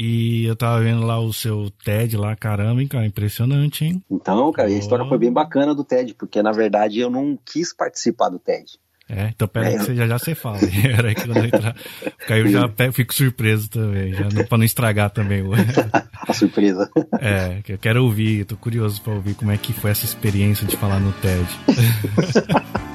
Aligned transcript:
E 0.00 0.44
eu 0.44 0.54
tava 0.54 0.80
vendo 0.80 1.04
lá 1.04 1.18
o 1.18 1.32
seu 1.32 1.72
TED 1.84 2.16
lá, 2.16 2.36
caramba, 2.36 2.80
hein, 2.80 2.86
cara, 2.86 3.04
impressionante, 3.04 3.84
hein? 3.84 4.00
Então, 4.08 4.52
cara, 4.52 4.68
a 4.68 4.72
história 4.72 5.04
foi 5.04 5.18
bem 5.18 5.32
bacana 5.32 5.74
do 5.74 5.82
TED, 5.82 6.14
porque 6.14 6.40
na 6.40 6.52
verdade 6.52 7.00
eu 7.00 7.10
não 7.10 7.36
quis 7.44 7.74
participar 7.74 8.28
do 8.28 8.38
TED. 8.38 8.78
É, 9.08 9.30
então 9.34 9.48
pera 9.48 9.70
é, 9.70 9.72
que 9.72 9.78
você 9.78 9.96
já, 9.96 10.06
já 10.06 10.16
você 10.16 10.36
fala. 10.36 10.58
Era 10.84 11.12
que 11.12 11.22
eu 11.22 11.34
não 11.34 11.44
entrar. 11.44 11.74
Porque 12.16 12.32
aí 12.32 12.40
eu 12.40 12.48
já 12.48 12.68
pego, 12.68 12.92
fico 12.92 13.12
surpreso 13.12 13.68
também, 13.68 14.12
já 14.12 14.28
não, 14.28 14.44
pra 14.44 14.58
não 14.58 14.64
estragar 14.64 15.10
também 15.10 15.42
o. 15.42 15.50
A 15.52 16.30
surpresa. 16.32 16.88
É, 17.20 17.60
que 17.62 17.72
eu 17.72 17.78
quero 17.78 18.04
ouvir, 18.04 18.44
tô 18.44 18.56
curioso 18.56 19.02
pra 19.02 19.14
ouvir 19.14 19.34
como 19.34 19.50
é 19.50 19.56
que 19.56 19.72
foi 19.72 19.90
essa 19.90 20.04
experiência 20.04 20.64
de 20.64 20.76
falar 20.76 21.00
no 21.00 21.12
TED. 21.14 21.48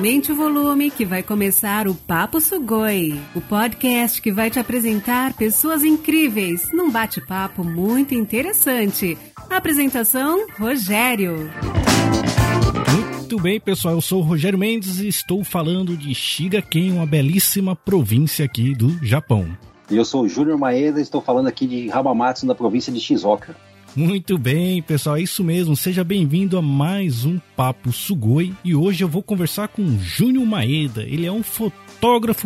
Aumente 0.00 0.32
o 0.32 0.34
volume 0.34 0.90
que 0.90 1.04
vai 1.04 1.22
começar 1.22 1.86
o 1.86 1.94
Papo 1.94 2.40
Sugoi, 2.40 3.20
o 3.34 3.40
podcast 3.42 4.22
que 4.22 4.32
vai 4.32 4.48
te 4.48 4.58
apresentar 4.58 5.34
pessoas 5.34 5.84
incríveis 5.84 6.72
num 6.72 6.90
bate-papo 6.90 7.62
muito 7.62 8.14
interessante. 8.14 9.18
Apresentação: 9.50 10.46
Rogério. 10.58 11.50
Muito 12.90 13.38
bem, 13.38 13.60
pessoal. 13.60 13.96
Eu 13.96 14.00
sou 14.00 14.20
o 14.20 14.24
Rogério 14.24 14.58
Mendes 14.58 15.00
e 15.00 15.08
estou 15.08 15.44
falando 15.44 15.94
de 15.94 16.14
Shigaken, 16.14 16.92
uma 16.92 17.04
belíssima 17.04 17.76
província 17.76 18.46
aqui 18.46 18.74
do 18.74 19.04
Japão. 19.04 19.54
E 19.90 19.98
eu 19.98 20.04
sou 20.06 20.22
o 20.22 20.28
Júnior 20.30 20.56
Maeda 20.56 20.98
e 20.98 21.02
estou 21.02 21.20
falando 21.20 21.48
aqui 21.48 21.66
de 21.66 21.90
Hamamatsu, 21.92 22.46
na 22.46 22.54
província 22.54 22.90
de 22.90 23.00
Shizuoka. 23.00 23.54
Muito 23.96 24.38
bem, 24.38 24.80
pessoal, 24.80 25.16
é 25.16 25.22
isso 25.22 25.42
mesmo. 25.42 25.74
Seja 25.74 26.04
bem-vindo 26.04 26.56
a 26.56 26.62
mais 26.62 27.24
um 27.24 27.40
Papo 27.56 27.92
Sugoi. 27.92 28.54
E 28.64 28.72
hoje 28.74 29.02
eu 29.02 29.08
vou 29.08 29.22
conversar 29.22 29.66
com 29.66 29.98
Júnior 29.98 30.46
Maeda. 30.46 31.02
Ele 31.02 31.26
é 31.26 31.32
um 31.32 31.42
fotógrafo 31.42 31.89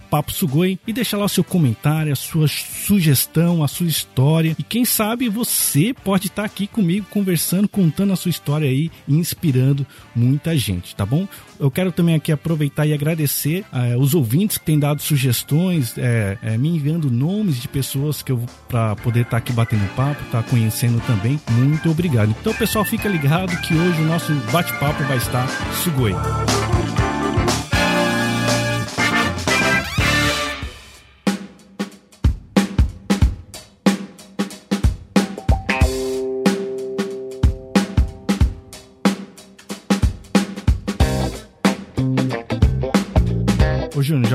e 0.86 0.92
deixar 0.92 1.18
lá 1.18 1.24
o 1.24 1.28
seu 1.28 1.44
comentário, 1.44 2.12
a 2.12 2.16
sua 2.16 2.46
sugestão, 2.48 3.62
a 3.62 3.68
sua 3.68 3.86
história. 3.86 4.54
E 4.58 4.62
quem 4.62 4.84
sabe 4.84 5.28
você 5.28 5.94
pode 6.04 6.26
estar 6.26 6.44
aqui 6.44 6.66
comigo 6.66 7.06
conversando, 7.10 7.68
contando 7.68 8.12
a 8.12 8.16
sua 8.16 8.30
história 8.30 8.68
aí 8.68 8.90
e 9.06 9.14
inspirando 9.14 9.86
muita 10.14 10.56
gente, 10.56 10.94
tá 10.94 11.06
bom? 11.06 11.26
Eu 11.58 11.70
quero 11.70 11.90
também 11.90 12.14
aqui 12.14 12.30
aproveitar 12.30 12.86
e 12.86 12.92
agradecer 12.92 13.64
uh, 13.72 13.98
os 13.98 14.14
ouvintes 14.14 14.58
que 14.58 14.64
têm 14.64 14.78
dado 14.78 15.02
sugestões, 15.02 15.96
é, 15.98 16.38
é, 16.42 16.56
me 16.56 16.68
enviando 16.68 17.10
nomes 17.10 17.60
de 17.60 17.66
pessoas 17.66 18.22
que 18.22 18.30
eu 18.30 18.44
para 18.68 18.94
poder 18.96 19.22
estar 19.22 19.38
aqui 19.38 19.52
batendo 19.52 19.86
papo, 19.94 20.22
estar 20.24 20.42
tá 20.42 20.48
conhecendo 20.48 21.00
também. 21.06 21.17
Muito 21.52 21.90
obrigado. 21.90 22.34
Então, 22.40 22.54
pessoal, 22.54 22.84
fica 22.84 23.08
ligado 23.08 23.56
que 23.62 23.74
hoje 23.74 24.02
o 24.02 24.06
nosso 24.06 24.32
bate-papo 24.52 25.02
vai 25.04 25.16
estar 25.16 25.46
Sugoi. 25.82 26.14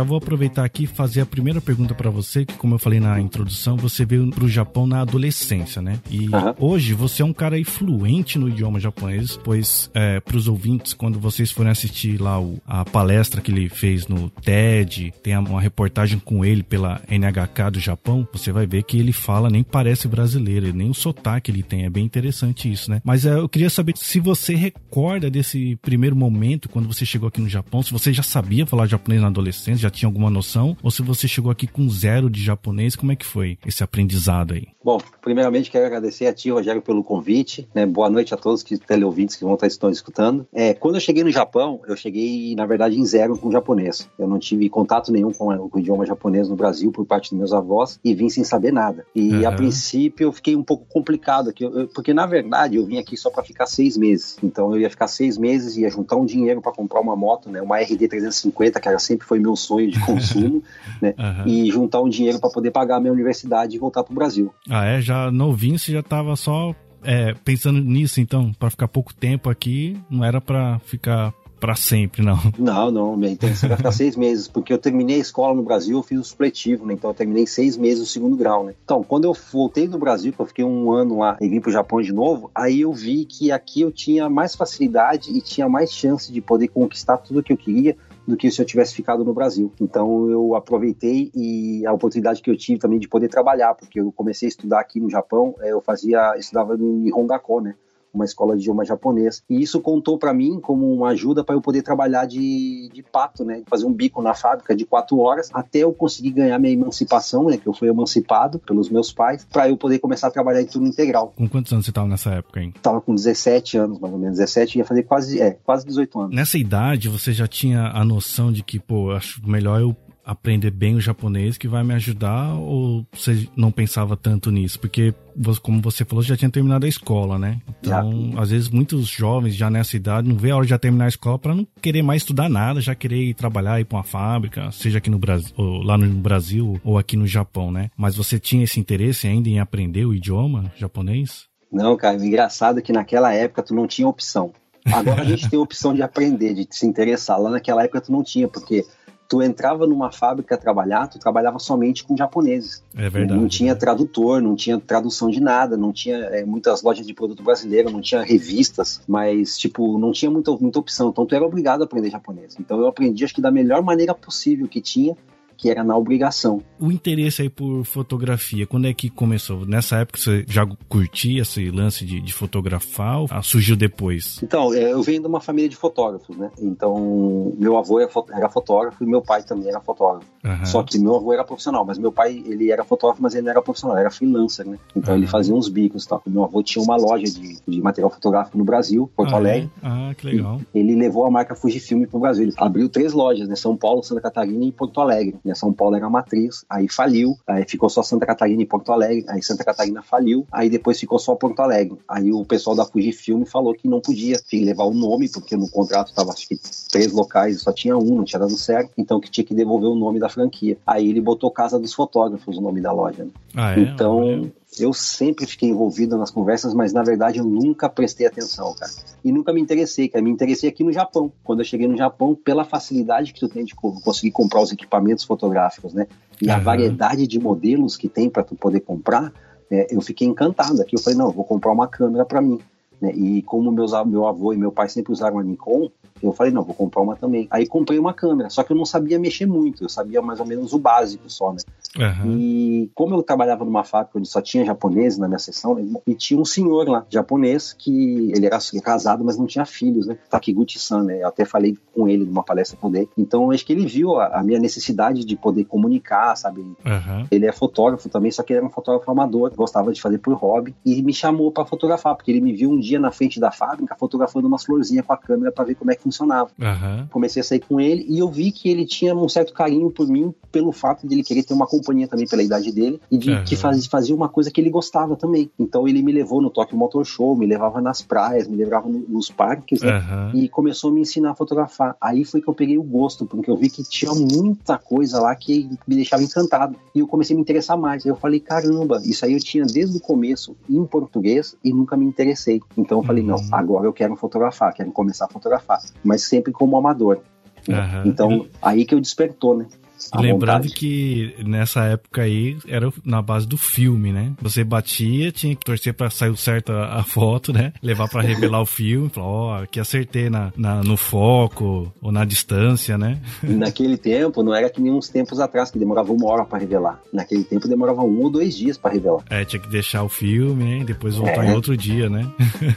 Já 0.03 0.05
vou 0.05 0.17
aproveitar 0.17 0.65
aqui 0.65 0.83
e 0.83 0.87
fazer 0.87 1.21
a 1.21 1.25
primeira 1.25 1.61
pergunta 1.61 1.95
para 1.95 2.09
você, 2.09 2.45
que 2.45 2.55
como 2.55 2.75
eu 2.75 2.79
falei 2.79 2.99
na 2.99 3.19
introdução, 3.21 3.77
você 3.77 4.05
veio 4.05 4.29
para 4.29 4.43
o 4.43 4.49
Japão 4.49 4.85
na 4.85 5.01
adolescência, 5.01 5.81
né? 5.81 5.99
E 6.11 6.25
uhum. 6.25 6.53
hoje 6.59 6.93
você 6.93 7.21
é 7.21 7.25
um 7.25 7.31
cara 7.31 7.57
influente 7.57 8.37
no 8.37 8.49
idioma 8.49 8.79
japonês, 8.79 9.39
pois 9.41 9.89
é, 9.93 10.19
para 10.19 10.35
os 10.35 10.47
ouvintes, 10.47 10.93
quando 10.93 11.19
vocês 11.19 11.51
forem 11.51 11.71
assistir 11.71 12.19
lá 12.19 12.39
o, 12.39 12.61
a 12.67 12.83
palestra 12.83 13.39
que 13.39 13.49
ele 13.49 13.69
fez 13.69 14.07
no 14.07 14.29
TED, 14.29 15.13
tem 15.23 15.37
uma 15.37 15.61
reportagem 15.61 16.19
com 16.19 16.43
ele 16.43 16.63
pela 16.63 17.01
NHK 17.09 17.71
do 17.71 17.79
Japão, 17.79 18.27
você 18.33 18.51
vai 18.51 18.67
ver 18.67 18.83
que 18.83 18.97
ele 18.97 19.13
fala 19.13 19.49
nem 19.49 19.63
parece 19.63 20.07
brasileiro, 20.07 20.73
nem 20.73 20.89
o 20.89 20.93
sotaque 20.93 21.49
ele 21.49 21.63
tem, 21.63 21.85
é 21.85 21.89
bem 21.89 22.03
interessante 22.03 22.69
isso, 22.69 22.91
né? 22.91 23.01
Mas 23.05 23.25
é, 23.25 23.35
eu 23.35 23.47
queria 23.47 23.69
saber 23.69 23.93
se 23.95 24.19
você 24.19 24.53
recorda 24.53 25.29
desse 25.29 25.77
primeiro 25.81 26.15
momento, 26.15 26.67
quando 26.67 26.87
você 26.87 27.05
chegou 27.05 27.29
aqui 27.29 27.39
no 27.39 27.47
Japão, 27.47 27.81
se 27.81 27.93
você 27.93 28.11
já 28.11 28.23
sabia 28.23 28.65
falar 28.65 28.85
japonês 28.87 29.21
na 29.21 29.27
adolescência, 29.27 29.53
adolescência, 29.53 29.77
já 29.77 29.89
tinha 29.93 30.07
alguma 30.07 30.29
noção? 30.29 30.75
Ou 30.83 30.91
se 30.91 31.01
você 31.01 31.27
chegou 31.27 31.51
aqui 31.51 31.67
com 31.67 31.89
zero 31.89 32.29
de 32.29 32.43
japonês, 32.43 32.95
como 32.95 33.11
é 33.11 33.15
que 33.15 33.25
foi 33.25 33.57
esse 33.65 33.83
aprendizado 33.83 34.53
aí? 34.53 34.67
Bom, 34.83 34.99
primeiramente 35.21 35.71
quero 35.71 35.85
agradecer 35.85 36.27
a 36.27 36.33
ti, 36.33 36.49
Rogério, 36.49 36.81
pelo 36.81 37.03
convite. 37.03 37.67
Né? 37.73 37.85
Boa 37.85 38.09
noite 38.09 38.33
a 38.33 38.37
todos 38.37 38.63
que 38.63 38.77
teleouvintes 38.77 39.35
que 39.35 39.43
vão 39.43 39.53
estar 39.53 39.67
estão 39.67 39.89
escutando. 39.89 40.45
É, 40.51 40.73
quando 40.73 40.95
eu 40.95 41.01
cheguei 41.01 41.23
no 41.23 41.31
Japão, 41.31 41.79
eu 41.87 41.95
cheguei, 41.95 42.53
na 42.55 42.65
verdade, 42.65 42.99
em 42.99 43.05
zero 43.05 43.37
com 43.37 43.47
o 43.47 43.51
japonês. 43.51 44.09
Eu 44.19 44.27
não 44.27 44.39
tive 44.39 44.67
contato 44.69 45.11
nenhum 45.11 45.31
com, 45.31 45.55
com 45.69 45.77
o 45.77 45.79
idioma 45.79 46.05
japonês 46.05 46.49
no 46.49 46.55
Brasil 46.55 46.91
por 46.91 47.05
parte 47.05 47.29
dos 47.29 47.39
meus 47.39 47.53
avós 47.53 47.99
e 48.03 48.13
vim 48.13 48.29
sem 48.29 48.43
saber 48.43 48.73
nada. 48.73 49.05
E 49.15 49.31
uhum. 49.31 49.47
a 49.47 49.51
princípio 49.51 50.25
eu 50.25 50.31
fiquei 50.33 50.55
um 50.55 50.63
pouco 50.63 50.85
complicado 50.89 51.49
aqui, 51.49 51.65
porque 51.93 52.13
na 52.13 52.25
verdade 52.25 52.75
eu 52.75 52.85
vim 52.85 52.97
aqui 52.97 53.15
só 53.15 53.29
para 53.29 53.43
ficar 53.43 53.67
seis 53.67 53.95
meses. 53.95 54.37
Então 54.43 54.73
eu 54.73 54.81
ia 54.81 54.89
ficar 54.89 55.07
seis 55.07 55.37
meses, 55.37 55.77
ia 55.77 55.89
juntar 55.89 56.17
um 56.17 56.25
dinheiro 56.25 56.61
para 56.61 56.71
comprar 56.71 56.99
uma 56.99 57.15
moto, 57.15 57.49
né, 57.49 57.61
uma 57.61 57.79
RD 57.79 58.07
350, 58.07 58.79
que 58.79 58.87
era 58.87 58.99
sempre 58.99 59.25
foi 59.25 59.39
meu 59.39 59.55
sonho 59.55 59.82
de 59.87 59.99
consumo, 59.99 60.63
né, 61.01 61.13
uhum. 61.17 61.47
e 61.47 61.71
juntar 61.71 62.01
um 62.01 62.09
dinheiro 62.09 62.39
para 62.39 62.49
poder 62.49 62.71
pagar 62.71 62.97
a 62.97 62.99
minha 62.99 63.13
universidade 63.13 63.75
e 63.75 63.79
voltar 63.79 64.03
para 64.03 64.11
o 64.11 64.15
Brasil. 64.15 64.53
Ah, 64.69 64.85
é? 64.85 65.01
Já 65.01 65.31
novinho 65.31 65.77
você 65.77 65.91
já 65.91 65.99
estava 65.99 66.35
só 66.35 66.75
é, 67.03 67.33
pensando 67.45 67.79
nisso, 67.81 68.21
então, 68.21 68.51
para 68.53 68.69
ficar 68.69 68.87
pouco 68.87 69.13
tempo 69.13 69.49
aqui, 69.49 69.97
não 70.09 70.23
era 70.23 70.39
para 70.39 70.79
ficar 70.79 71.33
para 71.63 71.75
sempre, 71.75 72.21
não. 72.21 72.37
Não, 72.59 72.91
não, 72.91 73.15
minha 73.15 73.31
intenção 73.31 73.67
era 73.67 73.77
ficar 73.77 73.91
seis 73.93 74.17
meses, 74.17 74.49
porque 74.49 74.73
eu 74.73 74.77
terminei 74.77 75.15
a 75.15 75.19
escola 75.19 75.55
no 75.55 75.63
Brasil, 75.63 75.97
eu 75.97 76.03
fiz 76.03 76.19
o 76.19 76.23
supletivo, 76.23 76.85
né? 76.85 76.93
Então 76.93 77.09
eu 77.09 77.13
terminei 77.13 77.47
seis 77.47 77.77
meses 77.77 78.03
o 78.03 78.05
segundo 78.05 78.35
grau, 78.35 78.65
né? 78.65 78.73
Então, 78.83 79.01
quando 79.01 79.23
eu 79.23 79.33
voltei 79.33 79.87
do 79.87 79.97
Brasil, 79.97 80.33
que 80.33 80.39
eu 80.41 80.45
fiquei 80.45 80.65
um 80.65 80.91
ano 80.91 81.19
lá 81.19 81.37
e 81.39 81.47
vim 81.47 81.61
pro 81.61 81.71
Japão 81.71 82.01
de 82.01 82.11
novo, 82.11 82.51
aí 82.53 82.81
eu 82.81 82.91
vi 82.91 83.23
que 83.23 83.49
aqui 83.49 83.79
eu 83.79 83.93
tinha 83.93 84.29
mais 84.29 84.55
facilidade 84.55 85.31
e 85.31 85.39
tinha 85.39 85.69
mais 85.69 85.89
chance 85.89 86.33
de 86.33 86.41
poder 86.41 86.67
conquistar 86.67 87.15
tudo 87.15 87.41
que 87.41 87.53
eu 87.53 87.57
queria 87.57 87.95
do 88.27 88.37
que 88.37 88.49
se 88.49 88.61
eu 88.61 88.65
tivesse 88.65 88.93
ficado 88.93 89.23
no 89.23 89.33
Brasil. 89.33 89.71
Então 89.79 90.29
eu 90.29 90.55
aproveitei 90.55 91.31
e 91.35 91.85
a 91.85 91.93
oportunidade 91.93 92.41
que 92.41 92.49
eu 92.49 92.57
tive 92.57 92.79
também 92.79 92.99
de 92.99 93.07
poder 93.07 93.27
trabalhar, 93.27 93.73
porque 93.75 93.99
eu 93.99 94.11
comecei 94.11 94.47
a 94.47 94.49
estudar 94.49 94.79
aqui 94.79 94.99
no 94.99 95.09
Japão, 95.09 95.55
é, 95.59 95.71
eu 95.71 95.81
fazia, 95.81 96.35
estudava 96.37 96.75
em 96.75 97.13
Hongako, 97.13 97.61
né? 97.61 97.75
Uma 98.13 98.25
escola 98.25 98.55
de 98.55 98.61
idioma 98.61 98.85
japonês. 98.85 99.43
E 99.49 99.61
isso 99.61 99.81
contou 99.81 100.17
para 100.17 100.33
mim 100.33 100.59
como 100.59 100.93
uma 100.93 101.09
ajuda 101.09 101.43
para 101.43 101.55
eu 101.55 101.61
poder 101.61 101.81
trabalhar 101.81 102.25
de, 102.25 102.89
de 102.93 103.03
pato, 103.03 103.43
né? 103.43 103.63
Fazer 103.67 103.85
um 103.85 103.93
bico 103.93 104.21
na 104.21 104.33
fábrica 104.33 104.75
de 104.75 104.85
quatro 104.85 105.19
horas 105.19 105.49
até 105.53 105.79
eu 105.79 105.93
conseguir 105.93 106.31
ganhar 106.31 106.59
minha 106.59 106.73
emancipação, 106.73 107.45
né? 107.45 107.57
Que 107.57 107.67
eu 107.67 107.73
fui 107.73 107.89
emancipado 107.89 108.59
pelos 108.59 108.89
meus 108.89 109.11
pais, 109.11 109.45
para 109.51 109.69
eu 109.69 109.77
poder 109.77 109.99
começar 109.99 110.27
a 110.27 110.31
trabalhar 110.31 110.61
em 110.61 110.65
turno 110.65 110.87
integral. 110.87 111.33
Com 111.35 111.47
quantos 111.47 111.71
anos 111.73 111.85
você 111.85 111.91
estava 111.91 112.07
nessa 112.07 112.31
época, 112.31 112.61
hein? 112.61 112.73
Tava 112.81 113.01
com 113.01 113.15
17 113.15 113.77
anos, 113.77 113.99
mais 113.99 114.13
ou 114.13 114.19
menos. 114.19 114.37
17 114.37 114.77
ia 114.77 114.85
fazer 114.85 115.03
quase, 115.03 115.41
é, 115.41 115.57
quase 115.63 115.85
18 115.85 116.19
anos. 116.19 116.35
Nessa 116.35 116.57
idade, 116.57 117.09
você 117.09 117.33
já 117.33 117.47
tinha 117.47 117.87
a 117.87 118.05
noção 118.05 118.51
de 118.51 118.63
que, 118.63 118.79
pô, 118.79 119.11
acho 119.11 119.41
melhor 119.47 119.81
eu 119.81 119.95
aprender 120.25 120.71
bem 120.71 120.95
o 120.95 121.01
japonês 121.01 121.57
que 121.57 121.67
vai 121.67 121.83
me 121.83 121.93
ajudar 121.93 122.53
ou 122.55 123.05
você 123.13 123.47
não 123.55 123.71
pensava 123.71 124.15
tanto 124.15 124.51
nisso? 124.51 124.79
Porque, 124.79 125.13
como 125.61 125.81
você 125.81 126.05
falou, 126.05 126.23
já 126.23 126.37
tinha 126.37 126.49
terminado 126.49 126.85
a 126.85 126.89
escola, 126.89 127.37
né? 127.37 127.59
Então, 127.79 128.31
já. 128.33 128.41
às 128.41 128.49
vezes, 128.49 128.69
muitos 128.69 129.07
jovens 129.07 129.55
já 129.55 129.69
nessa 129.69 129.95
idade 129.95 130.27
não 130.27 130.35
vê 130.35 130.51
a 130.51 130.55
hora 130.55 130.65
de 130.65 130.69
já 130.69 130.79
terminar 130.79 131.05
a 131.05 131.09
escola 131.09 131.37
para 131.37 131.55
não 131.55 131.67
querer 131.81 132.01
mais 132.01 132.21
estudar 132.21 132.49
nada, 132.49 132.79
já 132.81 132.95
querer 132.95 133.21
ir 133.21 133.33
trabalhar, 133.33 133.79
ir 133.79 133.85
para 133.85 133.97
uma 133.97 134.03
fábrica, 134.03 134.71
seja 134.71 134.97
aqui 134.97 135.09
no 135.09 135.19
Brasil, 135.19 135.53
ou 135.57 135.83
lá 135.83 135.97
no 135.97 136.07
Brasil 136.15 136.79
ou 136.83 136.97
aqui 136.97 137.17
no 137.17 137.27
Japão, 137.27 137.71
né? 137.71 137.89
Mas 137.97 138.15
você 138.15 138.39
tinha 138.39 138.63
esse 138.63 138.79
interesse 138.79 139.27
ainda 139.27 139.49
em 139.49 139.59
aprender 139.59 140.05
o 140.05 140.13
idioma 140.13 140.71
japonês? 140.77 141.45
Não, 141.71 141.97
cara, 141.97 142.17
o 142.17 142.23
engraçado 142.23 142.79
é 142.79 142.81
que 142.81 142.93
naquela 142.93 143.33
época 143.33 143.63
tu 143.63 143.73
não 143.73 143.87
tinha 143.87 144.07
opção. 144.07 144.53
Agora 144.85 145.21
a 145.21 145.25
gente 145.25 145.49
tem 145.49 145.57
a 145.57 145.61
opção 145.61 145.93
de 145.93 146.01
aprender, 146.01 146.53
de 146.53 146.67
se 146.69 146.85
interessar. 146.85 147.39
Lá 147.39 147.49
naquela 147.49 147.83
época 147.83 148.01
tu 148.01 148.11
não 148.11 148.23
tinha, 148.23 148.47
porque 148.47 148.85
tu 149.33 149.41
entrava 149.41 149.87
numa 149.87 150.11
fábrica 150.11 150.53
a 150.53 150.57
trabalhar, 150.59 151.07
tu 151.07 151.17
trabalhava 151.17 151.57
somente 151.57 152.03
com 152.03 152.15
japoneses. 152.15 152.83
É 152.95 153.09
verdade. 153.09 153.41
Não 153.41 153.47
tinha 153.47 153.75
tradutor, 153.75 154.39
não 154.39 154.55
tinha 154.55 154.79
tradução 154.79 155.27
de 155.27 155.41
nada, 155.41 155.75
não 155.75 155.91
tinha 155.91 156.17
é, 156.17 156.45
muitas 156.45 156.83
lojas 156.83 157.07
de 157.07 157.15
produto 157.15 157.41
brasileiro, 157.41 157.89
não 157.89 157.99
tinha 157.99 158.21
revistas, 158.21 159.01
mas, 159.07 159.57
tipo, 159.57 159.97
não 159.97 160.11
tinha 160.11 160.29
muita, 160.29 160.51
muita 160.51 160.77
opção. 160.77 161.09
Então, 161.09 161.25
tu 161.25 161.33
era 161.33 161.43
obrigado 161.43 161.81
a 161.81 161.85
aprender 161.85 162.11
japonês. 162.11 162.55
Então, 162.59 162.79
eu 162.79 162.85
aprendi, 162.85 163.25
acho 163.25 163.33
que 163.33 163.41
da 163.41 163.49
melhor 163.49 163.81
maneira 163.81 164.13
possível 164.13 164.67
que 164.67 164.79
tinha, 164.79 165.17
que 165.63 165.69
era 165.69 165.81
na 165.81 165.95
obrigação. 165.95 166.61
O 166.77 166.91
interesse 166.91 167.41
aí 167.41 167.49
por 167.49 167.85
fotografia, 167.85 168.67
quando 168.67 168.85
é 168.85 168.93
que 168.93 169.09
começou? 169.09 169.65
Nessa 169.65 169.99
época 169.99 170.19
você 170.19 170.43
já 170.45 170.67
curtia 170.89 171.41
esse 171.41 171.71
lance 171.71 172.05
de, 172.05 172.19
de 172.19 172.33
fotografar 172.33 173.21
ou 173.21 173.29
surgiu 173.41 173.77
depois? 173.77 174.41
Então, 174.43 174.73
é, 174.73 174.91
eu 174.91 175.01
venho 175.01 175.21
de 175.21 175.27
uma 175.27 175.39
família 175.39 175.69
de 175.69 175.77
fotógrafos, 175.77 176.35
né? 176.35 176.51
Então, 176.59 177.53
meu 177.57 177.77
avô 177.77 178.01
era 178.01 178.49
fotógrafo 178.49 179.05
e 179.05 179.07
meu 179.07 179.21
pai 179.21 179.41
também 179.43 179.69
era 179.69 179.79
fotógrafo. 179.79 180.27
Uhum. 180.43 180.65
Só 180.65 180.83
que 180.83 180.99
meu 180.99 181.15
avô 181.15 181.31
era 181.31 181.45
profissional, 181.45 181.85
mas 181.85 181.97
meu 181.97 182.11
pai, 182.11 182.43
ele 182.45 182.69
era 182.69 182.83
fotógrafo, 182.83 183.23
mas 183.23 183.33
ele 183.33 183.43
não 183.43 183.51
era 183.51 183.61
profissional, 183.61 183.97
era 183.97 184.11
freelancer, 184.11 184.67
né? 184.67 184.77
Então, 184.93 185.13
uhum. 185.13 185.21
ele 185.21 185.27
fazia 185.27 185.55
uns 185.55 185.69
bicos 185.69 186.03
e 186.03 186.09
tal. 186.09 186.21
Meu 186.27 186.43
avô 186.43 186.61
tinha 186.61 186.83
uma 186.83 186.97
loja 186.97 187.23
de, 187.23 187.57
de 187.65 187.81
material 187.81 188.09
fotográfico 188.09 188.57
no 188.57 188.65
Brasil, 188.65 189.09
Porto 189.15 189.33
ah, 189.33 189.37
Alegre. 189.37 189.69
É? 189.81 189.87
Ah, 189.87 190.13
que 190.13 190.27
legal. 190.27 190.59
Ele 190.75 190.93
levou 190.93 191.25
a 191.25 191.31
marca 191.31 191.55
Fujifilm 191.55 192.03
para 192.03 192.17
o 192.17 192.19
Brasil. 192.19 192.43
Ele 192.43 192.53
abriu 192.57 192.89
três 192.89 193.13
lojas, 193.13 193.47
né? 193.47 193.55
São 193.55 193.77
Paulo, 193.77 194.03
Santa 194.03 194.19
Catarina 194.19 194.65
e 194.65 194.71
Porto 194.73 194.99
Alegre. 194.99 195.37
Né? 195.45 195.52
São 195.55 195.73
Paulo 195.73 195.95
era 195.95 196.05
a 196.05 196.09
matriz, 196.09 196.65
aí 196.69 196.87
faliu, 196.89 197.37
aí 197.47 197.65
ficou 197.67 197.89
só 197.89 198.03
Santa 198.03 198.25
Catarina 198.25 198.61
e 198.61 198.65
Porto 198.65 198.91
Alegre, 198.91 199.25
aí 199.27 199.41
Santa 199.41 199.63
Catarina 199.63 200.01
faliu, 200.01 200.45
aí 200.51 200.69
depois 200.69 200.99
ficou 200.99 201.19
só 201.19 201.35
Porto 201.35 201.59
Alegre. 201.61 201.97
Aí 202.07 202.31
o 202.31 202.45
pessoal 202.45 202.75
da 202.75 202.85
Fujifilm 202.85 203.45
falou 203.45 203.73
que 203.73 203.87
não 203.87 203.99
podia 203.99 204.39
levar 204.51 204.85
o 204.85 204.93
nome, 204.93 205.29
porque 205.29 205.55
no 205.55 205.69
contrato 205.69 206.09
estava 206.09 206.31
acho 206.31 206.47
que 206.47 206.59
três 206.91 207.11
locais, 207.11 207.61
só 207.61 207.71
tinha 207.71 207.97
um, 207.97 208.15
não 208.15 208.23
tinha 208.23 208.39
dado 208.39 208.55
certo, 208.57 208.91
então 208.97 209.19
que 209.19 209.29
tinha 209.29 209.45
que 209.45 209.53
devolver 209.53 209.89
o 209.89 209.95
nome 209.95 210.19
da 210.19 210.29
franquia. 210.29 210.77
Aí 210.85 211.09
ele 211.09 211.21
botou 211.21 211.51
Casa 211.51 211.79
dos 211.79 211.93
Fotógrafos, 211.93 212.57
o 212.57 212.61
nome 212.61 212.81
da 212.81 212.91
loja. 212.91 213.25
Né? 213.25 213.31
Ah, 213.55 213.73
é? 213.73 213.79
Então, 213.79 214.51
eu 214.79 214.93
sempre 214.93 215.45
fiquei 215.45 215.69
envolvido 215.69 216.17
nas 216.17 216.31
conversas, 216.31 216.73
mas 216.73 216.93
na 216.93 217.03
verdade 217.03 217.39
eu 217.39 217.45
nunca 217.45 217.89
prestei 217.89 218.25
atenção, 218.25 218.73
cara. 218.73 218.91
E 219.23 219.31
nunca 219.31 219.53
me 219.53 219.61
interessei, 219.61 220.07
cara. 220.07 220.23
Me 220.23 220.31
interessei 220.31 220.69
aqui 220.69 220.83
no 220.83 220.91
Japão. 220.91 221.31
Quando 221.43 221.59
eu 221.59 221.65
cheguei 221.65 221.87
no 221.87 221.97
Japão, 221.97 222.35
pela 222.35 222.63
facilidade 222.63 223.33
que 223.33 223.39
tu 223.39 223.47
tem 223.47 223.63
de 223.63 223.75
conseguir 223.75 224.31
comprar 224.31 224.61
os 224.61 224.71
equipamentos 224.71 225.23
fotográficos, 225.23 225.93
né? 225.93 226.07
E 226.41 226.47
uhum. 226.47 226.53
a 226.53 226.59
variedade 226.59 227.27
de 227.27 227.39
modelos 227.39 227.95
que 227.95 228.09
tem 228.09 228.29
para 228.29 228.43
tu 228.43 228.55
poder 228.55 228.81
comprar, 228.81 229.31
é, 229.69 229.87
eu 229.95 230.01
fiquei 230.01 230.27
encantado 230.27 230.81
aqui. 230.81 230.95
Eu 230.95 231.01
falei, 231.01 231.17
não, 231.17 231.27
eu 231.27 231.31
vou 231.31 231.45
comprar 231.45 231.71
uma 231.71 231.87
câmera 231.87 232.25
para 232.25 232.41
mim. 232.41 232.59
Né? 233.01 233.11
E 233.13 233.41
como 233.43 233.71
meus, 233.71 233.91
meu 234.05 234.27
avô 234.27 234.53
e 234.53 234.57
meu 234.57 234.71
pai 234.71 234.89
sempre 234.89 235.11
usaram 235.11 235.39
a 235.39 235.43
Nikon, 235.43 235.89
eu 236.21 236.31
falei, 236.31 236.53
não, 236.53 236.63
vou 236.63 236.73
comprar 236.73 237.01
uma 237.01 237.15
também. 237.15 237.47
Aí 237.51 237.67
comprei 237.67 237.99
uma 237.99 238.13
câmera, 238.13 238.49
só 238.49 238.63
que 238.63 238.71
eu 238.71 238.77
não 238.77 238.85
sabia 238.85 239.19
mexer 239.19 239.45
muito, 239.45 239.83
eu 239.83 239.89
sabia 239.89 240.21
mais 240.21 240.39
ou 240.39 240.45
menos 240.45 240.71
o 240.73 240.79
básico 240.79 241.29
só, 241.29 241.51
né? 241.51 241.59
Uhum. 241.97 242.37
E 242.37 242.91
como 242.95 243.13
eu 243.13 243.21
trabalhava 243.21 243.65
numa 243.65 243.83
fábrica 243.83 244.17
onde 244.17 244.27
só 244.27 244.41
tinha 244.41 244.65
japoneses 244.65 245.19
na 245.19 245.27
minha 245.27 245.39
sessão, 245.39 245.77
e 246.07 246.15
tinha 246.15 246.39
um 246.39 246.45
senhor 246.45 246.87
lá, 246.87 247.05
japonês, 247.09 247.73
que 247.73 248.31
ele 248.31 248.45
era 248.45 248.57
casado, 248.81 249.23
mas 249.23 249.37
não 249.37 249.45
tinha 249.45 249.65
filhos, 249.65 250.07
né? 250.07 250.17
Takiguchi-san, 250.29 251.03
né? 251.03 251.21
Eu 251.21 251.27
até 251.27 251.45
falei 251.45 251.77
com 251.93 252.07
ele 252.07 252.23
numa 252.25 252.43
palestra 252.43 252.77
com 252.79 252.93
ele. 252.95 253.09
Então, 253.17 253.51
acho 253.51 253.65
que 253.65 253.73
ele 253.73 253.85
viu 253.85 254.15
a, 254.17 254.39
a 254.39 254.43
minha 254.43 254.59
necessidade 254.59 255.25
de 255.25 255.35
poder 255.35 255.65
comunicar, 255.65 256.35
sabe? 256.35 256.61
Uhum. 256.61 257.27
Ele 257.29 257.45
é 257.45 257.51
fotógrafo 257.51 258.09
também, 258.09 258.31
só 258.31 258.43
que 258.43 258.53
ele 258.53 258.59
era 258.59 258.65
um 258.65 258.71
fotógrafo 258.71 259.11
amador, 259.11 259.53
gostava 259.55 259.91
de 259.91 260.01
fazer 260.01 260.17
por 260.19 260.33
hobby, 260.33 260.73
e 260.85 261.01
me 261.01 261.13
chamou 261.13 261.51
para 261.51 261.65
fotografar, 261.65 262.15
porque 262.15 262.31
ele 262.31 262.41
me 262.41 262.53
viu 262.53 262.71
um 262.71 262.79
dia 262.79 262.92
na 262.99 263.11
frente 263.11 263.39
da 263.39 263.51
fábrica 263.51 263.95
fotografando 263.95 264.47
umas 264.47 264.63
florzinhas 264.63 265.05
com 265.05 265.13
a 265.13 265.17
câmera 265.17 265.51
para 265.51 265.65
ver 265.65 265.75
como 265.75 265.91
é 265.91 265.95
que 265.95 266.03
funcionava. 266.03 266.49
Uhum. 266.59 267.07
Comecei 267.11 267.41
a 267.41 267.43
sair 267.43 267.59
com 267.59 267.79
ele 267.79 268.05
e 268.09 268.19
eu 268.19 268.29
vi 268.29 268.51
que 268.51 268.69
ele 268.69 268.85
tinha 268.85 269.15
um 269.15 269.29
certo 269.29 269.53
carinho 269.53 269.89
por 269.91 270.07
mim 270.07 270.33
pelo 270.51 270.71
fato 270.71 271.07
de 271.07 271.15
ele 271.15 271.23
querer 271.23 271.43
ter 271.43 271.53
uma 271.53 271.67
companhia 271.67 272.07
também 272.07 272.27
pela 272.27 272.43
idade 272.43 272.71
dele 272.71 272.99
e 273.09 273.17
de 273.17 273.31
uhum. 273.31 273.43
que 273.43 273.55
faz, 273.55 273.85
fazia 273.87 274.15
uma 274.15 274.29
coisa 274.29 274.51
que 274.51 274.59
ele 274.59 274.69
gostava 274.69 275.15
também. 275.15 275.49
Então 275.59 275.87
ele 275.87 276.01
me 276.01 276.11
levou 276.11 276.41
no 276.41 276.49
Tokyo 276.49 276.77
Motor 276.77 277.05
Show, 277.05 277.35
me 277.35 277.45
levava 277.45 277.81
nas 277.81 278.01
praias, 278.01 278.47
me 278.47 278.55
levava 278.55 278.87
no, 278.87 278.99
nos 279.07 279.29
parques 279.29 279.81
né? 279.81 279.99
uhum. 279.99 280.39
e 280.39 280.49
começou 280.49 280.89
a 280.89 280.93
me 280.93 281.01
ensinar 281.01 281.31
a 281.31 281.35
fotografar. 281.35 281.95
Aí 281.99 282.23
foi 282.23 282.41
que 282.41 282.47
eu 282.47 282.53
peguei 282.53 282.77
o 282.77 282.83
gosto, 282.83 283.25
porque 283.25 283.49
eu 283.49 283.57
vi 283.57 283.69
que 283.69 283.83
tinha 283.83 284.13
muita 284.13 284.77
coisa 284.77 285.19
lá 285.19 285.35
que 285.35 285.69
me 285.87 285.95
deixava 285.95 286.23
encantado. 286.23 286.75
E 286.93 286.99
eu 286.99 287.07
comecei 287.07 287.35
a 287.35 287.37
me 287.37 287.41
interessar 287.41 287.77
mais. 287.77 288.05
Eu 288.05 288.15
falei, 288.15 288.39
caramba, 288.39 289.01
isso 289.03 289.25
aí 289.25 289.33
eu 289.33 289.39
tinha 289.39 289.65
desde 289.65 289.97
o 289.97 289.99
começo 289.99 290.55
em 290.69 290.85
português 290.85 291.55
e 291.63 291.73
nunca 291.73 291.97
me 291.97 292.05
interessei. 292.05 292.61
Então 292.77 292.99
eu 292.99 293.03
falei, 293.03 293.23
não, 293.23 293.35
uhum. 293.35 293.49
agora 293.51 293.85
eu 293.85 293.93
quero 293.93 294.15
fotografar, 294.15 294.73
quero 294.73 294.91
começar 294.91 295.25
a 295.25 295.29
fotografar. 295.29 295.79
Mas 296.03 296.23
sempre 296.23 296.51
como 296.51 296.77
amador. 296.77 297.19
Né? 297.67 298.03
Então, 298.05 298.47
aí 298.61 298.85
que 298.85 298.93
eu 298.93 298.99
despertou, 298.99 299.57
né? 299.57 299.67
Lembrando 300.15 300.63
vontade. 300.63 300.73
que 300.73 301.35
nessa 301.45 301.85
época 301.85 302.23
aí 302.23 302.57
era 302.67 302.91
na 303.03 303.21
base 303.21 303.47
do 303.47 303.57
filme, 303.57 304.11
né? 304.11 304.33
Você 304.41 304.63
batia, 304.63 305.31
tinha 305.31 305.55
que 305.55 305.63
torcer 305.63 305.93
para 305.93 306.09
sair 306.09 306.35
certo 306.37 306.71
a, 306.71 307.03
foto, 307.03 307.53
né? 307.53 307.73
Levar 307.81 308.07
para 308.07 308.21
revelar 308.21 308.61
o 308.61 308.65
filme, 308.65 309.09
falar, 309.09 309.27
ó, 309.27 309.59
oh, 309.59 309.63
aqui 309.63 309.79
acertei 309.79 310.29
na, 310.29 310.51
na, 310.55 310.83
no 310.83 310.97
foco 310.97 311.91
ou 312.01 312.11
na 312.11 312.25
distância, 312.25 312.97
né? 312.97 313.19
Naquele 313.43 313.97
tempo, 313.97 314.43
não 314.43 314.53
era 314.53 314.69
que 314.69 314.81
nem 314.81 314.91
uns 314.91 315.09
tempos 315.09 315.39
atrás, 315.39 315.69
que 315.69 315.79
demorava 315.79 316.11
uma 316.11 316.29
hora 316.29 316.45
para 316.45 316.59
revelar. 316.59 317.01
Naquele 317.11 317.43
tempo 317.43 317.67
demorava 317.67 318.01
um 318.01 318.21
ou 318.21 318.29
dois 318.29 318.55
dias 318.55 318.77
para 318.77 318.93
revelar. 318.93 319.23
É, 319.29 319.45
tinha 319.45 319.61
que 319.61 319.69
deixar 319.69 320.03
o 320.03 320.09
filme? 320.09 320.81
E 320.81 320.83
depois 320.83 321.15
voltar 321.15 321.45
é. 321.45 321.49
em 321.49 321.53
outro 321.53 321.75
dia, 321.75 322.09
né? 322.09 322.29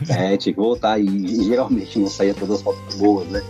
é, 0.09 0.37
tinha 0.37 0.55
que 0.55 0.61
voltar. 0.61 0.99
E, 0.99 1.07
e 1.07 1.45
geralmente 1.45 1.99
não 1.99 2.09
saía 2.09 2.35
todas 2.35 2.57
as 2.57 2.63
fotos 2.63 2.97
boas, 2.97 3.29
né? 3.29 3.43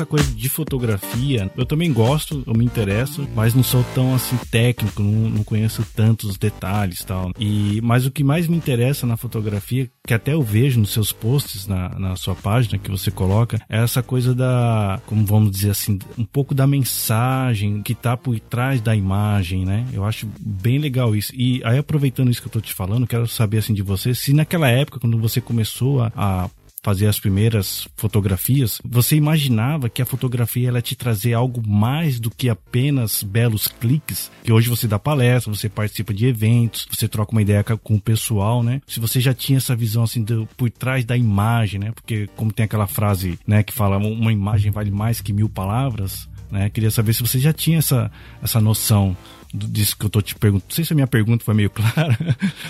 Essa 0.00 0.06
coisa 0.06 0.32
de 0.32 0.48
fotografia, 0.48 1.50
eu 1.54 1.66
também 1.66 1.92
gosto, 1.92 2.42
eu 2.46 2.54
me 2.54 2.64
interesso, 2.64 3.28
mas 3.34 3.54
não 3.54 3.62
sou 3.62 3.84
tão 3.94 4.14
assim 4.14 4.36
técnico, 4.50 5.02
não, 5.02 5.28
não 5.28 5.44
conheço 5.44 5.86
tantos 5.94 6.38
detalhes 6.38 7.04
tal. 7.04 7.30
E, 7.38 7.80
mas 7.82 8.06
o 8.06 8.10
que 8.10 8.24
mais 8.24 8.48
me 8.48 8.56
interessa 8.56 9.06
na 9.06 9.18
fotografia, 9.18 9.90
que 10.06 10.14
até 10.14 10.32
eu 10.32 10.42
vejo 10.42 10.80
nos 10.80 10.90
seus 10.90 11.12
posts 11.12 11.66
na, 11.66 11.90
na 11.98 12.16
sua 12.16 12.34
página 12.34 12.78
que 12.78 12.90
você 12.90 13.10
coloca, 13.10 13.60
é 13.68 13.82
essa 13.82 14.02
coisa 14.02 14.34
da, 14.34 15.00
como 15.04 15.26
vamos 15.26 15.50
dizer 15.50 15.70
assim, 15.70 15.98
um 16.16 16.24
pouco 16.24 16.54
da 16.54 16.66
mensagem 16.66 17.82
que 17.82 17.94
tá 17.94 18.16
por 18.16 18.38
trás 18.40 18.80
da 18.80 18.96
imagem, 18.96 19.66
né? 19.66 19.86
Eu 19.92 20.04
acho 20.04 20.26
bem 20.40 20.78
legal 20.78 21.14
isso. 21.14 21.32
E 21.34 21.60
aí, 21.62 21.76
aproveitando 21.76 22.30
isso 22.30 22.40
que 22.40 22.48
eu 22.48 22.52
tô 22.52 22.60
te 22.60 22.72
falando, 22.72 23.06
quero 23.06 23.26
saber 23.26 23.58
assim 23.58 23.74
de 23.74 23.82
você, 23.82 24.14
se 24.14 24.32
naquela 24.32 24.68
época, 24.68 24.98
quando 24.98 25.18
você 25.18 25.42
começou 25.42 26.00
a, 26.00 26.12
a 26.16 26.50
fazer 26.82 27.06
as 27.06 27.20
primeiras 27.20 27.86
fotografias, 27.96 28.80
você 28.84 29.16
imaginava 29.16 29.88
que 29.88 30.00
a 30.00 30.06
fotografia 30.06 30.68
ela 30.68 30.80
te 30.80 30.94
trazer 30.96 31.34
algo 31.34 31.62
mais 31.66 32.18
do 32.18 32.30
que 32.30 32.48
apenas 32.48 33.22
belos 33.22 33.68
cliques? 33.68 34.30
Que 34.42 34.52
hoje 34.52 34.68
você 34.68 34.88
dá 34.88 34.98
palestra, 34.98 35.52
você 35.52 35.68
participa 35.68 36.14
de 36.14 36.26
eventos, 36.26 36.86
você 36.90 37.06
troca 37.06 37.32
uma 37.32 37.42
ideia 37.42 37.62
com 37.62 37.94
o 37.94 38.00
pessoal, 38.00 38.62
né? 38.62 38.80
Se 38.86 38.98
você 38.98 39.20
já 39.20 39.34
tinha 39.34 39.58
essa 39.58 39.76
visão 39.76 40.04
assim 40.04 40.22
do, 40.22 40.48
por 40.56 40.70
trás 40.70 41.04
da 41.04 41.16
imagem, 41.16 41.80
né? 41.80 41.92
Porque 41.92 42.28
como 42.34 42.52
tem 42.52 42.64
aquela 42.64 42.86
frase, 42.86 43.38
né, 43.46 43.62
que 43.62 43.72
fala 43.72 43.98
uma 43.98 44.32
imagem 44.32 44.70
vale 44.70 44.90
mais 44.90 45.20
que 45.20 45.32
mil 45.32 45.48
palavras, 45.48 46.28
né? 46.50 46.70
Queria 46.70 46.90
saber 46.90 47.12
se 47.12 47.22
você 47.22 47.38
já 47.38 47.52
tinha 47.52 47.78
essa 47.78 48.10
essa 48.42 48.60
noção 48.60 49.16
disso 49.52 49.96
que 49.96 50.06
eu 50.06 50.10
tô 50.10 50.22
te 50.22 50.34
perguntando. 50.34 50.68
Não 50.68 50.74
sei 50.74 50.84
se 50.84 50.92
a 50.92 50.96
minha 50.96 51.06
pergunta 51.06 51.44
foi 51.44 51.54
meio 51.54 51.70
clara. 51.70 52.16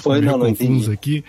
Foi, 0.01 0.21
não, 0.21 0.39
não 0.39 0.49
entendi. 0.49 0.91
aqui. 0.91 1.25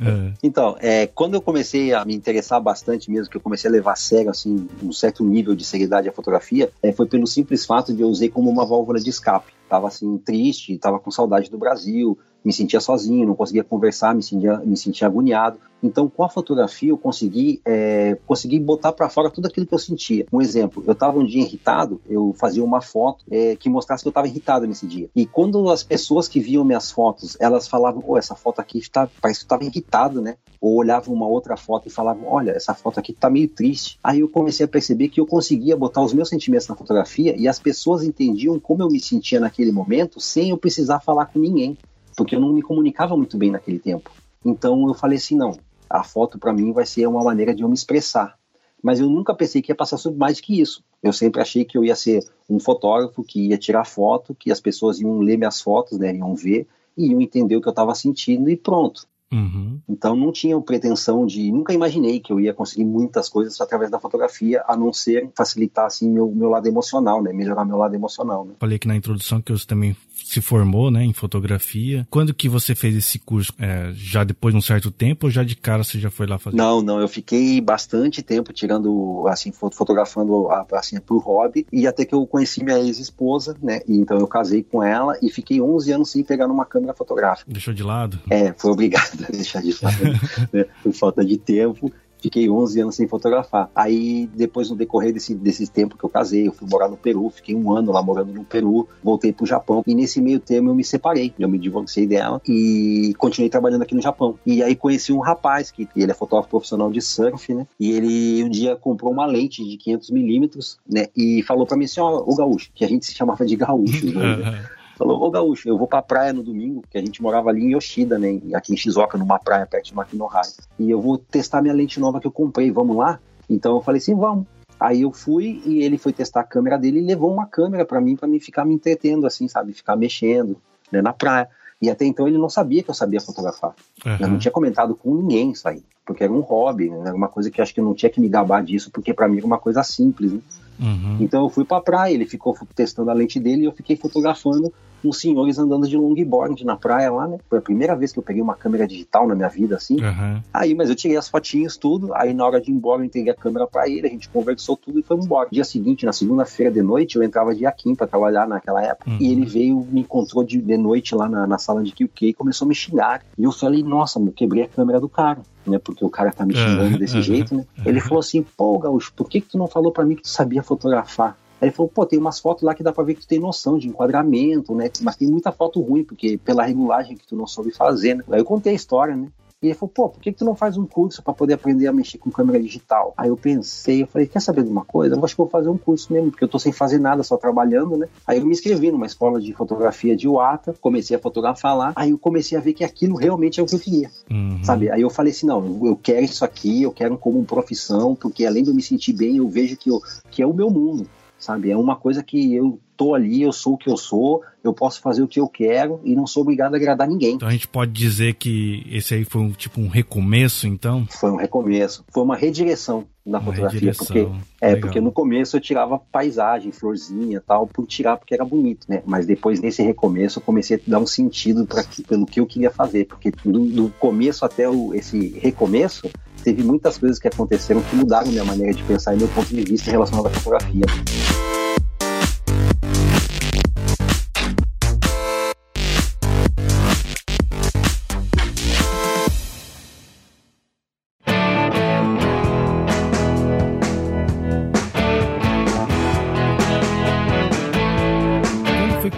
É. 0.00 0.32
Então, 0.42 0.76
é, 0.80 1.06
quando 1.06 1.34
eu 1.34 1.40
comecei 1.40 1.92
a 1.92 2.04
me 2.04 2.14
interessar 2.14 2.60
bastante 2.60 3.10
mesmo, 3.10 3.30
que 3.30 3.36
eu 3.36 3.40
comecei 3.40 3.68
a 3.68 3.72
levar 3.72 3.92
a 3.92 3.96
sério, 3.96 4.30
assim, 4.30 4.68
um 4.82 4.92
certo 4.92 5.24
nível 5.24 5.54
de 5.54 5.64
seriedade 5.64 6.08
a 6.08 6.12
fotografia, 6.12 6.70
é, 6.82 6.92
foi 6.92 7.06
pelo 7.06 7.26
simples 7.26 7.64
fato 7.64 7.92
de 7.92 8.02
eu 8.02 8.08
usei 8.08 8.28
como 8.28 8.50
uma 8.50 8.66
válvula 8.66 8.98
de 8.98 9.10
escape. 9.10 9.52
Tava, 9.68 9.88
assim, 9.88 10.18
triste, 10.18 10.78
tava 10.78 10.98
com 10.98 11.10
saudade 11.10 11.50
do 11.50 11.58
Brasil, 11.58 12.18
me 12.44 12.52
sentia 12.52 12.80
sozinho, 12.80 13.26
não 13.26 13.34
conseguia 13.34 13.64
conversar, 13.64 14.14
me 14.14 14.22
sentia, 14.22 14.58
me 14.58 14.76
sentia 14.76 15.06
agoniado. 15.06 15.58
Então, 15.82 16.08
com 16.08 16.24
a 16.24 16.30
fotografia, 16.30 16.90
eu 16.90 16.96
consegui, 16.96 17.60
é, 17.64 18.16
consegui 18.26 18.58
botar 18.58 18.92
para 18.92 19.08
fora 19.10 19.30
tudo 19.30 19.46
aquilo 19.46 19.66
que 19.66 19.74
eu 19.74 19.78
sentia. 19.78 20.26
Um 20.32 20.40
exemplo, 20.40 20.82
eu 20.86 20.92
estava 20.92 21.18
um 21.18 21.24
dia 21.26 21.42
irritado, 21.42 22.00
eu 22.08 22.34
fazia 22.38 22.64
uma 22.64 22.80
foto 22.80 23.22
é, 23.30 23.54
que 23.54 23.68
mostrasse 23.68 24.02
que 24.02 24.08
eu 24.08 24.10
estava 24.10 24.26
irritado 24.26 24.66
nesse 24.66 24.86
dia. 24.86 25.10
E 25.14 25.26
quando 25.26 25.68
as 25.68 25.82
pessoas 25.82 26.26
que 26.26 26.40
viam 26.40 26.64
minhas 26.64 26.90
fotos, 26.90 27.36
elas 27.38 27.68
falavam, 27.68 28.02
oh, 28.06 28.16
essa 28.16 28.34
foto 28.34 28.60
aqui 28.60 28.78
está, 28.78 29.08
parece 29.20 29.40
que 29.40 29.44
estava 29.44 29.62
irritado, 29.62 30.22
né? 30.22 30.36
Ou 30.58 30.76
olhavam 30.76 31.14
uma 31.14 31.26
outra 31.26 31.54
foto 31.54 31.86
e 31.86 31.90
falavam, 31.90 32.28
olha, 32.28 32.52
essa 32.52 32.72
foto 32.72 32.98
aqui 32.98 33.12
está 33.12 33.28
meio 33.28 33.48
triste. 33.48 33.98
Aí 34.02 34.20
eu 34.20 34.28
comecei 34.28 34.64
a 34.64 34.68
perceber 34.68 35.08
que 35.08 35.20
eu 35.20 35.26
conseguia 35.26 35.76
botar 35.76 36.02
os 36.02 36.14
meus 36.14 36.30
sentimentos 36.30 36.66
na 36.66 36.74
fotografia 36.74 37.36
e 37.36 37.46
as 37.46 37.58
pessoas 37.58 38.02
entendiam 38.02 38.58
como 38.58 38.82
eu 38.82 38.88
me 38.88 38.98
sentia 38.98 39.38
naquele 39.54 39.70
momento 39.70 40.20
sem 40.20 40.50
eu 40.50 40.58
precisar 40.58 40.98
falar 40.98 41.26
com 41.26 41.38
ninguém 41.38 41.78
porque 42.16 42.34
eu 42.34 42.40
não 42.40 42.52
me 42.52 42.62
comunicava 42.62 43.16
muito 43.16 43.36
bem 43.36 43.50
naquele 43.50 43.78
tempo. 43.78 44.10
Então 44.44 44.86
eu 44.86 44.94
falei 44.94 45.18
assim, 45.18 45.36
não, 45.36 45.56
a 45.88 46.02
foto 46.02 46.38
para 46.38 46.52
mim 46.52 46.72
vai 46.72 46.84
ser 46.84 47.06
uma 47.06 47.22
maneira 47.22 47.54
de 47.54 47.62
eu 47.62 47.68
me 47.68 47.74
expressar. 47.74 48.36
Mas 48.82 49.00
eu 49.00 49.08
nunca 49.08 49.34
pensei 49.34 49.62
que 49.62 49.72
ia 49.72 49.76
passar 49.76 49.96
sobre 49.96 50.18
mais 50.18 50.40
que 50.40 50.60
isso. 50.60 50.84
Eu 51.02 51.12
sempre 51.12 51.40
achei 51.40 51.64
que 51.64 51.76
eu 51.78 51.84
ia 51.84 51.96
ser 51.96 52.22
um 52.48 52.60
fotógrafo 52.60 53.24
que 53.24 53.48
ia 53.48 53.58
tirar 53.58 53.84
foto, 53.84 54.34
que 54.34 54.52
as 54.52 54.60
pessoas 54.60 55.00
iam 55.00 55.18
ler 55.18 55.38
minhas 55.38 55.60
fotos, 55.60 55.98
né, 55.98 56.14
iam 56.14 56.34
ver 56.34 56.66
e 56.96 57.10
iam 57.10 57.20
entender 57.20 57.56
o 57.56 57.60
que 57.60 57.68
eu 57.68 57.70
estava 57.70 57.94
sentindo 57.94 58.50
e 58.50 58.56
pronto. 58.56 59.06
Uhum. 59.32 59.80
Então 59.88 60.14
não 60.14 60.32
tinha 60.32 60.60
pretensão 60.60 61.26
de, 61.26 61.50
nunca 61.50 61.72
imaginei 61.72 62.20
que 62.20 62.32
eu 62.32 62.40
ia 62.40 62.54
conseguir 62.54 62.84
muitas 62.84 63.28
coisas 63.28 63.60
através 63.60 63.90
da 63.90 63.98
fotografia, 63.98 64.62
a 64.66 64.76
não 64.76 64.92
ser 64.92 65.30
facilitar 65.36 65.86
assim 65.86 66.10
meu, 66.10 66.30
meu 66.30 66.48
lado 66.48 66.66
emocional, 66.66 67.22
né, 67.22 67.32
melhorar 67.32 67.64
meu 67.64 67.76
lado 67.76 67.94
emocional. 67.94 68.44
Né? 68.44 68.54
Falei 68.58 68.78
que 68.78 68.88
na 68.88 68.96
introdução 68.96 69.40
que 69.40 69.52
você 69.52 69.66
também 69.66 69.96
se 70.24 70.40
formou, 70.40 70.90
né, 70.90 71.04
em 71.04 71.12
fotografia. 71.12 72.06
Quando 72.10 72.32
que 72.32 72.48
você 72.48 72.74
fez 72.74 72.96
esse 72.96 73.18
curso? 73.18 73.52
É, 73.58 73.90
já 73.94 74.24
depois 74.24 74.54
de 74.54 74.58
um 74.58 74.62
certo 74.62 74.90
tempo 74.90 75.26
ou 75.26 75.30
já 75.30 75.42
de 75.42 75.56
cara 75.56 75.84
você 75.84 75.98
já 75.98 76.10
foi 76.10 76.26
lá 76.26 76.38
fazer? 76.38 76.56
Não, 76.56 76.80
não, 76.80 77.00
eu 77.00 77.08
fiquei 77.08 77.60
bastante 77.60 78.22
tempo 78.22 78.52
tirando, 78.52 79.26
assim, 79.28 79.52
fotografando 79.52 80.48
assim 80.72 80.98
pro 81.00 81.18
hobby 81.18 81.66
e 81.72 81.86
até 81.86 82.04
que 82.04 82.14
eu 82.14 82.26
conheci 82.26 82.64
minha 82.64 82.78
ex-esposa, 82.78 83.56
né, 83.62 83.80
e 83.86 83.96
então 83.96 84.18
eu 84.18 84.26
casei 84.26 84.62
com 84.62 84.82
ela 84.82 85.18
e 85.20 85.30
fiquei 85.30 85.60
11 85.60 85.92
anos 85.92 86.10
sem 86.10 86.22
pegar 86.22 86.46
numa 86.46 86.64
câmera 86.64 86.94
fotográfica. 86.94 87.50
Deixou 87.50 87.74
de 87.74 87.82
lado? 87.82 88.20
É, 88.30 88.52
foi 88.56 88.70
obrigado 88.70 89.13
deixar 89.30 89.62
de 89.62 89.74
lado, 89.82 90.04
né, 90.52 90.64
por 90.82 90.92
falta 90.92 91.24
de 91.24 91.36
tempo 91.36 91.92
fiquei 92.24 92.48
11 92.48 92.80
anos 92.80 92.94
sem 92.94 93.06
fotografar. 93.06 93.70
Aí, 93.74 94.26
depois, 94.34 94.70
no 94.70 94.76
decorrer 94.76 95.12
desse, 95.12 95.34
desse 95.34 95.66
tempo 95.66 95.96
que 95.96 96.04
eu 96.04 96.08
casei, 96.08 96.48
eu 96.48 96.52
fui 96.52 96.66
morar 96.66 96.88
no 96.88 96.96
Peru, 96.96 97.28
fiquei 97.28 97.54
um 97.54 97.70
ano 97.70 97.92
lá 97.92 98.02
morando 98.02 98.32
no 98.32 98.44
Peru, 98.44 98.88
voltei 99.02 99.30
pro 99.30 99.44
Japão, 99.44 99.84
e 99.86 99.94
nesse 99.94 100.22
meio 100.22 100.40
termo 100.40 100.70
eu 100.70 100.74
me 100.74 100.82
separei, 100.82 101.34
eu 101.38 101.48
me 101.48 101.58
divorciei 101.58 102.06
dela 102.06 102.40
e 102.48 103.12
continuei 103.18 103.50
trabalhando 103.50 103.82
aqui 103.82 103.94
no 103.94 104.00
Japão. 104.00 104.38
E 104.46 104.62
aí 104.62 104.74
conheci 104.74 105.12
um 105.12 105.20
rapaz, 105.20 105.70
que 105.70 105.86
ele 105.94 106.10
é 106.10 106.14
fotógrafo 106.14 106.48
profissional 106.48 106.90
de 106.90 107.02
surf, 107.02 107.52
né? 107.52 107.66
E 107.78 107.92
ele 107.92 108.42
um 108.42 108.48
dia 108.48 108.74
comprou 108.74 109.12
uma 109.12 109.26
lente 109.26 109.62
de 109.62 109.76
500 109.76 110.10
milímetros, 110.10 110.78
né? 110.88 111.08
E 111.14 111.42
falou 111.42 111.66
para 111.66 111.76
mim 111.76 111.84
assim, 111.84 112.00
ó, 112.00 112.24
o 112.26 112.34
gaúcho, 112.34 112.70
que 112.74 112.86
a 112.86 112.88
gente 112.88 113.04
se 113.04 113.14
chamava 113.14 113.44
de 113.44 113.54
gaúcho, 113.54 114.06
né? 114.06 114.64
Falou, 114.96 115.22
ô 115.22 115.30
Gaúcho, 115.30 115.68
eu 115.68 115.76
vou 115.76 115.88
pra 115.88 116.02
praia 116.02 116.32
no 116.32 116.42
domingo, 116.42 116.80
porque 116.80 116.98
a 116.98 117.00
gente 117.00 117.22
morava 117.22 117.50
ali 117.50 117.64
em 117.64 117.72
Yoshida, 117.72 118.18
né? 118.18 118.40
Aqui 118.54 118.72
em 118.72 118.76
Shizuoka, 118.76 119.18
numa 119.18 119.38
praia 119.38 119.66
perto 119.66 119.86
de 119.86 119.94
Makinohara. 119.94 120.48
E 120.78 120.90
eu 120.90 121.00
vou 121.00 121.18
testar 121.18 121.60
minha 121.60 121.74
lente 121.74 121.98
nova 121.98 122.20
que 122.20 122.26
eu 122.26 122.32
comprei, 122.32 122.70
vamos 122.70 122.96
lá? 122.96 123.18
Então 123.50 123.74
eu 123.74 123.82
falei 123.82 123.98
assim, 123.98 124.14
vamos. 124.14 124.46
Aí 124.78 125.02
eu 125.02 125.12
fui 125.12 125.62
e 125.64 125.82
ele 125.82 125.98
foi 125.98 126.12
testar 126.12 126.40
a 126.40 126.44
câmera 126.44 126.78
dele 126.78 126.98
e 126.98 127.04
levou 127.04 127.32
uma 127.32 127.46
câmera 127.46 127.84
para 127.84 128.00
mim, 128.00 128.16
para 128.16 128.28
mim 128.28 128.38
ficar 128.38 128.64
me 128.64 128.74
entretendo, 128.74 129.26
assim, 129.26 129.48
sabe? 129.48 129.72
Ficar 129.72 129.96
mexendo 129.96 130.56
né, 130.90 131.00
na 131.00 131.12
praia. 131.12 131.48
E 131.80 131.90
até 131.90 132.04
então 132.04 132.26
ele 132.26 132.38
não 132.38 132.48
sabia 132.48 132.82
que 132.82 132.90
eu 132.90 132.94
sabia 132.94 133.20
fotografar. 133.20 133.74
Uhum. 134.04 134.16
Eu 134.20 134.28
não 134.28 134.38
tinha 134.38 134.52
comentado 134.52 134.94
com 134.94 135.14
ninguém 135.14 135.50
isso 135.50 135.68
aí, 135.68 135.82
porque 136.06 136.24
era 136.24 136.32
um 136.32 136.40
hobby, 136.40 136.88
né? 136.88 137.00
era 137.06 137.14
uma 137.14 137.28
coisa 137.28 137.50
que 137.50 137.60
acho 137.60 137.74
que 137.74 137.80
eu 137.80 137.84
não 137.84 137.94
tinha 137.94 138.10
que 138.10 138.20
me 138.20 138.28
gabar 138.28 138.62
disso, 138.62 138.90
porque 138.90 139.12
para 139.12 139.28
mim 139.28 139.38
era 139.38 139.46
uma 139.46 139.58
coisa 139.58 139.82
simples. 139.82 140.32
Né? 140.32 140.40
Uhum. 140.78 141.18
Então 141.20 141.42
eu 141.42 141.48
fui 141.48 141.64
pra 141.64 141.80
praia, 141.80 142.14
ele 142.14 142.26
ficou 142.26 142.56
testando 142.74 143.10
a 143.10 143.14
lente 143.14 143.38
dele 143.38 143.62
e 143.62 143.64
eu 143.66 143.72
fiquei 143.72 143.96
fotografando 143.96 144.72
uns 145.08 145.20
senhores 145.20 145.58
andando 145.58 145.86
de 145.86 145.96
longboard 145.96 146.64
na 146.64 146.76
praia 146.76 147.10
lá, 147.10 147.28
né? 147.28 147.38
Foi 147.48 147.58
a 147.58 147.62
primeira 147.62 147.94
vez 147.94 148.12
que 148.12 148.18
eu 148.18 148.22
peguei 148.22 148.42
uma 148.42 148.54
câmera 148.54 148.86
digital 148.86 149.26
na 149.26 149.34
minha 149.34 149.48
vida, 149.48 149.76
assim. 149.76 149.96
Uhum. 150.00 150.40
Aí, 150.52 150.74
mas 150.74 150.88
eu 150.88 150.96
tirei 150.96 151.16
as 151.16 151.28
fotinhas, 151.28 151.76
tudo. 151.76 152.14
Aí, 152.14 152.32
na 152.32 152.44
hora 152.46 152.60
de 152.60 152.70
ir 152.70 152.74
embora, 152.74 153.02
eu 153.02 153.04
entreguei 153.04 153.32
a 153.32 153.36
câmera 153.36 153.66
pra 153.66 153.88
ele, 153.88 154.06
a 154.06 154.10
gente 154.10 154.28
conversou 154.28 154.76
tudo 154.76 154.98
e 154.98 155.02
foi 155.02 155.16
embora. 155.16 155.48
Dia 155.50 155.64
seguinte, 155.64 156.06
na 156.06 156.12
segunda-feira 156.12 156.72
de 156.72 156.82
noite, 156.82 157.16
eu 157.16 157.22
entrava 157.22 157.54
de 157.54 157.66
Akin 157.66 157.94
pra 157.94 158.06
trabalhar 158.06 158.48
naquela 158.48 158.82
época. 158.82 159.10
Uhum. 159.10 159.18
E 159.20 159.30
ele 159.30 159.44
veio, 159.44 159.86
me 159.90 160.00
encontrou 160.00 160.42
de, 160.42 160.60
de 160.60 160.76
noite 160.76 161.14
lá 161.14 161.28
na, 161.28 161.46
na 161.46 161.58
sala 161.58 161.82
de 161.82 161.92
QQ 161.92 162.28
e 162.28 162.34
começou 162.34 162.66
a 162.66 162.68
me 162.68 162.74
xingar. 162.74 163.22
E 163.36 163.44
eu 163.44 163.52
falei, 163.52 163.82
nossa, 163.82 164.18
meu, 164.18 164.32
quebrei 164.32 164.64
a 164.64 164.68
câmera 164.68 165.00
do 165.00 165.08
cara. 165.08 165.42
Né, 165.66 165.78
porque 165.78 166.04
o 166.04 166.10
cara 166.10 166.30
tá 166.30 166.44
me 166.44 166.54
xingando 166.54 166.98
desse 166.98 167.22
jeito, 167.22 167.54
né? 167.54 167.64
Ele 167.86 167.98
falou 168.00 168.18
assim, 168.18 168.42
pô, 168.42 168.78
Gaúcho, 168.78 169.12
por 169.14 169.28
que, 169.28 169.40
que 169.40 169.48
tu 169.48 169.56
não 169.56 169.66
falou 169.66 169.90
para 169.90 170.04
mim 170.04 170.14
que 170.14 170.22
tu 170.22 170.28
sabia 170.28 170.62
fotografar? 170.62 171.38
Aí 171.60 171.68
ele 171.68 171.74
falou, 171.74 171.90
pô, 171.90 172.04
tem 172.04 172.18
umas 172.18 172.38
fotos 172.38 172.62
lá 172.62 172.74
que 172.74 172.82
dá 172.82 172.92
pra 172.92 173.02
ver 173.02 173.14
que 173.14 173.22
tu 173.22 173.28
tem 173.28 173.38
noção 173.38 173.78
de 173.78 173.88
enquadramento, 173.88 174.74
né? 174.74 174.90
Mas 175.00 175.16
tem 175.16 175.28
muita 175.28 175.50
foto 175.50 175.80
ruim, 175.80 176.04
porque 176.04 176.36
pela 176.36 176.64
regulagem 176.64 177.16
que 177.16 177.26
tu 177.26 177.34
não 177.34 177.46
soube 177.46 177.70
fazer, 177.70 178.14
né? 178.14 178.24
Aí 178.30 178.40
eu 178.40 178.44
contei 178.44 178.72
a 178.72 178.76
história, 178.76 179.16
né? 179.16 179.28
E 179.64 179.68
ele 179.68 179.74
falou, 179.74 179.92
pô, 179.94 180.08
por 180.10 180.20
que, 180.20 180.30
que 180.30 180.36
tu 180.36 180.44
não 180.44 180.54
faz 180.54 180.76
um 180.76 180.84
curso 180.84 181.22
para 181.22 181.32
poder 181.32 181.54
aprender 181.54 181.86
a 181.86 181.92
mexer 181.92 182.18
com 182.18 182.30
câmera 182.30 182.60
digital? 182.60 183.14
Aí 183.16 183.30
eu 183.30 183.36
pensei, 183.36 184.02
eu 184.02 184.06
falei, 184.06 184.28
quer 184.28 184.40
saber 184.40 184.62
de 184.62 184.68
uma 184.68 184.84
coisa? 184.84 185.16
Eu 185.16 185.24
acho 185.24 185.32
que 185.32 185.38
vou 185.38 185.48
fazer 185.48 185.70
um 185.70 185.78
curso 185.78 186.12
mesmo, 186.12 186.30
porque 186.30 186.44
eu 186.44 186.48
tô 186.48 186.58
sem 186.58 186.70
fazer 186.70 186.98
nada, 186.98 187.22
só 187.22 187.38
trabalhando, 187.38 187.96
né? 187.96 188.06
Aí 188.26 188.38
eu 188.38 188.44
me 188.44 188.52
inscrevi 188.52 188.92
numa 188.92 189.06
escola 189.06 189.40
de 189.40 189.54
fotografia 189.54 190.14
de 190.14 190.28
Uata, 190.28 190.74
comecei 190.82 191.16
a 191.16 191.18
fotografar 191.18 191.74
lá, 191.74 191.92
aí 191.96 192.10
eu 192.10 192.18
comecei 192.18 192.58
a 192.58 192.60
ver 192.60 192.74
que 192.74 192.84
aquilo 192.84 193.16
realmente 193.16 193.58
é 193.58 193.62
o 193.62 193.66
que 193.66 193.74
eu 193.74 193.80
queria, 193.80 194.10
uhum. 194.30 194.62
sabe? 194.62 194.90
Aí 194.90 195.00
eu 195.00 195.08
falei 195.08 195.32
assim, 195.32 195.46
não, 195.46 195.80
eu 195.86 195.96
quero 195.96 196.26
isso 196.26 196.44
aqui, 196.44 196.82
eu 196.82 196.92
quero 196.92 197.16
como 197.16 197.42
profissão, 197.46 198.14
porque 198.14 198.44
além 198.44 198.64
de 198.64 198.68
eu 198.68 198.74
me 198.74 198.82
sentir 198.82 199.14
bem, 199.14 199.38
eu 199.38 199.48
vejo 199.48 199.78
que, 199.78 199.88
eu, 199.88 199.98
que 200.30 200.42
é 200.42 200.46
o 200.46 200.52
meu 200.52 200.68
mundo 200.68 201.08
sabe? 201.44 201.70
É 201.70 201.76
uma 201.76 201.96
coisa 201.96 202.22
que 202.22 202.54
eu 202.54 202.80
tô 202.96 203.14
ali, 203.14 203.42
eu 203.42 203.52
sou 203.52 203.74
o 203.74 203.78
que 203.78 203.90
eu 203.90 203.96
sou, 203.96 204.42
eu 204.62 204.72
posso 204.72 205.00
fazer 205.00 205.22
o 205.22 205.28
que 205.28 205.40
eu 205.40 205.48
quero 205.48 206.00
e 206.04 206.14
não 206.14 206.26
sou 206.26 206.42
obrigado 206.42 206.74
a 206.74 206.76
agradar 206.76 207.08
ninguém. 207.08 207.34
Então 207.34 207.48
a 207.48 207.52
gente 207.52 207.68
pode 207.68 207.92
dizer 207.92 208.34
que 208.34 208.86
esse 208.90 209.14
aí 209.14 209.24
foi 209.24 209.42
um 209.42 209.50
tipo 209.50 209.80
um 209.80 209.88
recomeço, 209.88 210.66
então? 210.66 211.06
Foi 211.10 211.30
um 211.30 211.36
recomeço, 211.36 212.04
foi 212.12 212.22
uma 212.22 212.36
redireção 212.36 213.04
na 213.24 213.38
uma 213.38 213.46
fotografia, 213.46 213.80
redireção. 213.80 214.06
porque 214.06 214.20
é 214.60 214.66
Legal. 214.68 214.80
porque 214.80 215.00
no 215.00 215.12
começo 215.12 215.56
eu 215.56 215.60
tirava 215.60 215.98
paisagem, 215.98 216.72
florzinha, 216.72 217.42
tal, 217.46 217.66
por 217.66 217.86
tirar 217.86 218.16
porque 218.16 218.34
era 218.34 218.44
bonito, 218.44 218.86
né? 218.88 219.02
Mas 219.04 219.26
depois 219.26 219.60
nesse 219.60 219.82
recomeço 219.82 220.38
eu 220.38 220.42
comecei 220.42 220.76
a 220.76 220.80
dar 220.86 220.98
um 220.98 221.06
sentido 221.06 221.66
para 221.66 221.84
pelo 222.06 222.26
que 222.26 222.40
eu 222.40 222.46
queria 222.46 222.70
fazer, 222.70 223.06
porque 223.06 223.32
do, 223.44 223.64
do 223.66 223.88
começo 223.98 224.44
até 224.44 224.68
o, 224.68 224.94
esse 224.94 225.38
recomeço 225.40 226.08
teve 226.44 226.62
muitas 226.62 226.98
coisas 226.98 227.18
que 227.18 227.26
aconteceram 227.26 227.80
que 227.80 227.96
mudaram 227.96 228.28
minha 228.28 228.44
maneira 228.44 228.74
de 228.74 228.82
pensar 228.82 229.14
e 229.14 229.16
meu 229.18 229.28
ponto 229.28 229.48
de 229.48 229.62
vista 229.62 229.88
em 229.88 229.92
relação 229.92 230.24
à 230.24 230.30
fotografia. 230.30 230.84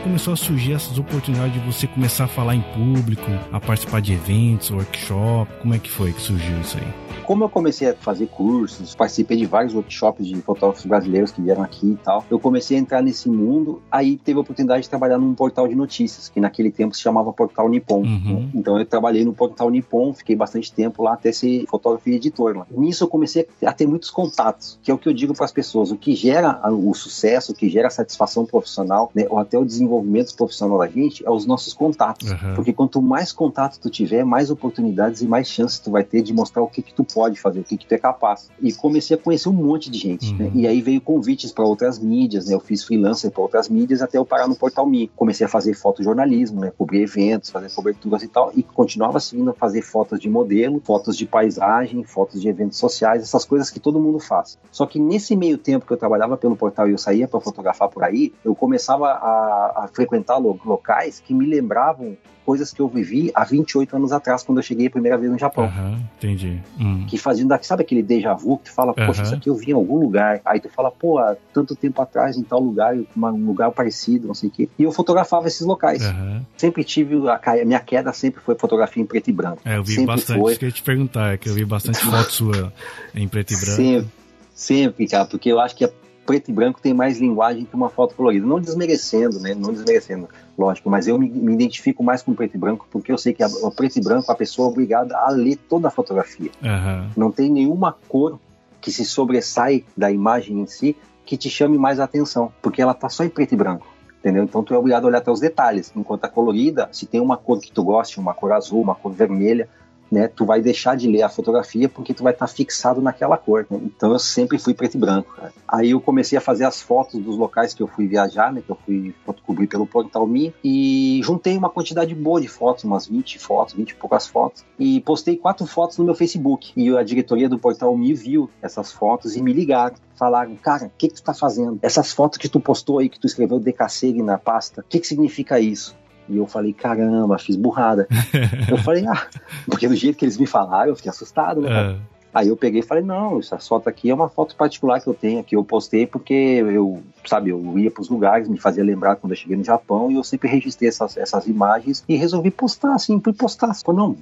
começou 0.03 0.33
a 0.33 0.37
surgir 0.37 0.73
essas 0.73 0.99
oportunidades 0.99 1.53
de 1.53 1.61
você 1.61 1.87
começar 1.87 2.25
a 2.25 2.29
falar 2.29 2.55
em 2.57 2.61
público, 2.61 3.31
a 3.53 3.61
participar 3.61 4.01
de 4.01 4.15
eventos, 4.15 4.71
workshop? 4.71 5.53
Como 5.61 5.75
é 5.75 5.79
que 5.79 5.91
foi 5.91 6.13
que 6.13 6.21
surgiu 6.21 6.61
isso 6.61 6.79
aí? 6.79 7.06
Como 7.27 7.45
eu 7.45 7.49
comecei 7.49 7.91
a 7.91 7.95
fazer 7.95 8.27
cursos, 8.29 8.95
participei 8.95 9.37
de 9.37 9.47
vários 9.47 9.75
workshops 9.75 10.27
de 10.27 10.37
fotógrafos 10.37 10.87
brasileiros 10.87 11.33
que 11.33 11.43
vieram 11.43 11.63
aqui 11.63 11.89
e 11.89 11.97
tal, 11.97 12.25
eu 12.31 12.39
comecei 12.39 12.77
a 12.77 12.81
entrar 12.81 13.03
nesse 13.03 13.29
mundo, 13.29 13.83
aí 13.91 14.17
teve 14.17 14.39
a 14.39 14.43
oportunidade 14.43 14.83
de 14.83 14.89
trabalhar 14.89 15.19
num 15.19 15.35
portal 15.35 15.67
de 15.67 15.75
notícias, 15.75 16.29
que 16.29 16.41
naquele 16.41 16.71
tempo 16.71 16.95
se 16.95 17.03
chamava 17.03 17.33
Portal 17.33 17.69
Nippon. 17.69 18.03
Uhum. 18.03 18.51
Então 18.55 18.79
eu 18.79 18.87
trabalhei 18.87 19.25
no 19.25 19.33
Portal 19.33 19.69
Nippon, 19.71 20.15
fiquei 20.15 20.37
bastante 20.37 20.73
tempo 20.73 21.03
lá 21.03 21.15
até 21.15 21.33
ser 21.33 21.67
fotógrafo 21.67 22.09
e 22.09 22.15
editor 22.15 22.57
lá. 22.57 22.67
Nisso 22.71 23.05
eu 23.05 23.09
comecei 23.09 23.49
a 23.65 23.73
ter 23.73 23.87
muitos 23.87 24.11
contatos, 24.11 24.79
que 24.83 24.91
é 24.91 24.95
o 24.95 24.99
que 24.99 25.09
eu 25.09 25.13
digo 25.13 25.35
para 25.35 25.45
as 25.45 25.53
pessoas, 25.53 25.91
o 25.91 25.97
que 25.97 26.15
gera 26.15 26.61
o 26.71 26.95
sucesso, 26.95 27.53
o 27.53 27.55
que 27.55 27.69
gera 27.69 27.89
a 27.89 27.91
satisfação 27.91 28.47
profissional, 28.47 29.11
né, 29.15 29.27
ou 29.29 29.39
até 29.39 29.59
o 29.59 29.65
desenvolvimento 29.65 30.35
profissional 30.37 30.79
da 30.79 30.87
gente, 30.87 31.27
é 31.27 31.31
os 31.31 31.45
nossos 31.45 31.75
contatos. 31.75 32.31
Uhum. 32.31 32.55
Porque 32.55 32.73
quanto 32.73 33.03
mais 33.03 33.33
contato 33.33 33.81
tu 33.81 33.91
tiver, 33.91 34.25
mais 34.25 34.51
oportunidades 34.51 35.23
e 35.23 35.27
mais 35.27 35.49
chances 35.49 35.79
tu 35.81 35.91
vai 35.91 36.05
ter 36.05 36.23
de 36.23 36.33
mostrar 36.33 36.63
o 36.63 36.69
que 36.69 36.83
que 36.83 36.95
tu 36.95 37.05
pode 37.17 37.41
fazer, 37.41 37.61
o 37.61 37.65
que, 37.65 37.79
que 37.79 37.87
tu 37.87 37.95
é 37.95 37.99
capaz. 37.99 38.51
E 38.61 38.71
comecei 38.75 39.17
a 39.17 39.19
conhecer 39.19 39.49
um 39.49 39.53
monte 39.55 39.91
de 39.91 39.99
gente, 39.99 40.35
né? 40.35 40.45
uhum. 40.45 40.51
né? 40.51 40.61
E 40.61 40.67
aí 40.67 40.83
veio 40.83 41.01
convites 41.01 41.51
para 41.51 41.65
outras 41.65 41.99
mídias, 41.99 42.45
né? 42.47 42.55
Eu 42.55 42.61
fiz 42.61 42.85
freelancer 42.85 43.31
para 43.31 43.41
outras 43.41 43.71
mídias 43.71 44.03
até 44.03 44.19
eu 44.19 44.27
parar 44.27 44.47
no 44.47 44.55
Portal 44.55 44.87
Me. 44.87 45.11
Comecei 45.17 45.47
a 45.47 45.49
fazer 45.49 45.73
fotojornalismo, 45.73 46.61
né? 46.61 46.71
Cobrir 46.77 47.01
eventos, 47.01 47.49
fazer 47.49 47.73
coberturas 47.75 48.23
e 48.23 48.29
tal. 48.29 48.53
E 48.55 48.63
continuava 48.63 49.19
seguindo 49.19 49.49
a 49.49 49.55
fazer 49.55 49.81
fotos 49.81 50.21
de 50.21 50.29
modelo, 50.29 50.79
fotos 50.85 51.17
de 51.17 51.25
paisagem, 51.25 52.05
fotos 52.05 52.43
de 52.43 52.51
eventos 52.51 52.77
sociais, 52.77 53.23
essas 53.23 53.47
coisas 53.47 53.71
que 53.71 53.81
todo 53.81 53.99
mundo 53.99 54.21
faz. 54.21 54.59
Só 54.71 54.85
que 54.85 55.01
nesse 55.01 55.35
meio 55.35 55.57
tempo 55.57 55.87
que 55.87 55.93
eu 55.95 55.97
trabalhava 55.97 56.37
pelo 56.37 56.55
portal 56.55 56.87
e 56.87 56.93
eu 56.93 56.99
saía 56.99 57.27
para 57.27 57.41
fotografar 57.41 57.89
por 57.89 58.05
aí, 58.05 58.35
eu 58.45 58.55
começava 58.55 59.09
a, 59.09 59.85
a 59.85 59.89
frequentar 59.91 60.37
locais 60.37 61.19
que 61.19 61.33
me 61.33 61.47
lembravam 61.47 62.15
coisas 62.47 62.73
que 62.73 62.81
eu 62.81 62.87
vivi 62.87 63.33
há 63.35 63.45
28 63.45 63.97
anos 63.97 64.13
atrás, 64.13 64.45
quando 64.45 64.59
eu 64.59 64.63
cheguei 64.63 64.87
a 64.87 64.91
primeira 64.91 65.19
vez 65.19 65.33
no 65.33 65.37
Japão. 65.37 65.65
Uhum, 65.65 66.01
entendi. 66.17 66.63
Hum. 66.79 67.05
Que 67.09 67.19
faziam 67.19 67.49
daqui, 67.49 67.67
sabe 67.67 67.83
aquele 67.83 68.05
déjà 68.05 68.33
vu 68.35 68.59
que 68.59 68.67
tu 68.67 68.73
fala, 68.73 68.95
poxa, 68.95 69.21
uhum. 69.21 69.27
isso 69.27 69.35
aqui 69.35 69.51
eu 69.51 69.57
vi 69.57 69.73
em 69.73 69.75
algum 69.75 69.99
lugar. 69.99 70.41
Aí 70.45 70.61
tu 70.61 70.69
fala, 70.69 70.93
pô, 70.93 71.19
há 71.19 71.37
tanto 71.53 71.75
tempo 71.75 72.01
atrás, 72.01 72.37
em 72.37 72.45
tal 72.45 72.61
lugar, 72.61 72.95
um 73.17 73.47
lugar 73.47 73.73
parecido, 73.73 74.29
não 74.29 74.35
sei 74.35 74.49
o 74.49 74.53
quê. 74.53 74.69
E 74.79 74.85
eu 74.85 74.93
fotografava 74.93 75.49
esses 75.49 75.67
locais. 75.67 76.07
Uhum. 76.07 76.43
Sempre 76.57 76.85
tive, 76.85 77.17
a, 77.29 77.41
a, 77.43 77.65
minha 77.65 77.81
queda 77.81 78.13
sempre 78.13 78.41
foi 78.41 78.55
fotografia 78.55 79.03
em 79.03 79.07
preto 79.07 79.29
e 79.29 79.33
branco. 79.33 79.61
É, 79.65 79.77
eu 79.77 79.83
vi 79.83 79.95
sempre 79.95 80.07
bastante, 80.07 80.41
foi. 80.41 80.53
isso 80.53 80.59
que 80.61 80.65
eu 80.65 80.69
ia 80.69 80.75
te 80.75 80.83
perguntar, 80.85 81.35
é 81.35 81.37
que 81.37 81.49
eu 81.49 81.55
vi 81.55 81.65
bastante 81.65 81.99
foto 81.99 82.31
sua 82.31 82.73
em 83.13 83.27
preto 83.27 83.55
e 83.55 83.57
branco. 83.61 83.77
Sempre, 83.77 84.09
sempre, 84.55 85.09
cara, 85.09 85.27
porque 85.27 85.51
eu 85.51 85.59
acho 85.59 85.75
que 85.75 85.85
a 85.85 85.91
preto 86.27 86.51
e 86.51 86.53
branco 86.53 86.81
tem 86.81 86.93
mais 86.93 87.19
linguagem 87.19 87.65
que 87.65 87.75
uma 87.75 87.89
foto 87.89 88.15
colorida. 88.15 88.45
Não 88.45 88.61
desmerecendo, 88.61 89.39
né? 89.39 89.55
Não 89.55 89.73
desmerecendo, 89.73 90.29
lógico, 90.59 90.91
mas 90.91 91.07
eu 91.07 91.19
me, 91.19 91.31
me 91.31 91.55
identifico 91.55 92.03
mais 92.03 92.23
com 92.23 92.35
preto 92.35 92.57
e 92.57 92.59
branco 92.59 92.87
porque 92.91 93.13
eu 93.13 93.17
sei 93.17 93.33
que 93.33 93.43
a, 93.43 93.47
a 93.47 93.71
preto 93.71 93.97
e 93.99 94.03
branco 94.03 94.31
a 94.31 94.35
pessoa 94.35 94.69
é 94.69 94.71
obrigada 94.71 95.17
a 95.17 95.31
ler 95.31 95.57
toda 95.57 95.89
a 95.89 95.91
fotografia. 95.91 96.51
Uhum. 96.63 97.11
Não 97.17 97.31
tem 97.31 97.49
nenhuma 97.51 97.97
cor 98.09 98.39
que 98.81 98.91
se 98.91 99.05
sobressai 99.05 99.85
da 99.97 100.11
imagem 100.11 100.61
em 100.61 100.67
si 100.67 100.97
que 101.25 101.37
te 101.37 101.49
chame 101.49 101.77
mais 101.77 101.99
a 101.99 102.05
atenção, 102.05 102.53
porque 102.63 102.81
ela 102.81 102.95
tá 102.95 103.09
só 103.09 103.25
em 103.25 103.29
preto 103.29 103.53
e 103.53 103.57
branco. 103.57 103.87
Entendeu? 104.21 104.45
Então 104.45 104.63
tu 104.63 104.75
é 104.75 104.79
obrigado 104.79 105.05
a 105.05 105.07
olhar 105.09 105.19
até 105.19 105.31
os 105.31 105.41
detalhes. 105.41 105.93
Enquanto 105.95 106.25
a 106.25 106.29
colorida, 106.29 106.89
se 106.91 107.07
tem 107.07 107.21
uma 107.21 107.37
cor 107.37 107.61
que 107.61 107.71
tu 107.71 107.85
goste, 107.85 108.19
uma 108.19 108.35
cor 108.35 108.53
azul, 108.53 108.81
uma 108.81 108.95
cor 108.95 109.13
vermelha, 109.13 109.69
né, 110.11 110.29
tu 110.29 110.45
vai 110.45 110.61
deixar 110.61 110.97
de 110.97 111.09
ler 111.09 111.23
a 111.23 111.29
fotografia 111.29 111.89
porque 111.89 112.15
tu 112.15 112.23
vai 112.23 112.33
estar 112.33 112.47
tá 112.47 112.53
fixado 112.53 113.01
naquela 113.01 113.37
cor. 113.37 113.67
Né? 113.71 113.81
Então 113.85 114.13
eu 114.13 114.19
sempre 114.19 114.59
fui 114.59 114.75
preto 114.75 114.97
e 114.97 115.01
branco. 115.01 115.35
Cara. 115.35 115.53
Aí 115.67 115.91
eu 115.91 116.01
comecei 116.01 116.39
a 116.39 116.41
fazer 116.41 116.65
as 116.65 116.81
fotos 116.81 117.21
dos 117.21 117.37
locais 117.37 117.75
que 117.75 117.83
eu 117.83 117.87
fui 117.87 118.07
viajar, 118.07 118.53
né, 118.53 118.63
que 118.65 118.71
eu 118.71 118.79
fui 118.85 119.15
cobrir 119.45 119.67
pelo 119.67 119.87
Portal 119.87 120.27
Me 120.27 120.55
e 120.63 121.21
juntei 121.23 121.57
uma 121.57 121.71
quantidade 121.71 122.15
boa 122.15 122.41
de 122.41 122.49
fotos, 122.49 122.85
umas 122.85 123.07
20 123.07 123.39
fotos, 123.39 123.75
20 123.75 123.91
e 123.91 123.95
poucas 123.95 124.27
fotos 124.27 124.65
e 124.79 125.01
postei 125.01 125.37
quatro 125.37 125.67
fotos 125.67 125.99
no 125.99 126.05
meu 126.05 126.15
Facebook. 126.15 126.73
E 126.77 126.97
a 126.97 127.03
diretoria 127.03 127.49
do 127.49 127.59
Portal 127.59 127.97
Me 127.97 128.15
viu 128.15 128.51
essas 128.63 128.93
fotos 128.93 129.37
e 129.37 129.43
me 129.43 129.53
ligaram 129.53 129.95
falaram, 130.17 130.57
cara, 130.57 130.87
o 130.87 130.91
que, 130.97 131.09
que 131.09 131.15
tu 131.15 131.23
tá 131.23 131.35
fazendo? 131.35 131.79
Essas 131.83 132.13
fotos 132.13 132.39
que 132.39 132.49
tu 132.49 132.59
postou 132.59 132.99
aí, 132.99 133.09
que 133.09 133.21
tu 133.21 133.27
escreveu 133.27 133.61
Decaceg 133.61 134.23
na 134.23 134.39
pasta, 134.39 134.81
o 134.81 134.85
que, 134.85 134.99
que 134.99 135.07
significa 135.07 135.61
isso? 135.61 135.95
E 136.29 136.37
eu 136.37 136.47
falei, 136.47 136.73
caramba, 136.73 137.39
fiz 137.39 137.57
burrada. 137.57 138.07
eu 138.71 138.79
falei, 138.79 139.07
ah, 139.07 139.27
porque 139.67 139.89
do 139.89 139.95
jeito 139.95 140.17
que 140.17 140.25
eles 140.25 140.39
me 140.39 140.47
falaram, 140.47 140.91
eu 140.91 140.97
fiquei 140.97 141.11
assustado, 141.11 141.61
né? 141.61 141.93
É. 141.93 142.17
Aí 142.37 142.49
eu 142.49 142.57
peguei 142.57 142.81
e 142.81 142.85
falei, 142.85 143.03
não, 143.03 143.39
essa 143.39 143.59
foto 143.59 143.89
aqui 143.89 144.11
é 144.11 144.15
uma 144.15 144.29
foto 144.29 144.55
particular 144.57 145.01
que 145.01 145.07
eu 145.07 145.15
tenho, 145.15 145.43
que 145.43 145.57
eu 145.57 145.65
postei 145.65 146.07
porque 146.07 146.35
eu, 146.35 147.03
sabe, 147.25 147.49
eu 147.49 147.79
ia 147.79 147.91
para 147.91 148.03
os 148.03 148.11
lugares, 148.11 148.47
me 148.47 148.59
fazia 148.59 148.85
lembrar 148.85 149.17
quando 149.17 149.33
eu 149.33 149.37
cheguei 149.37 149.57
no 149.57 149.65
Japão 149.65 150.11
e 150.11 150.17
eu 150.17 150.23
sempre 150.23 150.47
registrei 150.47 150.91
essas, 150.91 151.17
essas 151.17 151.47
imagens 151.47 152.05
e 152.07 152.15
resolvi 152.15 152.51
postar, 152.51 152.95
assim, 152.95 153.19
por 153.19 153.33
postar. 153.33 153.73
Falei, 153.73 154.03
não, 154.03 154.17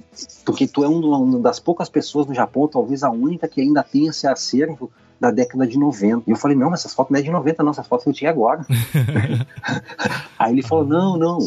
porque 0.45 0.65
tu 0.65 0.81
é 0.85 0.87
uma 0.87 1.39
das 1.39 1.59
poucas 1.59 1.89
pessoas 1.89 2.25
no 2.25 2.33
Japão, 2.33 2.69
talvez 2.69 3.03
a 3.03 3.09
única 3.09 3.49
que 3.49 3.59
ainda 3.59 3.83
tem 3.83 4.07
esse 4.07 4.25
acervo 4.25 4.89
da 5.19 5.29
década 5.29 5.67
de 5.67 5.77
90. 5.77 6.23
E 6.25 6.31
eu 6.31 6.37
falei, 6.37 6.55
não, 6.55 6.69
mas 6.69 6.79
essas 6.79 6.93
fotos 6.93 7.11
não 7.11 7.19
é 7.19 7.21
de 7.21 7.31
90, 7.31 7.63
não, 7.63 7.71
essas 7.71 7.85
fotos 7.85 8.05
eu 8.05 8.13
tinha 8.13 8.29
agora. 8.29 8.65
Aí 10.39 10.53
ele 10.53 10.63
falou, 10.63 10.85
não, 10.85 11.17
não, 11.17 11.39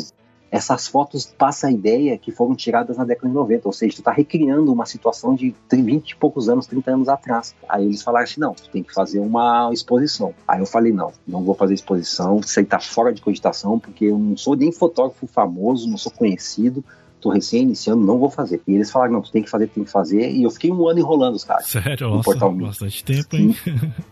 essas 0.50 0.86
fotos 0.86 1.26
passam 1.26 1.70
a 1.70 1.72
ideia 1.72 2.16
que 2.16 2.32
foram 2.32 2.54
tiradas 2.54 2.96
na 2.96 3.04
década 3.04 3.28
de 3.28 3.34
90, 3.34 3.68
ou 3.68 3.72
seja, 3.72 3.94
tu 3.94 3.98
está 3.98 4.12
recriando 4.12 4.72
uma 4.72 4.86
situação 4.86 5.34
de 5.34 5.54
20 5.70 6.10
e 6.10 6.16
poucos 6.16 6.48
anos, 6.48 6.66
30 6.66 6.90
anos 6.90 7.08
atrás. 7.08 7.54
Aí 7.68 7.84
eles 7.84 8.02
falaram 8.02 8.24
assim, 8.24 8.40
não, 8.40 8.54
tu 8.54 8.68
tem 8.70 8.82
que 8.82 8.92
fazer 8.92 9.18
uma 9.20 9.70
exposição. 9.72 10.34
Aí 10.46 10.60
eu 10.60 10.66
falei, 10.66 10.92
não, 10.92 11.12
não 11.26 11.42
vou 11.42 11.54
fazer 11.54 11.74
exposição, 11.74 12.40
isso 12.40 12.58
aí 12.58 12.64
tá 12.64 12.80
fora 12.80 13.12
de 13.12 13.20
cogitação, 13.20 13.78
porque 13.78 14.06
eu 14.06 14.18
não 14.18 14.36
sou 14.36 14.56
nem 14.56 14.72
fotógrafo 14.72 15.26
famoso, 15.26 15.88
não 15.88 15.98
sou 15.98 16.12
conhecido, 16.12 16.84
tô 17.18 17.30
recém 17.30 17.62
iniciando, 17.62 18.04
não 18.04 18.18
vou 18.18 18.30
fazer. 18.30 18.60
E 18.66 18.74
eles 18.74 18.90
falaram, 18.90 19.14
não, 19.14 19.22
tu 19.22 19.30
tem 19.30 19.42
que 19.42 19.50
fazer, 19.50 19.68
tem 19.68 19.84
que 19.84 19.90
fazer. 19.90 20.30
E 20.30 20.42
eu 20.42 20.50
fiquei 20.50 20.70
um 20.70 20.88
ano 20.88 20.98
enrolando 20.98 21.34
os 21.34 21.44
caras. 21.44 21.66
Sério? 21.66 22.08
No 22.08 22.16
Nossa, 22.16 22.48
bastante 22.48 23.04
tempo, 23.04 23.36
hein? 23.36 23.56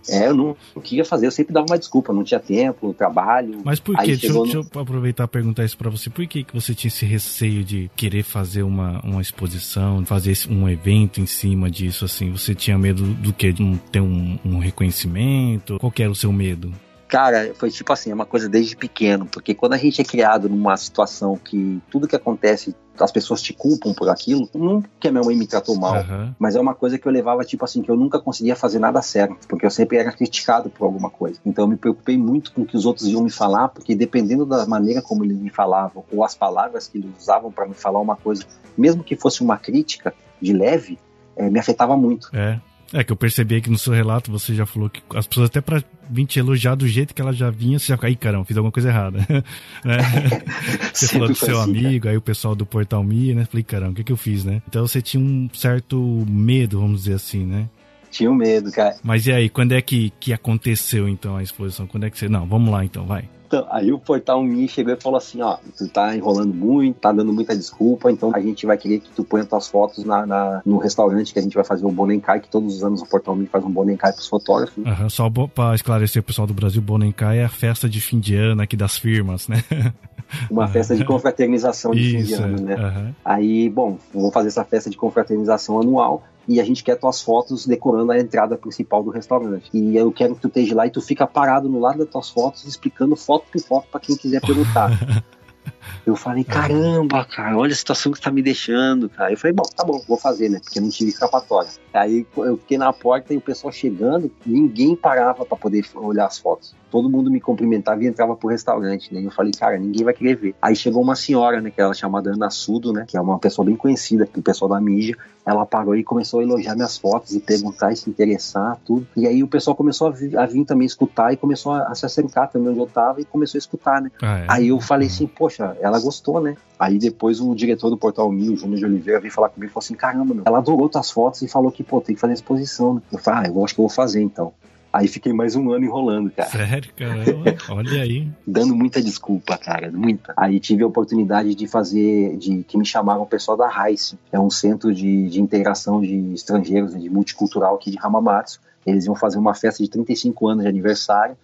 É, 0.09 0.29
eu 0.29 0.35
não, 0.35 0.57
não 0.75 0.83
queria 0.83 1.05
fazer, 1.05 1.27
eu 1.27 1.31
sempre 1.31 1.53
dava 1.53 1.67
uma 1.69 1.79
desculpa, 1.79 2.13
não 2.13 2.23
tinha 2.23 2.39
tempo, 2.39 2.95
trabalho. 2.95 3.61
Mas 3.65 3.81
por 3.81 3.97
quê? 3.97 4.17
Deixa, 4.17 4.33
no... 4.33 4.45
deixa, 4.45 4.59
eu 4.59 4.81
aproveitar 4.81 5.25
e 5.25 5.29
perguntar 5.29 5.65
isso 5.65 5.77
pra 5.77 5.91
você. 5.91 6.09
Por 6.09 6.27
que, 6.27 6.45
que 6.45 6.55
você 6.55 6.75
tinha 6.75 6.89
esse 6.89 7.05
receio 7.05 7.65
de 7.65 7.91
querer 7.97 8.23
fazer 8.23 8.63
uma, 8.63 9.01
uma 9.03 9.21
exposição, 9.21 10.05
fazer 10.05 10.37
um 10.49 10.69
evento 10.69 11.21
em 11.21 11.27
cima 11.27 11.71
disso, 11.71 12.05
assim? 12.05 12.31
Você 12.31 12.55
tinha 12.55 12.79
medo 12.79 13.03
do 13.03 13.33
quê? 13.33 13.53
De 13.53 13.63
não 13.63 13.77
ter 13.77 14.01
um, 14.01 14.39
um 14.45 14.59
reconhecimento? 14.59 15.79
Qual 15.79 15.91
que 15.91 16.03
era 16.03 16.11
o 16.11 16.15
seu 16.15 16.33
medo? 16.33 16.73
Cara, 17.09 17.53
foi 17.55 17.71
tipo 17.71 17.93
assim, 17.93 18.11
é 18.11 18.15
uma 18.15 18.27
coisa 18.27 18.49
desde 18.49 18.77
pequeno, 18.77 19.27
porque 19.27 19.55
quando 19.55 19.75
a 19.75 19.77
gente 19.77 20.01
é 20.01 20.05
criado 20.05 20.49
numa 20.49 20.77
situação 20.77 21.37
que 21.37 21.81
tudo 21.89 22.09
que 22.09 22.17
acontece, 22.17 22.75
as 23.05 23.13
pessoas 23.13 23.43
te 23.43 23.53
culpam 23.53 23.93
por 23.93 24.09
aquilo, 24.09 24.49
não 24.55 24.83
que 25.01 25.09
a 25.09 25.13
minha 25.13 25.23
mãe 25.23 25.37
me 25.37 25.47
tratou 25.47 25.77
mal, 25.77 25.97
uhum. 25.97 26.35
mas 26.39 26.57
é 26.57 26.61
uma 26.61 26.75
coisa 26.75 26.99
que 26.99 27.07
eu 27.07 27.13
levava 27.13 27.45
tipo 27.45 27.65
assim, 27.65 27.83
que 27.83 27.91
eu 27.91 27.97
nunca 27.97 28.19
conseguia 28.19 28.57
fazer 28.57 28.79
nada 28.79 29.01
certo, 29.03 29.47
porque 29.49 29.67
eu 29.67 29.71
sempre 29.71 29.99
era 29.99 30.13
criticado 30.13 30.71
por 30.71 30.85
alguma 30.85 31.11
coisa. 31.11 31.39
Então 31.45 31.65
eu 31.65 31.69
me 31.69 31.77
preocupei 31.77 32.17
muito 32.17 32.53
com 32.53 32.63
o 32.63 32.67
que 32.67 32.77
os 32.77 32.87
outros 32.87 33.07
iam 33.07 33.23
me 33.23 33.31
falar, 33.31 33.69
porque 33.69 33.95
dependendo 33.95 34.47
da 34.47 34.67
maneira 34.67 35.03
como 35.03 35.25
eles 35.25 35.39
me 35.39 35.51
falavam, 35.51 36.05
ou 36.13 36.25
as 36.25 36.35
palavras 36.35 36.89
que 36.89 36.99
eles 36.99 37.11
usavam 37.19 37.51
para 37.51 37.67
me 37.67 37.75
falar 37.75 38.01
uma 38.01 38.17
coisa, 38.17 38.45
mesmo 38.77 39.03
que 39.03 39.17
fosse 39.17 39.43
uma 39.43 39.57
crítica 39.57 40.15
de 40.41 40.53
leve, 40.53 40.99
é, 41.37 41.49
me 41.51 41.59
afetava 41.59 41.97
muito. 41.97 42.31
É. 42.33 42.61
É 42.93 43.03
que 43.03 43.13
eu 43.13 43.17
percebi 43.17 43.61
que 43.61 43.71
no 43.71 43.79
seu 43.79 43.93
relato 43.93 44.31
você 44.31 44.55
já 44.55 44.65
falou 44.65 44.89
que 44.89 45.03
as 45.15 45.27
pessoas 45.27 45.47
até 45.47 45.61
pra 45.61 45.83
vir 46.09 46.25
te 46.25 46.39
elogiar 46.39 46.77
do 46.77 46.87
jeito 46.87 47.15
que 47.15 47.21
ela 47.21 47.33
já 47.33 47.51
vinha, 47.51 47.79
você 47.79 47.89
já 47.89 47.97
fica, 47.97 48.07
aí 48.07 48.17
caramba, 48.17 48.45
fiz 48.45 48.57
alguma 48.57 48.73
coisa 48.73 48.89
errada. 48.89 49.19
né? 49.85 49.99
você 50.95 51.09
falou 51.09 51.29
do 51.29 51.35
seu 51.35 51.61
assim, 51.61 51.71
amigo, 51.71 52.05
cara. 52.05 52.13
aí 52.13 52.17
o 52.17 52.23
pessoal 52.23 52.55
do 52.55 52.65
Portal 52.65 53.03
Mi, 53.03 53.35
né? 53.35 53.45
Falei, 53.45 53.65
caramba, 53.65 53.93
o 53.93 53.95
que, 53.95 54.05
que 54.05 54.13
eu 54.13 54.17
fiz, 54.17 54.45
né? 54.45 54.63
Então 54.69 54.87
você 54.87 55.03
tinha 55.03 55.23
um 55.23 55.49
certo 55.53 56.25
medo, 56.29 56.81
vamos 56.81 57.03
dizer 57.03 57.15
assim, 57.15 57.45
né? 57.45 57.69
Tinha 58.11 58.31
um 58.31 58.35
medo, 58.35 58.71
cara. 58.73 58.97
Mas 59.03 59.27
e 59.27 59.33
aí, 59.33 59.49
quando 59.49 59.73
é 59.73 59.83
que, 59.83 60.11
que 60.19 60.33
aconteceu 60.33 61.09
então 61.09 61.37
a 61.37 61.43
exposição? 61.43 61.87
Quando 61.87 62.05
é 62.05 62.11
que 62.11 62.19
você. 62.19 62.29
Não, 62.29 62.47
vamos 62.47 62.73
lá 62.73 62.85
então, 62.85 63.05
vai. 63.05 63.29
Então, 63.47 63.67
aí 63.71 63.93
o 63.93 63.99
Portal 63.99 64.43
Me 64.43 64.67
chegou 64.69 64.93
e 64.93 65.01
falou 65.01 65.19
assim, 65.19 65.41
ó, 65.41 65.57
tu 65.77 65.89
tá 65.89 66.17
enrolando 66.17 66.53
muito, 66.53 66.99
tá 66.99 67.13
dando 67.13 67.33
muita 67.33 67.57
desculpa, 67.57 68.11
então 68.11 68.33
a 68.35 68.41
gente 68.41 68.67
vai 68.67 68.77
querer 68.77 69.01
que 69.01 69.11
tu 69.11 69.23
ponha 69.25 69.45
tuas 69.45 69.69
fotos 69.69 70.05
na, 70.05 70.27
na 70.27 70.63
no 70.67 70.79
restaurante 70.79 71.33
que 71.33 71.39
a 71.39 71.43
gente 71.43 71.55
vai 71.55 71.65
fazer 71.65 71.87
o 71.87 71.91
Bonenkai, 71.91 72.41
que 72.41 72.49
todos 72.49 72.77
os 72.77 72.85
anos 72.85 73.03
o 73.03 73.07
Portal 73.07 73.37
Me 73.37 73.47
faz 73.47 73.65
um 73.65 73.71
Bonenkai 73.71 74.13
pros 74.13 74.27
fotógrafos. 74.27 74.85
Uhum, 74.85 75.09
só 75.09 75.31
pra 75.31 75.75
esclarecer 75.75 76.21
o 76.21 76.25
pessoal 76.25 76.47
do 76.47 76.55
Brasil, 76.55 76.83
Bonenkai 76.83 77.39
é 77.39 77.45
a 77.45 77.49
festa 77.49 77.89
de 77.89 78.01
fim 78.01 78.19
de 78.19 78.35
ano 78.35 78.63
aqui 78.63 78.77
das 78.77 78.99
firmas, 78.99 79.49
né? 79.49 79.63
Uma 80.51 80.67
festa 80.67 80.97
de 80.97 81.05
confraternização 81.05 81.93
de 81.93 82.01
Isso, 82.01 82.19
fim 82.19 82.25
de 82.25 82.35
ano, 82.35 82.61
né? 82.61 82.75
Uhum. 82.75 83.15
Aí, 83.25 83.71
bom, 83.71 83.97
vamos 84.13 84.33
fazer 84.35 84.49
essa 84.49 84.65
festa 84.65 84.91
de 84.91 84.97
confraternização 84.97 85.81
anual 85.81 86.25
e 86.49 86.61
a 86.61 86.65
gente 86.65 86.85
quer 86.85 86.97
tuas 86.97 87.21
fotos 87.21 87.67
decorando 87.67 88.13
a 88.13 88.19
entrada 88.19 88.57
principal 88.57 89.03
do 89.03 89.11
restaurante. 89.11 89.69
E 89.73 89.97
eu 89.97 90.13
quero 90.13 90.35
que 90.35 90.43
tu 90.43 90.49
esteja 90.49 90.75
lá 90.75 90.87
e 90.87 90.91
tu 90.91 91.01
fica 91.01 91.27
parado 91.27 91.69
no 91.69 91.81
lado 91.81 91.99
das 91.99 92.09
tuas 92.09 92.31
fotos 92.31 92.65
explicando 92.65 93.17
foto 93.17 93.47
por 93.51 93.61
foto 93.61 93.89
para 93.91 94.01
quem 94.01 94.17
quiser 94.17 94.41
perguntar. 94.41 94.91
Eu 96.07 96.17
falei, 96.17 96.45
caramba, 96.45 97.25
cara, 97.25 97.57
olha 97.57 97.73
a 97.73 97.77
situação 97.77 98.13
que 98.13 98.19
você 98.19 98.25
tá 98.25 98.31
me 98.31 98.43
deixando, 98.43 99.09
cara. 99.09 99.33
Eu 99.33 99.37
falei, 99.37 99.55
bom, 99.55 99.65
tá 99.65 99.85
bom, 99.85 100.01
vou 100.07 100.17
fazer, 100.17 100.49
né? 100.49 100.61
Porque 100.63 100.81
não 100.81 100.89
tive 100.89 101.11
escapatória. 101.11 101.69
Aí 101.93 102.27
eu 102.37 102.57
fiquei 102.59 102.79
na 102.79 102.93
porta 102.93 103.33
e 103.33 103.37
o 103.37 103.41
pessoal 103.41 103.73
chegando, 103.73 104.31
ninguém 104.45 104.95
parava 104.95 105.45
para 105.45 105.57
poder 105.57 105.85
olhar 105.95 106.27
as 106.27 106.39
fotos. 106.39 106.75
Todo 106.91 107.11
mundo 107.11 107.31
me 107.31 107.41
cumprimentava 107.41 108.03
e 108.05 108.07
entrava 108.07 108.37
pro 108.37 108.49
restaurante, 108.49 109.13
né? 109.13 109.21
E 109.21 109.25
eu 109.25 109.31
falei, 109.31 109.53
cara, 109.53 109.77
ninguém 109.79 110.05
vai 110.05 110.15
querer 110.15 110.37
ver. 110.37 110.55
Aí 110.63 110.77
chegou 110.77 111.03
uma 111.03 111.17
senhora, 111.17 111.61
né, 111.61 111.71
que 111.71 111.81
ela 111.81 111.95
chamada 111.95 112.31
Ana 112.31 112.51
Sudo, 112.51 112.93
né? 112.93 113.05
Que 113.07 113.17
é 113.17 113.21
uma 113.21 113.39
pessoa 113.39 113.65
bem 113.65 113.77
conhecida 113.77 114.25
aqui, 114.25 114.39
o 114.39 114.43
pessoal 114.43 114.69
da 114.69 114.81
mídia. 114.81 115.17
Ela 115.45 115.65
parou 115.65 115.95
e 115.95 116.03
começou 116.03 116.41
a 116.41 116.43
elogiar 116.43 116.75
minhas 116.75 116.99
fotos 116.99 117.35
e 117.35 117.41
perguntar 117.41 117.93
e 117.93 117.97
se 117.97 118.11
interessar, 118.11 118.79
tudo. 118.85 119.07
E 119.17 119.27
aí 119.27 119.43
o 119.43 119.49
pessoal 119.49 119.77
começou 119.77 120.09
a 120.09 120.11
vir, 120.11 120.37
a 120.37 120.45
vir 120.45 120.65
também 120.65 120.87
escutar 120.87 121.33
e 121.33 121.37
começou 121.37 121.73
a, 121.73 121.89
a, 121.89 121.95
se 121.95 122.05
acercar 122.05 122.51
também 122.51 122.71
onde 122.71 122.81
eu 122.81 122.87
tava 122.87 123.21
e 123.21 123.25
começou 123.25 123.57
a 123.57 123.61
escutar, 123.61 124.01
né? 124.01 124.11
Ah, 124.21 124.39
é? 124.39 124.47
Aí 124.49 124.69
eu 124.69 124.81
falei 124.81 125.07
assim, 125.07 125.27
poxa, 125.27 125.76
ela 125.81 126.01
gostou, 126.01 126.41
né? 126.41 126.57
Aí 126.79 126.99
depois 126.99 127.41
o 127.41 127.55
diretor 127.55 127.91
do 127.91 127.97
Portal 127.97 128.31
Mil, 128.31 128.53
o 128.53 128.57
Júnior 128.57 128.79
de 128.79 128.85
Oliveira, 128.85 129.21
veio 129.21 129.33
falar 129.33 129.49
comigo 129.49 129.71
e 129.71 129.73
falou 129.73 129.85
assim: 129.85 129.95
caramba, 129.95 130.35
meu, 130.35 130.45
ela 130.47 130.59
adorou 130.59 130.89
tuas 130.89 131.11
fotos 131.11 131.43
e 131.43 131.49
falou 131.49 131.71
que, 131.71 131.83
pô, 131.83 132.01
tem 132.01 132.15
que 132.15 132.21
fazer 132.21 132.35
exposição. 132.35 132.95
Né? 132.95 133.03
Eu 133.13 133.19
falei, 133.19 133.49
ah, 133.49 133.53
eu 133.53 133.65
acho 133.65 133.75
que 133.75 133.81
eu 133.81 133.87
vou 133.87 133.95
fazer 133.95 134.23
então. 134.23 134.53
Aí 134.93 135.09
fiquei 135.09 135.31
mais 135.31 135.55
um 135.55 135.71
ano 135.73 135.85
enrolando, 135.85 136.31
cara. 136.31 136.49
Sério, 136.49 136.91
cara? 136.97 137.23
Olha 137.69 138.01
aí. 138.01 138.29
Dando 138.47 138.75
muita 138.75 139.03
desculpa, 139.03 139.59
cara, 139.59 139.93
muita. 139.93 140.33
Aí 140.35 140.59
tive 140.59 140.85
a 140.85 140.87
oportunidade 140.87 141.55
de 141.55 141.67
fazer, 141.67 142.37
de 142.39 142.63
que 142.63 142.79
me 142.79 142.85
chamaram 142.87 143.21
o 143.21 143.27
pessoal 143.27 143.59
da 143.59 143.69
RICE, 143.69 144.19
é 144.33 144.41
um 144.41 144.49
centro 144.49 144.95
de, 144.95 145.29
de 145.29 145.41
integração 145.41 146.01
de 146.01 146.33
estrangeiros, 146.33 146.99
de 146.99 147.11
multicultural 147.11 147.75
aqui 147.75 147.91
de 147.91 147.99
Hamamatsu. 148.01 148.59
Eles 148.87 149.05
iam 149.05 149.15
fazer 149.15 149.37
uma 149.37 149.53
festa 149.53 149.83
de 149.83 149.91
35 149.91 150.49
anos 150.49 150.63
de 150.63 150.69
aniversário 150.69 151.37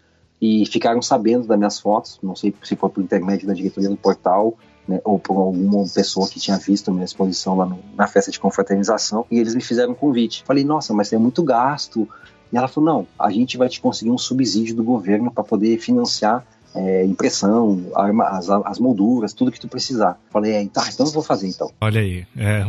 e 0.43 0.67
ficaram 0.67 1.01
sabendo 1.01 1.47
das 1.47 1.57
minhas 1.57 1.79
fotos, 1.79 2.19
não 2.21 2.35
sei 2.35 2.53
se 2.65 2.75
foi 2.75 2.91
por 2.91 3.01
intermédio 3.01 3.47
da 3.47 3.55
diretoria 3.55 3.89
do 3.89 3.97
portal 3.97 4.59
né, 4.89 5.01
ou 5.05 5.17
por 5.17 5.37
alguma 5.37 5.85
pessoa 5.89 6.29
que 6.29 6.41
tinha 6.41 6.59
visto 6.59 6.93
minha 6.93 7.05
exposição 7.05 7.57
lá 7.57 7.65
no, 7.65 7.79
na 7.97 8.09
festa 8.09 8.33
de 8.33 8.41
confraternização, 8.41 9.25
e 9.31 9.39
eles 9.39 9.55
me 9.55 9.63
fizeram 9.63 9.93
um 9.93 9.95
convite. 9.95 10.43
Falei, 10.45 10.65
nossa, 10.65 10.93
mas 10.93 11.09
tem 11.09 11.19
muito 11.19 11.45
gasto, 11.45 12.09
e 12.53 12.57
ela 12.57 12.67
falou: 12.67 12.93
não, 12.93 13.07
a 13.17 13.31
gente 13.31 13.57
vai 13.57 13.69
te 13.69 13.81
conseguir 13.81 14.11
um 14.11 14.19
subsídio 14.19 14.75
do 14.75 14.83
governo 14.83 15.31
para 15.31 15.45
poder 15.45 15.79
financiar 15.79 16.45
é, 16.75 17.05
impressão, 17.05 17.91
as, 18.27 18.49
as, 18.49 18.79
molduras, 18.79 19.33
tudo 19.33 19.53
que 19.53 19.61
tu 19.61 19.69
precisar. 19.69 20.19
Falei, 20.31 20.53
é, 20.53 20.67
tá, 20.67 20.89
então 20.93 21.07
eu 21.07 21.13
vou 21.13 21.23
fazer 21.23 21.49
então. 21.49 21.71
Olha 21.81 22.01
aí, 22.01 22.27
é, 22.37 22.65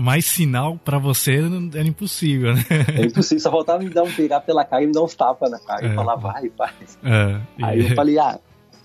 mais 0.00 0.26
sinal 0.26 0.78
para 0.84 0.98
você 0.98 1.40
era 1.74 1.86
impossível, 1.86 2.54
né? 2.54 2.64
É 2.96 3.04
impossível, 3.04 3.40
só 3.40 3.50
faltava 3.50 3.82
me 3.82 3.90
dar 3.90 4.02
um 4.02 4.12
pegar 4.12 4.40
pela 4.40 4.64
cara 4.64 4.82
e 4.82 4.86
me 4.86 4.92
dar 4.92 5.02
uns 5.02 5.14
tapas 5.14 5.50
na 5.50 5.58
cara 5.58 5.86
é. 5.86 5.92
e 5.92 5.94
falar, 5.94 6.16
vai, 6.16 6.50
faz. 6.56 6.98
É, 7.04 7.40
Aí 7.62 7.88
eu 7.88 7.94
falei, 7.94 8.18
ah, 8.18 8.38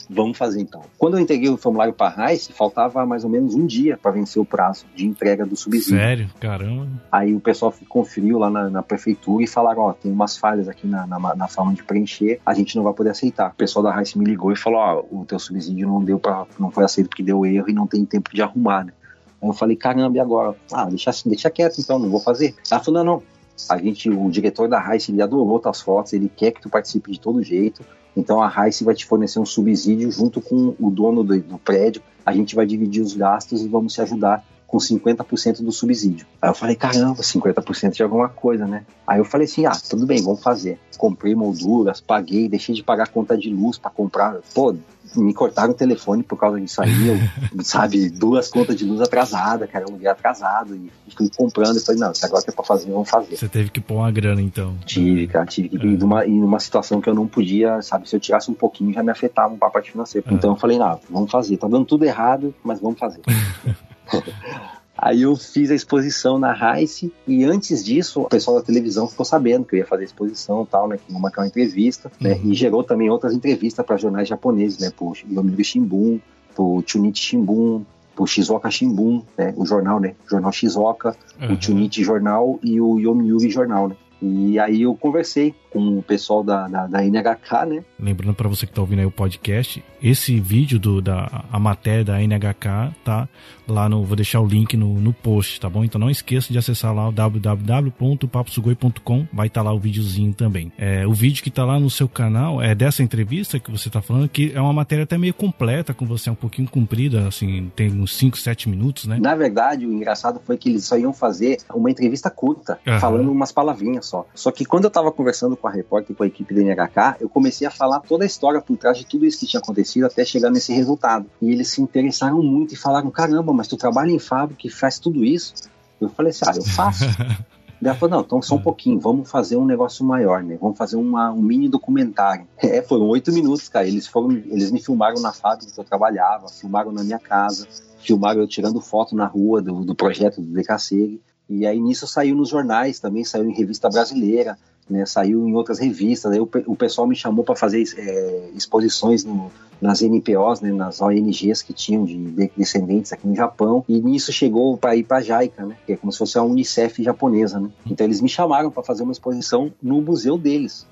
Vamos 0.10 0.38
fazer 0.38 0.62
então. 0.62 0.82
Quando 0.98 1.18
eu 1.18 1.20
entreguei 1.20 1.50
o 1.50 1.58
formulário 1.58 1.94
para 1.94 2.08
a 2.08 2.10
RAIS, 2.10 2.48
faltava 2.50 3.06
mais 3.06 3.24
ou 3.24 3.30
menos 3.30 3.56
um 3.56 3.66
dia 3.66 3.98
para 3.98 4.12
vencer 4.12 4.42
o 4.42 4.46
prazo 4.46 4.86
de 4.96 5.06
entrega 5.06 5.46
do 5.46 5.56
subsídio. 5.56 5.98
Sério? 5.98 6.30
Caramba. 6.40 6.88
Aí 7.12 7.34
o 7.34 7.40
pessoal 7.40 7.74
conferiu 7.88 8.40
lá 8.40 8.50
na, 8.50 8.70
na 8.70 8.84
prefeitura 8.84 9.44
e 9.44 9.48
falaram: 9.48 9.84
Ó, 9.84 9.94
tem 9.94 10.12
umas 10.12 10.38
falhas 10.38 10.68
aqui 10.68 10.88
na, 10.88 11.06
na, 11.08 11.36
na, 11.36 11.48
forma 11.48 11.74
de 11.74 11.84
preencher, 11.84 12.40
a 12.46 12.54
gente 12.54 12.76
não 12.76 12.84
vai 12.84 12.94
poder 12.94 13.12
aceitar. 13.12 13.52
O 13.52 13.56
pessoal 13.56 13.84
da 13.84 13.92
RAIS 13.92 14.16
me 14.16 14.26
ligou 14.26 14.52
e 14.52 14.56
falou: 14.56 14.80
Ó, 14.80 15.04
o 15.12 15.26
teu 15.26 15.40
subsídio 15.40 15.88
não 15.88 16.04
deu 16.04 16.20
para, 16.20 16.46
não 16.60 16.72
foi 16.72 16.84
aceito 16.84 17.10
porque 17.10 17.24
deu 17.24 17.46
erro 17.46 17.70
e 17.70 17.74
não 17.74 17.88
tem 17.88 18.06
tempo 18.06 18.30
de 18.34 18.42
arrumar, 18.42 18.86
né? 18.86 18.94
Aí 19.42 19.50
eu 19.50 19.54
falei: 19.54 19.76
caramba, 19.76 20.18
e 20.18 20.20
agora? 20.20 20.56
Ah, 20.72 20.86
deixa, 20.86 21.12
deixa 21.26 21.50
quieto 21.50 21.80
então, 21.80 22.00
não 22.00 22.10
vou 22.10 22.20
fazer. 22.20 22.56
Ela 22.70 22.84
falou: 22.84 23.04
não, 23.04 23.16
não. 23.16 23.24
A 23.70 23.78
gente, 23.78 24.10
o 24.10 24.30
diretor 24.32 24.68
da 24.68 24.80
RAIS, 24.80 25.08
ele 25.10 25.22
adorou 25.22 25.60
tuas 25.60 25.80
fotos, 25.80 26.12
ele 26.14 26.28
quer 26.28 26.52
que 26.52 26.60
tu 26.60 26.70
participe 26.70 27.12
de 27.12 27.20
todo 27.20 27.42
jeito 27.44 27.84
então 28.16 28.42
a 28.42 28.48
Rice 28.48 28.84
vai 28.84 28.96
te 28.96 29.06
fornecer 29.06 29.40
um 29.40 29.46
subsídio 29.46 30.12
junto 30.12 30.40
com 30.42 30.76
o 30.80 30.90
dono 30.90 31.24
do, 31.24 31.40
do 31.40 31.58
prédio. 31.58 32.02
A 32.26 32.32
gente 32.32 32.56
vai 32.56 32.66
dividir 32.66 33.02
os 33.02 33.14
gastos 33.14 33.62
e 33.62 33.68
vamos 33.68 33.94
te 33.94 34.02
ajudar 34.02 34.46
com 34.74 34.80
50% 34.80 35.62
do 35.62 35.72
subsídio. 35.72 36.26
Aí 36.42 36.50
eu 36.50 36.56
falei, 36.56 36.76
caramba, 36.76 37.22
50% 37.22 37.92
de 37.92 38.02
alguma 38.02 38.28
coisa, 38.28 38.66
né? 38.66 38.84
Aí 39.06 39.20
eu 39.20 39.26
falei 39.26 39.46
assim, 39.46 39.68
ah, 39.68 39.78
tudo 39.88 40.08
bem, 40.08 40.20
vamos 40.24 40.42
fazer. 40.42 40.80
Comprei 40.98 41.36
molduras, 41.36 42.02
paguei, 42.02 42.50
deixei 42.50 42.74
de 42.74 42.82
pagar 42.82 43.10
conta 43.10 43.38
de 43.38 43.52
luz 43.52 43.78
para 43.78 43.92
comprar. 43.92 44.40
Pô, 44.52 44.76
me 45.16 45.34
cortaram 45.34 45.72
o 45.72 45.76
telefone 45.76 46.24
por 46.24 46.38
causa 46.38 46.60
disso 46.60 46.82
aí, 46.82 47.08
eu, 47.08 47.18
sabe, 47.64 48.10
duas 48.10 48.50
contas 48.50 48.76
de 48.76 48.86
luz 48.86 49.02
atrasadas, 49.02 49.70
cara, 49.70 49.86
um 49.90 49.98
dia 49.98 50.12
atrasado, 50.12 50.76
e 50.76 50.92
fui 51.16 51.30
comprando 51.36 51.78
e 51.78 51.80
falei, 51.80 52.02
não, 52.02 52.14
se 52.14 52.26
agora 52.26 52.44
que 52.44 52.50
é 52.50 52.54
pra 52.54 52.64
fazer, 52.64 52.92
vamos 52.92 53.10
fazer. 53.10 53.36
Você 53.36 53.48
teve 53.48 53.70
que 53.70 53.80
pôr 53.80 53.96
uma 53.96 54.12
grana, 54.12 54.42
então. 54.42 54.76
Tive, 54.86 55.28
cara, 55.28 55.46
tive 55.46 55.70
que 55.70 55.78
é. 55.78 55.90
ir 55.90 55.98
numa, 55.98 56.26
ir 56.26 56.40
numa 56.40 56.60
situação 56.60 57.02
que 57.02 57.10
eu 57.10 57.16
não 57.16 57.28
podia, 57.28 57.82
sabe, 57.82 58.08
se 58.08 58.16
eu 58.16 58.20
tirasse 58.20 58.50
um 58.50 58.56
pouquinho 58.56 58.94
já 58.94 59.04
me 59.04 59.12
afetava 59.12 59.54
um 59.54 59.58
papo 59.58 59.82
financeiro. 59.82 60.28
É. 60.30 60.34
Então 60.34 60.52
eu 60.52 60.58
falei, 60.58 60.78
não, 60.78 61.00
vamos 61.10 61.32
fazer, 61.32 61.58
tá 61.58 61.68
dando 61.68 61.86
tudo 61.86 62.06
errado, 62.06 62.54
mas 62.64 62.80
vamos 62.80 63.00
fazer. 63.00 63.22
Aí 65.06 65.24
eu 65.24 65.36
fiz 65.36 65.70
a 65.70 65.76
exposição 65.76 66.40
na 66.40 66.54
Rice 66.54 67.12
e 67.28 67.44
antes 67.44 67.84
disso 67.84 68.22
o 68.22 68.30
pessoal 68.30 68.58
da 68.58 68.64
televisão 68.64 69.06
ficou 69.06 69.26
sabendo 69.26 69.66
que 69.66 69.76
eu 69.76 69.80
ia 69.80 69.86
fazer 69.86 70.04
a 70.04 70.06
exposição 70.06 70.64
e 70.64 70.66
tal, 70.66 70.88
né? 70.88 70.98
Que 70.98 71.12
ia 71.12 71.20
marcar 71.20 71.42
uma 71.42 71.48
entrevista, 71.48 72.10
né? 72.22 72.36
Uhum. 72.36 72.52
E 72.52 72.54
gerou 72.54 72.86
também 72.86 73.10
outras 73.10 73.34
entrevistas 73.34 73.86
para 73.86 73.98
jornais 73.98 74.30
japoneses, 74.30 74.80
né? 74.80 74.94
Por 74.96 75.18
Yomiuri 75.30 75.64
Shimbun, 75.66 76.22
por 76.56 76.82
Chunichi 76.88 77.22
Shimbun, 77.22 77.84
por 78.16 78.30
Shizuoka 78.30 78.72
Shimbun, 78.72 79.24
né? 79.38 79.54
O 79.58 79.66
jornal, 79.66 80.00
né? 80.00 80.16
O 80.26 80.30
jornal 80.30 80.54
Shizuoka, 80.54 81.18
uhum. 81.42 81.54
o 81.54 81.62
Chunichi 81.62 82.02
Jornal 82.02 82.58
e 82.64 82.80
o 82.80 82.98
Yomiuri 82.98 83.50
Jornal, 83.50 83.90
né? 83.90 83.96
E 84.26 84.58
aí 84.58 84.84
eu 84.84 84.96
conversei 84.96 85.54
com 85.70 85.98
o 85.98 86.02
pessoal 86.02 86.42
da, 86.44 86.66
da, 86.68 86.88
da 86.88 87.04
NHK, 87.04 87.66
né? 87.68 87.84
Lembrando 88.00 88.36
para 88.36 88.48
você 88.48 88.66
que 88.66 88.72
está 88.72 88.80
ouvindo 88.80 89.00
aí 89.00 89.06
o 89.06 89.12
podcast, 89.12 89.84
esse 90.02 90.40
vídeo 90.40 90.80
do, 90.80 91.02
da 91.02 91.44
a 91.52 91.60
matéria 91.60 92.06
da 92.06 92.22
NHK 92.22 92.96
tá 93.04 93.28
lá 93.68 93.90
no. 93.90 94.06
Vou 94.06 94.16
deixar 94.16 94.40
o 94.40 94.46
link 94.46 94.78
no, 94.78 95.02
no 95.02 95.12
post, 95.12 95.60
tá 95.60 95.70
bom? 95.70 95.84
Então 95.84 96.00
não 96.00 96.10
esqueça 96.10 96.54
de 96.54 96.60
acessar 96.60 96.94
lá 96.94 97.10
o 97.10 97.12
www.paposugoi.com, 97.12 99.28
vai 99.34 99.48
estar 99.48 99.62
tá 99.62 99.70
lá 99.70 99.74
o 99.74 99.80
videozinho 99.80 100.34
também. 100.34 100.72
É, 100.78 101.06
o 101.06 101.14
vídeo 101.14 101.44
que 101.44 101.50
está 101.50 101.66
lá 101.66 101.78
no 101.78 101.90
seu 101.90 102.08
canal 102.08 102.62
é 102.62 102.74
dessa 102.74 103.04
entrevista 103.04 103.60
que 103.60 103.70
você 103.72 103.90
está 103.90 104.02
falando, 104.02 104.30
que 104.30 104.54
é 104.56 104.62
uma 104.62 104.74
matéria 104.74 105.04
até 105.04 105.18
meio 105.18 105.34
completa 105.34 105.94
com 105.94 106.06
você, 106.06 106.30
é 106.30 106.32
um 106.32 106.36
pouquinho 106.36 106.70
comprida, 106.70 107.28
assim, 107.28 107.70
tem 107.76 107.92
uns 107.92 108.16
5, 108.16 108.38
7 108.38 108.70
minutos, 108.70 109.06
né? 109.06 109.18
Na 109.20 109.36
verdade, 109.36 109.86
o 109.86 109.92
engraçado 109.92 110.40
foi 110.46 110.58
que 110.58 110.70
eles 110.70 110.86
só 110.86 110.98
iam 110.98 111.12
fazer 111.12 111.58
uma 111.74 111.92
entrevista 111.92 112.30
curta, 112.30 112.80
uhum. 112.88 113.00
falando 113.00 113.30
umas 113.32 113.52
palavrinhas 113.52 114.13
só. 114.14 114.26
Só 114.36 114.52
que 114.52 114.64
quando 114.64 114.84
eu 114.84 114.90
estava 114.90 115.12
conversando 115.12 115.58
com 115.58 115.68
a 115.68 115.72
repórter 115.72 116.12
e 116.12 116.16
com 116.16 116.24
a 116.24 116.28
equipe 116.28 116.54
da 116.54 116.62
NHK, 116.62 117.18
eu 117.22 117.28
comecei 117.28 117.66
a 117.66 117.72
falar 117.72 118.00
toda 118.02 118.24
a 118.24 118.28
história 118.28 118.62
por 118.62 118.78
trás 118.78 118.98
de 118.98 119.06
tudo 119.06 119.26
isso 119.26 119.40
que 119.40 119.48
tinha 119.48 119.60
acontecido 119.60 120.06
até 120.06 120.24
chegar 120.24 120.52
nesse 120.52 120.72
resultado. 120.72 121.26
E 121.42 121.52
eles 121.52 121.70
se 121.70 121.82
interessaram 121.82 122.44
muito 122.44 122.74
e 122.74 122.78
falaram: 122.78 123.10
caramba, 123.10 123.52
mas 123.52 123.68
tu 123.68 123.76
trabalha 123.76 124.12
em 124.12 124.20
fábrica 124.20 124.68
e 124.68 124.70
faz 124.70 125.00
tudo 125.00 125.26
isso? 125.26 125.54
Eu 126.00 126.10
falei 126.10 126.30
assim: 126.30 126.46
ah, 126.48 126.54
eu 126.56 126.64
faço. 126.64 127.06
Ela 127.84 127.96
falou, 127.96 128.16
não, 128.16 128.22
então 128.22 128.42
só 128.42 128.56
um 128.56 128.62
pouquinho, 128.62 128.98
vamos 128.98 129.30
fazer 129.30 129.58
um 129.58 129.66
negócio 129.66 130.06
maior, 130.06 130.42
né? 130.42 130.58
Vamos 130.62 130.78
fazer 130.78 130.96
uma, 130.96 131.32
um 131.32 131.42
mini 131.42 131.68
documentário. 131.68 132.48
É, 132.64 132.82
foram 132.82 133.08
oito 133.08 133.30
minutos, 133.34 133.68
cara. 133.68 133.86
Eles 133.86 134.08
foram, 134.08 134.32
eles 134.32 134.72
me 134.72 134.82
filmaram 134.82 135.20
na 135.22 135.34
fábrica 135.34 135.70
que 135.70 135.78
eu 135.78 135.84
trabalhava, 135.84 136.48
filmaram 136.48 136.94
na 136.94 137.04
minha 137.04 137.20
casa, 137.20 137.68
filmaram 138.00 138.40
eu 138.40 138.48
tirando 138.48 138.80
foto 138.80 139.18
na 139.18 139.26
rua 139.26 139.62
do, 139.62 139.84
do 139.84 139.94
projeto 139.94 140.42
do 140.42 140.54
DKC. 140.54 141.20
E 141.50 141.66
aí 141.66 141.80
nisso 141.80 142.08
saiu 142.08 142.36
nos 142.36 142.50
jornais 142.50 143.00
também, 143.00 143.24
saiu 143.24 143.46
em 143.46 143.54
revista 143.54 143.90
brasileira, 143.90 144.58
né, 144.90 145.06
saiu 145.06 145.48
em 145.48 145.54
outras 145.56 145.80
revistas. 145.80 146.32
Aí 146.32 146.40
o, 146.40 146.50
o 146.68 146.76
pessoal 146.76 147.08
me 147.08 147.16
chamou 147.16 147.44
para 147.44 147.56
fazer 147.56 147.84
é, 147.98 148.50
exposições 148.56 149.24
no, 149.24 149.52
nas 149.82 150.02
NPOs, 150.02 150.62
né, 150.62 150.72
nas 150.72 151.02
ONGs 151.02 151.62
que 151.62 151.74
tinham 151.74 152.06
de, 152.06 152.18
de 152.18 152.52
descendentes 152.56 153.12
aqui 153.14 153.28
no 153.28 153.36
Japão. 153.36 153.84
E 153.88 154.00
nisso 154.00 154.32
chegou 154.32 154.78
para 154.78 154.96
ir 154.96 155.04
para 155.04 155.18
a 155.18 155.22
JICA, 155.22 155.66
né, 155.66 155.78
que 155.86 155.94
é 155.94 155.98
como 155.98 156.12
se 156.12 156.18
fosse 156.18 156.38
a 156.38 156.44
Unicef 156.44 157.04
japonesa. 157.04 157.60
Né? 157.60 157.70
Então 157.86 158.06
eles 158.06 158.22
me 158.22 158.30
chamaram 158.30 158.72
para 158.72 158.84
fazer 158.84 159.04
uma 159.04 159.12
exposição 159.12 159.72
no 159.82 160.02
museu 160.02 160.38
deles. 160.38 160.88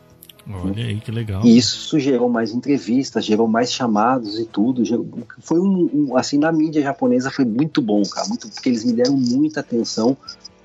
Olha 0.54 0.86
aí 0.86 1.00
que 1.00 1.12
legal. 1.12 1.42
E 1.46 1.58
isso 1.58 2.00
gerou 2.00 2.30
mais 2.30 2.52
entrevistas, 2.52 3.26
gerou 3.26 3.48
mais 3.48 3.72
chamados 3.72 4.40
e 4.40 4.46
tudo. 4.46 4.84
Gerou, 4.84 5.08
foi 5.40 5.60
um, 5.60 5.90
um, 5.94 6.18
assim 6.18 6.38
na 6.38 6.52
mídia 6.52 6.82
japonesa 6.82 7.32
foi 7.32 7.46
muito 7.46 7.82
bom, 7.82 8.02
cara, 8.04 8.28
muito 8.28 8.50
porque 8.50 8.70
eles 8.70 8.84
me 8.84 8.94
deram 8.94 9.16
muita 9.16 9.60
atenção 9.60 10.18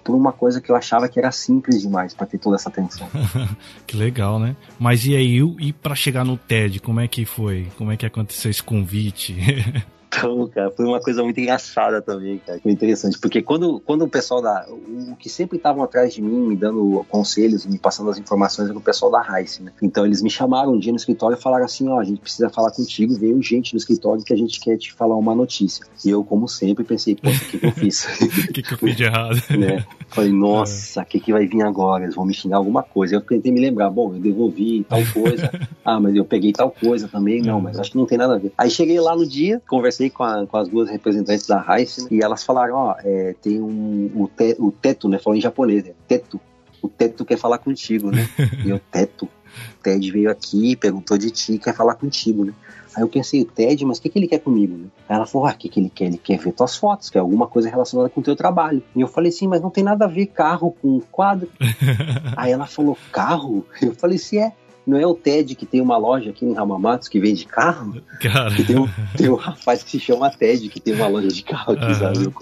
por 0.07 0.15
uma 0.15 0.33
coisa 0.33 0.61
que 0.61 0.71
eu 0.71 0.77
achava 0.77 1.09
que 1.09 1.19
era 1.19 1.33
simples 1.33 1.83
demais 1.83 2.15
para 2.15 2.27
ter 2.27 2.39
toda 2.39 2.55
essa 2.55 2.69
atenção. 2.69 3.09
que 3.85 3.97
legal, 3.97 4.39
né? 4.39 4.55
Mas 4.79 5.05
e 5.05 5.17
aí, 5.17 5.41
e 5.59 5.73
para 5.73 5.97
chegar 5.97 6.25
no 6.25 6.37
TED, 6.37 6.79
como 6.79 7.01
é 7.01 7.09
que 7.09 7.25
foi? 7.25 7.67
Como 7.77 7.91
é 7.91 7.97
que 7.97 8.07
aconteceu 8.07 8.51
esse 8.51 8.63
convite? 8.63 9.37
Então, 10.17 10.49
cara, 10.49 10.71
foi 10.71 10.87
uma 10.87 11.01
coisa 11.01 11.23
muito 11.23 11.39
engraçada 11.39 12.01
também, 12.01 12.39
cara. 12.39 12.59
Foi 12.61 12.73
interessante, 12.73 13.19
porque 13.19 13.43
quando, 13.43 13.81
quando 13.81 14.03
o 14.03 14.09
pessoal 14.09 14.41
da. 14.41 14.67
O 14.69 15.17
que 15.17 15.29
sempre 15.29 15.57
estavam 15.57 15.83
atrás 15.83 16.15
de 16.15 16.23
mim, 16.23 16.49
me 16.49 16.57
dando 16.57 17.05
conselhos, 17.09 17.67
me 17.67 17.79
passando 17.79 18.11
as 18.11 18.19
informações, 18.19 18.69
era 18.69 18.79
o 18.79 18.81
pessoal 18.81 19.11
da 19.11 19.21
Rice, 19.21 19.63
né? 19.63 19.73
Então 19.83 20.07
eles 20.07 20.23
me 20.23 20.31
chamaram 20.31 20.73
um 20.73 20.79
dia 20.79 20.93
no 20.93 20.97
escritório 20.97 21.37
e 21.37 21.41
falaram 21.41 21.65
assim: 21.65 21.89
ó, 21.89 22.01
a 22.01 22.05
gente 22.05 22.21
precisa 22.21 22.49
falar 22.49 22.71
contigo, 22.71 23.15
veio 23.15 23.41
gente 23.43 23.75
no 23.75 23.79
escritório 23.79 24.25
que 24.25 24.33
a 24.33 24.37
gente 24.37 24.61
quer 24.61 24.77
te 24.77 24.93
falar 24.93 25.17
uma 25.17 25.35
notícia. 25.35 25.85
E 26.05 26.11
eu, 26.11 26.25
como 26.25 26.49
sempre, 26.49 26.85
pensei, 26.85 27.17
poxa, 27.17 27.45
o 27.45 27.49
que, 27.49 27.59
que 27.59 27.67
eu 27.67 27.73
fiz? 27.73 28.07
O 28.47 28.53
que, 28.53 28.63
que 28.63 28.75
eu 28.75 28.79
fiz 28.79 28.97
de 28.97 29.05
errado? 29.05 29.37
né? 29.59 29.85
Falei, 30.09 30.33
nossa, 30.33 31.01
o 31.01 31.03
é. 31.03 31.07
que, 31.07 31.21
que 31.21 31.33
vai 31.33 31.47
vir 31.47 31.63
agora? 31.63 32.05
Eles 32.05 32.15
vão 32.15 32.25
me 32.25 32.33
xingar 32.33 32.57
alguma 32.57 32.83
coisa. 32.83 33.17
Eu 33.17 33.21
tentei 33.21 33.53
me 33.53 33.61
lembrar, 33.61 33.91
bom, 33.91 34.15
eu 34.15 34.21
devolvi 34.21 34.85
tal 34.89 35.01
coisa. 35.13 35.51
ah, 35.85 36.01
mas 36.01 36.15
eu 36.15 36.25
peguei 36.25 36.53
tal 36.53 36.71
coisa 36.71 37.09
também. 37.09 37.43
Não, 37.43 37.61
mas 37.61 37.79
acho 37.79 37.91
que 37.91 37.99
não 37.99 38.07
tem 38.07 38.17
nada 38.17 38.37
a 38.37 38.39
ver. 38.39 38.53
Aí 38.57 38.71
cheguei 38.71 39.01
lá 39.01 39.17
no 39.17 39.27
dia, 39.27 39.61
conversei 39.67 40.06
conversei 40.07 40.11
com, 40.11 40.23
a, 40.23 40.47
com 40.47 40.57
as 40.57 40.69
duas 40.69 40.91
representantes 40.91 41.47
da 41.47 41.61
Rice 41.61 42.07
e 42.11 42.23
elas 42.23 42.45
falaram, 42.45 42.75
ó, 42.75 42.97
é, 43.03 43.35
tem 43.43 43.61
um, 43.61 44.11
o, 44.15 44.29
te, 44.29 44.57
o 44.59 44.71
teto, 44.71 45.09
né? 45.09 45.19
Falou 45.19 45.37
em 45.37 45.41
japonês, 45.41 45.85
né? 45.85 45.93
Teto. 46.07 46.41
O 46.83 46.89
teto 46.89 47.25
quer 47.25 47.39
falar 47.39 47.59
contigo, 47.59 48.11
né? 48.11 48.29
e 48.65 48.73
o 48.73 48.79
teto. 48.79 49.25
O 49.25 49.83
Ted 49.83 50.13
veio 50.13 50.31
aqui, 50.31 50.77
perguntou 50.77 51.17
de 51.17 51.31
ti, 51.31 51.59
quer 51.59 51.75
falar 51.75 51.95
contigo, 51.95 52.45
né? 52.45 52.53
Aí 52.95 53.03
eu 53.03 53.09
pensei, 53.09 53.43
o 53.43 53.45
Ted, 53.45 53.85
mas 53.85 53.99
o 53.99 54.03
que, 54.03 54.09
que 54.09 54.19
ele 54.19 54.27
quer 54.27 54.39
comigo? 54.39 54.77
Né? 54.77 54.87
Aí 55.09 55.17
ela 55.17 55.27
falou, 55.27 55.47
ah, 55.47 55.53
o 55.53 55.57
que, 55.57 55.69
que 55.69 55.81
ele 55.81 55.91
quer? 55.91 56.07
Ele 56.07 56.19
quer 56.19 56.39
ver 56.39 56.53
tuas 56.53 56.77
fotos, 56.77 57.11
que 57.11 57.17
é 57.17 57.21
alguma 57.21 57.47
coisa 57.47 57.69
relacionada 57.69 58.09
com 58.09 58.21
o 58.21 58.25
teu 58.25 58.35
trabalho. 58.35 58.83
E 58.95 59.01
eu 59.01 59.09
falei, 59.09 59.31
sim, 59.31 59.47
mas 59.47 59.61
não 59.61 59.71
tem 59.71 59.85
nada 59.85 60.07
a 60.07 60.09
ver 60.09 60.27
carro 60.27 60.75
com 60.81 61.01
quadro. 61.13 61.49
Aí 62.37 62.53
ela 62.53 62.67
falou, 62.67 62.97
carro? 63.13 63.67
Eu 63.81 63.95
falei, 63.95 64.19
sim, 64.19 64.39
é. 64.39 64.53
Não 64.87 64.97
é 64.97 65.07
o 65.07 65.15
Ted 65.15 65.55
que 65.55 65.67
tem 65.67 65.81
uma 65.81 65.97
loja 65.97 66.31
aqui 66.31 66.45
em 66.45 66.55
Ramamatos 66.55 67.09
que 67.09 67.19
vende 67.19 67.45
carro? 67.45 68.01
Cara. 68.21 68.55
Tem 68.65 68.79
um, 68.79 68.89
tem 69.17 69.29
um 69.29 69.35
rapaz 69.35 69.83
que 69.83 69.91
se 69.91 70.01
chama 70.01 70.31
Ted 70.31 70.69
que 70.69 70.81
tem 70.81 70.95
uma 70.95 71.09
loja 71.09 71.29
de 71.29 71.43
carro 71.43 71.73
aqui, 71.73 71.87
uhum. 71.87 71.95
sabe? 71.95 72.33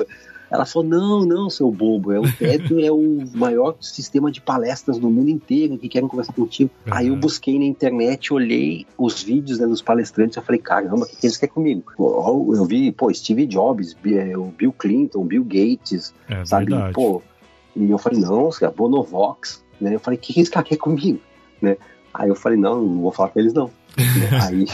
Ela 0.54 0.64
falou: 0.64 0.88
não, 0.88 1.24
não, 1.24 1.50
seu 1.50 1.70
bobo, 1.70 2.12
é 2.12 2.20
o 2.20 2.32
TED 2.32 2.84
é 2.84 2.92
o 2.92 3.24
maior 3.34 3.74
sistema 3.80 4.30
de 4.30 4.40
palestras 4.40 4.98
do 4.98 5.10
mundo 5.10 5.28
inteiro 5.28 5.76
que 5.76 5.88
querem 5.88 6.08
conversar 6.08 6.32
contigo. 6.32 6.70
Uhum. 6.86 6.94
Aí 6.94 7.08
eu 7.08 7.16
busquei 7.16 7.58
na 7.58 7.64
internet, 7.64 8.32
olhei 8.32 8.86
os 8.96 9.20
vídeos 9.22 9.58
né, 9.58 9.66
dos 9.66 9.82
palestrantes, 9.82 10.36
eu 10.36 10.42
falei, 10.42 10.60
caramba, 10.60 11.04
o 11.04 11.06
que, 11.06 11.16
que 11.16 11.26
eles 11.26 11.36
querem 11.36 11.52
comigo? 11.52 11.84
Eu 11.98 12.64
vi, 12.66 12.92
pô, 12.92 13.12
Steve 13.12 13.46
Jobs, 13.46 13.96
é, 14.06 14.36
o 14.36 14.44
Bill 14.44 14.72
Clinton, 14.72 15.24
Bill 15.24 15.44
Gates, 15.44 16.14
é, 16.28 16.44
sabe? 16.44 16.66
Verdade. 16.66 16.94
Pô, 16.94 17.20
e 17.74 17.90
eu 17.90 17.98
falei, 17.98 18.20
não, 18.20 18.48
cara, 18.50 18.70
Bonovox, 18.70 19.64
né? 19.80 19.96
Eu 19.96 20.00
falei, 20.00 20.18
o 20.18 20.20
que, 20.20 20.32
que 20.32 20.40
esse 20.40 20.50
cara 20.50 20.64
quer 20.64 20.76
comigo? 20.76 21.20
Né? 21.60 21.76
Aí 22.14 22.28
eu 22.28 22.36
falei, 22.36 22.56
não, 22.56 22.80
não 22.80 23.02
vou 23.02 23.12
falar 23.12 23.30
com 23.30 23.40
eles 23.40 23.52
não. 23.52 23.68
Aí 24.42 24.66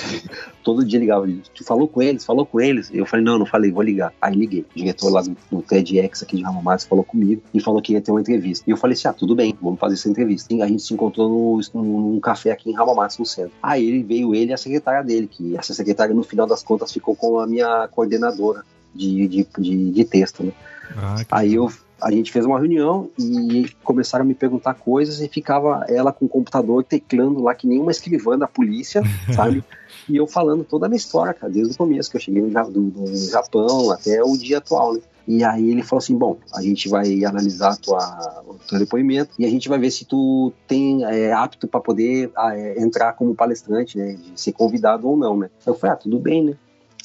todo 0.62 0.84
dia 0.84 0.98
ligava, 0.98 1.26
tu 1.54 1.64
falou 1.64 1.88
com 1.88 2.02
eles, 2.02 2.24
falou 2.24 2.44
com 2.44 2.60
eles. 2.60 2.90
Eu 2.92 3.06
falei, 3.06 3.24
não, 3.24 3.38
não 3.38 3.46
falei, 3.46 3.70
vou 3.70 3.82
ligar. 3.82 4.12
Aí 4.20 4.34
liguei. 4.34 4.60
O 4.60 4.78
diretor 4.78 5.10
lá 5.10 5.22
do, 5.22 5.62
TEDx 5.62 6.22
aqui 6.22 6.36
de 6.36 6.42
Ramamas 6.42 6.84
falou 6.84 7.04
comigo 7.04 7.42
e 7.52 7.60
falou 7.60 7.80
que 7.80 7.94
ia 7.94 8.00
ter 8.00 8.10
uma 8.10 8.20
entrevista. 8.20 8.64
E 8.66 8.70
eu 8.70 8.76
falei 8.76 8.94
assim: 8.94 9.08
ah, 9.08 9.12
tudo 9.12 9.34
bem, 9.34 9.56
vamos 9.60 9.80
fazer 9.80 9.94
essa 9.94 10.08
entrevista. 10.08 10.52
E 10.52 10.62
a 10.62 10.66
gente 10.66 10.82
se 10.82 10.92
encontrou 10.92 11.28
no, 11.28 11.82
num 11.82 12.20
café 12.20 12.52
aqui 12.52 12.70
em 12.70 12.74
Ramamas, 12.74 13.18
no 13.18 13.26
centro. 13.26 13.52
Aí 13.62 13.86
ele 13.86 14.02
veio, 14.02 14.34
ele 14.34 14.50
e 14.50 14.54
a 14.54 14.58
secretária 14.58 15.02
dele, 15.02 15.26
que 15.26 15.56
essa 15.56 15.74
secretária, 15.74 16.14
no 16.14 16.22
final 16.22 16.46
das 16.46 16.62
contas, 16.62 16.92
ficou 16.92 17.14
com 17.14 17.38
a 17.38 17.46
minha 17.46 17.88
coordenadora 17.88 18.64
de, 18.94 19.28
de, 19.28 19.46
de, 19.58 19.90
de 19.90 20.04
texto, 20.04 20.42
né? 20.42 20.52
Ah, 20.96 21.16
Aí 21.30 21.54
eu 21.54 21.70
a 22.00 22.10
gente 22.10 22.32
fez 22.32 22.44
uma 22.44 22.58
reunião 22.58 23.10
e 23.18 23.68
começaram 23.82 24.24
a 24.24 24.28
me 24.28 24.34
perguntar 24.34 24.74
coisas 24.74 25.20
e 25.20 25.28
ficava 25.28 25.84
ela 25.88 26.12
com 26.12 26.24
o 26.24 26.28
computador 26.28 26.84
teclando 26.84 27.42
lá 27.42 27.54
que 27.54 27.66
nem 27.66 27.80
uma 27.80 27.90
escrivã 27.90 28.38
da 28.38 28.46
polícia, 28.46 29.02
sabe? 29.34 29.64
e 30.08 30.16
eu 30.16 30.26
falando 30.26 30.64
toda 30.64 30.86
a 30.86 30.88
minha 30.88 30.96
história, 30.96 31.32
cara, 31.34 31.52
desde 31.52 31.74
o 31.74 31.76
começo, 31.76 32.10
que 32.10 32.16
eu 32.16 32.20
cheguei 32.20 32.42
no, 32.42 32.70
do, 32.70 32.90
do 32.90 33.16
Japão 33.16 33.90
até 33.90 34.22
o 34.22 34.36
dia 34.36 34.58
atual, 34.58 34.94
né? 34.94 35.00
E 35.28 35.44
aí 35.44 35.70
ele 35.70 35.82
falou 35.82 36.00
assim, 36.02 36.16
bom, 36.16 36.38
a 36.52 36.60
gente 36.60 36.88
vai 36.88 37.24
analisar 37.24 37.76
tua, 37.76 38.42
o 38.48 38.54
teu 38.68 38.78
depoimento 38.80 39.30
e 39.38 39.44
a 39.44 39.48
gente 39.48 39.68
vai 39.68 39.78
ver 39.78 39.90
se 39.90 40.04
tu 40.04 40.52
tem 40.66 41.04
é, 41.04 41.32
apto 41.32 41.68
para 41.68 41.78
poder 41.78 42.32
é, 42.36 42.82
entrar 42.82 43.12
como 43.12 43.34
palestrante, 43.34 43.96
né, 43.96 44.14
de 44.14 44.40
ser 44.40 44.52
convidado 44.52 45.08
ou 45.08 45.16
não, 45.16 45.36
né? 45.36 45.48
Eu 45.64 45.74
falei, 45.74 45.94
ah, 45.94 45.96
tudo 45.96 46.18
bem, 46.18 46.44
né? 46.44 46.54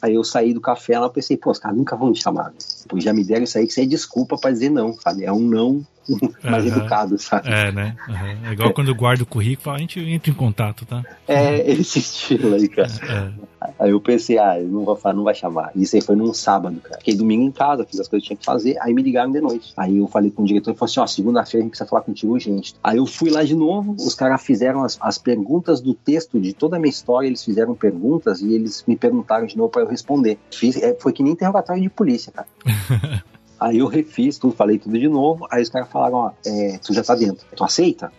Aí 0.02 0.16
eu 0.16 0.24
saí 0.24 0.54
do 0.54 0.62
café 0.62 1.00
lá, 1.00 1.10
pensei, 1.10 1.38
pô, 1.38 1.52
os 1.52 1.60
caras 1.60 1.78
nunca 1.78 1.96
vão 1.96 2.12
te 2.12 2.22
chamar. 2.22 2.52
Né? 2.52 2.58
Pois 2.88 3.04
já 3.04 3.14
me 3.14 3.24
deram 3.24 3.44
isso 3.44 3.58
aí 3.58 3.66
que 3.66 3.72
isso 3.72 3.82
é 3.82 3.86
desculpa 3.86 4.38
para 4.38 4.52
dizer 4.52 4.70
não, 4.70 4.94
sabe? 4.94 5.24
É 5.24 5.32
um 5.32 5.40
não 5.40 5.86
mais 6.44 6.66
uhum. 6.66 6.72
educado, 6.72 7.18
sabe? 7.18 7.50
É, 7.50 7.72
né? 7.72 7.96
Uhum. 8.08 8.50
É 8.50 8.54
igual 8.54 8.74
quando 8.74 8.94
guarda 8.94 9.24
o 9.24 9.26
currículo, 9.26 9.76
a 9.76 9.80
gente 9.80 10.00
entra 10.00 10.32
em 10.32 10.34
contato, 10.34 10.86
tá? 10.86 11.04
É, 11.28 11.72
esse 11.72 12.00
estilo 12.00 12.54
aí, 12.54 12.68
cara. 12.68 12.90
É. 13.04 13.56
Aí 13.80 13.92
eu 13.92 14.00
pensei, 14.00 14.38
ah, 14.38 14.58
não 14.60 14.84
vai, 14.86 15.14
não 15.14 15.24
vai 15.24 15.34
chamar. 15.34 15.72
Isso 15.76 15.96
aí 15.96 16.02
foi 16.02 16.16
num 16.16 16.34
sábado, 16.34 16.80
cara. 16.82 16.98
Fiquei 17.00 17.16
domingo 17.16 17.44
em 17.44 17.52
casa, 17.52 17.86
fiz 17.86 18.00
as 18.00 18.08
coisas 18.08 18.24
que 18.24 18.28
tinha 18.28 18.38
que 18.38 18.46
fazer, 18.46 18.78
aí 18.80 18.94
me 18.94 19.02
ligaram 19.02 19.32
de 19.32 19.42
noite. 19.42 19.74
Aí 19.76 19.98
eu 19.98 20.08
falei 20.08 20.32
com 20.32 20.44
o 20.44 20.46
diretor 20.46 20.72
e 20.72 20.76
falou 20.76 20.90
assim: 20.90 21.00
ó, 21.00 21.08
segunda-feira 21.08 21.60
a 21.60 21.64
gente 21.64 21.72
precisa 21.72 21.90
falar 21.90 22.02
contigo, 22.02 22.38
gente. 22.40 22.76
Aí 22.84 22.98
eu 22.98 23.06
fui 23.06 23.30
lá 23.30 23.44
de 23.44 23.56
novo, 23.56 23.94
os 23.94 24.14
caras 24.14 24.42
fizeram 24.44 24.84
as, 24.84 24.98
as 25.02 25.18
perguntas 25.18 25.82
do 25.82 25.94
texto 25.94 26.40
de 26.40 26.54
toda 26.54 26.78
a 26.78 26.80
minha 26.80 26.90
história, 26.90 27.28
eles 27.28 27.44
fizeram 27.44 27.76
perguntas 27.76 28.42
e 28.42 28.54
eles 28.54 28.84
me 28.88 28.96
perguntaram 28.96 29.46
de 29.46 29.58
novo 29.58 29.70
para 29.70 29.82
eu 29.82 29.88
responder. 29.88 30.38
Fiz, 30.52 30.78
é, 30.78 30.96
foi 31.00 31.14
que 31.14 31.24
nem 31.24 31.34
interrogatório 31.34 31.82
de 31.82 31.90
polícia, 31.90 32.32
cara. 32.32 32.48
Aí 33.66 33.80
eu 33.80 33.88
refiz 33.88 34.38
tudo, 34.38 34.56
falei 34.56 34.78
tudo 34.78 35.00
de 35.00 35.10
novo. 35.10 35.48
Aí 35.50 35.64
os 35.64 35.70
caras 35.70 35.90
falaram: 35.90 36.18
Ó, 36.18 36.32
é, 36.46 36.78
tu 36.78 36.94
já 36.94 37.04
tá 37.04 37.16
dentro. 37.16 37.48
Tu 37.56 37.64
aceita? 37.64 38.12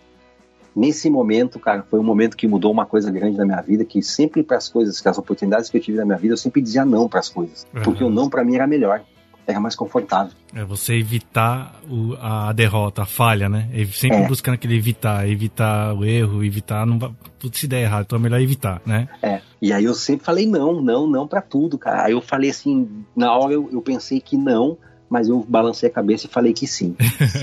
Nesse 0.75 1.09
momento, 1.09 1.61
cara, 1.61 1.85
foi 1.89 2.01
um 2.01 2.03
momento 2.03 2.37
que 2.37 2.49
mudou 2.49 2.73
uma 2.73 2.85
coisa 2.85 3.13
grande 3.13 3.39
na 3.39 3.45
minha 3.45 3.63
vida, 3.63 3.85
que 3.85 4.03
sempre 4.03 4.43
para 4.43 4.57
as 4.57 4.69
coisas, 4.69 5.01
que 5.01 5.09
as 5.09 5.17
oportunidades 5.17 5.71
que 5.71 5.77
eu 5.77 5.81
tive 5.81 5.99
na 5.99 6.05
minha 6.05 6.19
vida, 6.19 6.35
eu 6.35 6.37
sempre 6.37 6.61
dizia 6.61 6.85
não 6.85 7.09
para 7.09 7.21
as 7.21 7.29
coisas. 7.29 7.65
Uhum. 7.73 7.83
Porque 7.83 8.03
o 8.03 8.11
não 8.11 8.29
para 8.29 8.43
mim 8.43 8.57
era 8.57 8.67
melhor 8.67 9.05
era 9.47 9.61
mais 9.61 9.77
confortável. 9.77 10.33
É 10.53 10.65
você 10.65 10.95
evitar 10.95 11.81
o, 11.89 12.15
a 12.21 12.53
derrota, 12.53 13.03
a 13.03 13.07
falha, 13.07 13.49
né? 13.49 13.69
Sempre 13.93 14.19
é. 14.19 14.27
buscando 14.27 14.55
aquele 14.55 14.77
evitar, 14.77 15.29
evitar 15.29 15.95
o 15.95 16.05
erro, 16.05 16.43
evitar, 16.43 16.85
não 16.85 16.99
tudo 17.39 17.57
se 17.57 17.69
der 17.69 17.83
errado, 17.83 18.07
então 18.07 18.19
é 18.19 18.23
melhor 18.23 18.41
evitar, 18.41 18.83
né? 18.85 19.09
É. 19.23 19.41
E 19.63 19.73
aí 19.73 19.85
eu 19.85 19.95
sempre 19.95 20.27
falei 20.27 20.47
não, 20.47 20.83
não, 20.83 21.07
não 21.07 21.29
para 21.29 21.41
tudo, 21.41 21.79
cara. 21.79 22.07
Aí 22.07 22.13
eu 22.13 22.21
falei 22.21 22.51
assim, 22.51 23.05
na 23.15 23.33
hora 23.33 23.53
eu, 23.53 23.69
eu 23.73 23.81
pensei 23.81 24.21
que 24.21 24.37
não, 24.37 24.77
mas 25.09 25.29
eu 25.29 25.45
balancei 25.49 25.89
a 25.89 25.93
cabeça 25.93 26.27
e 26.27 26.31
falei 26.31 26.53
que 26.53 26.67
sim. 26.67 26.97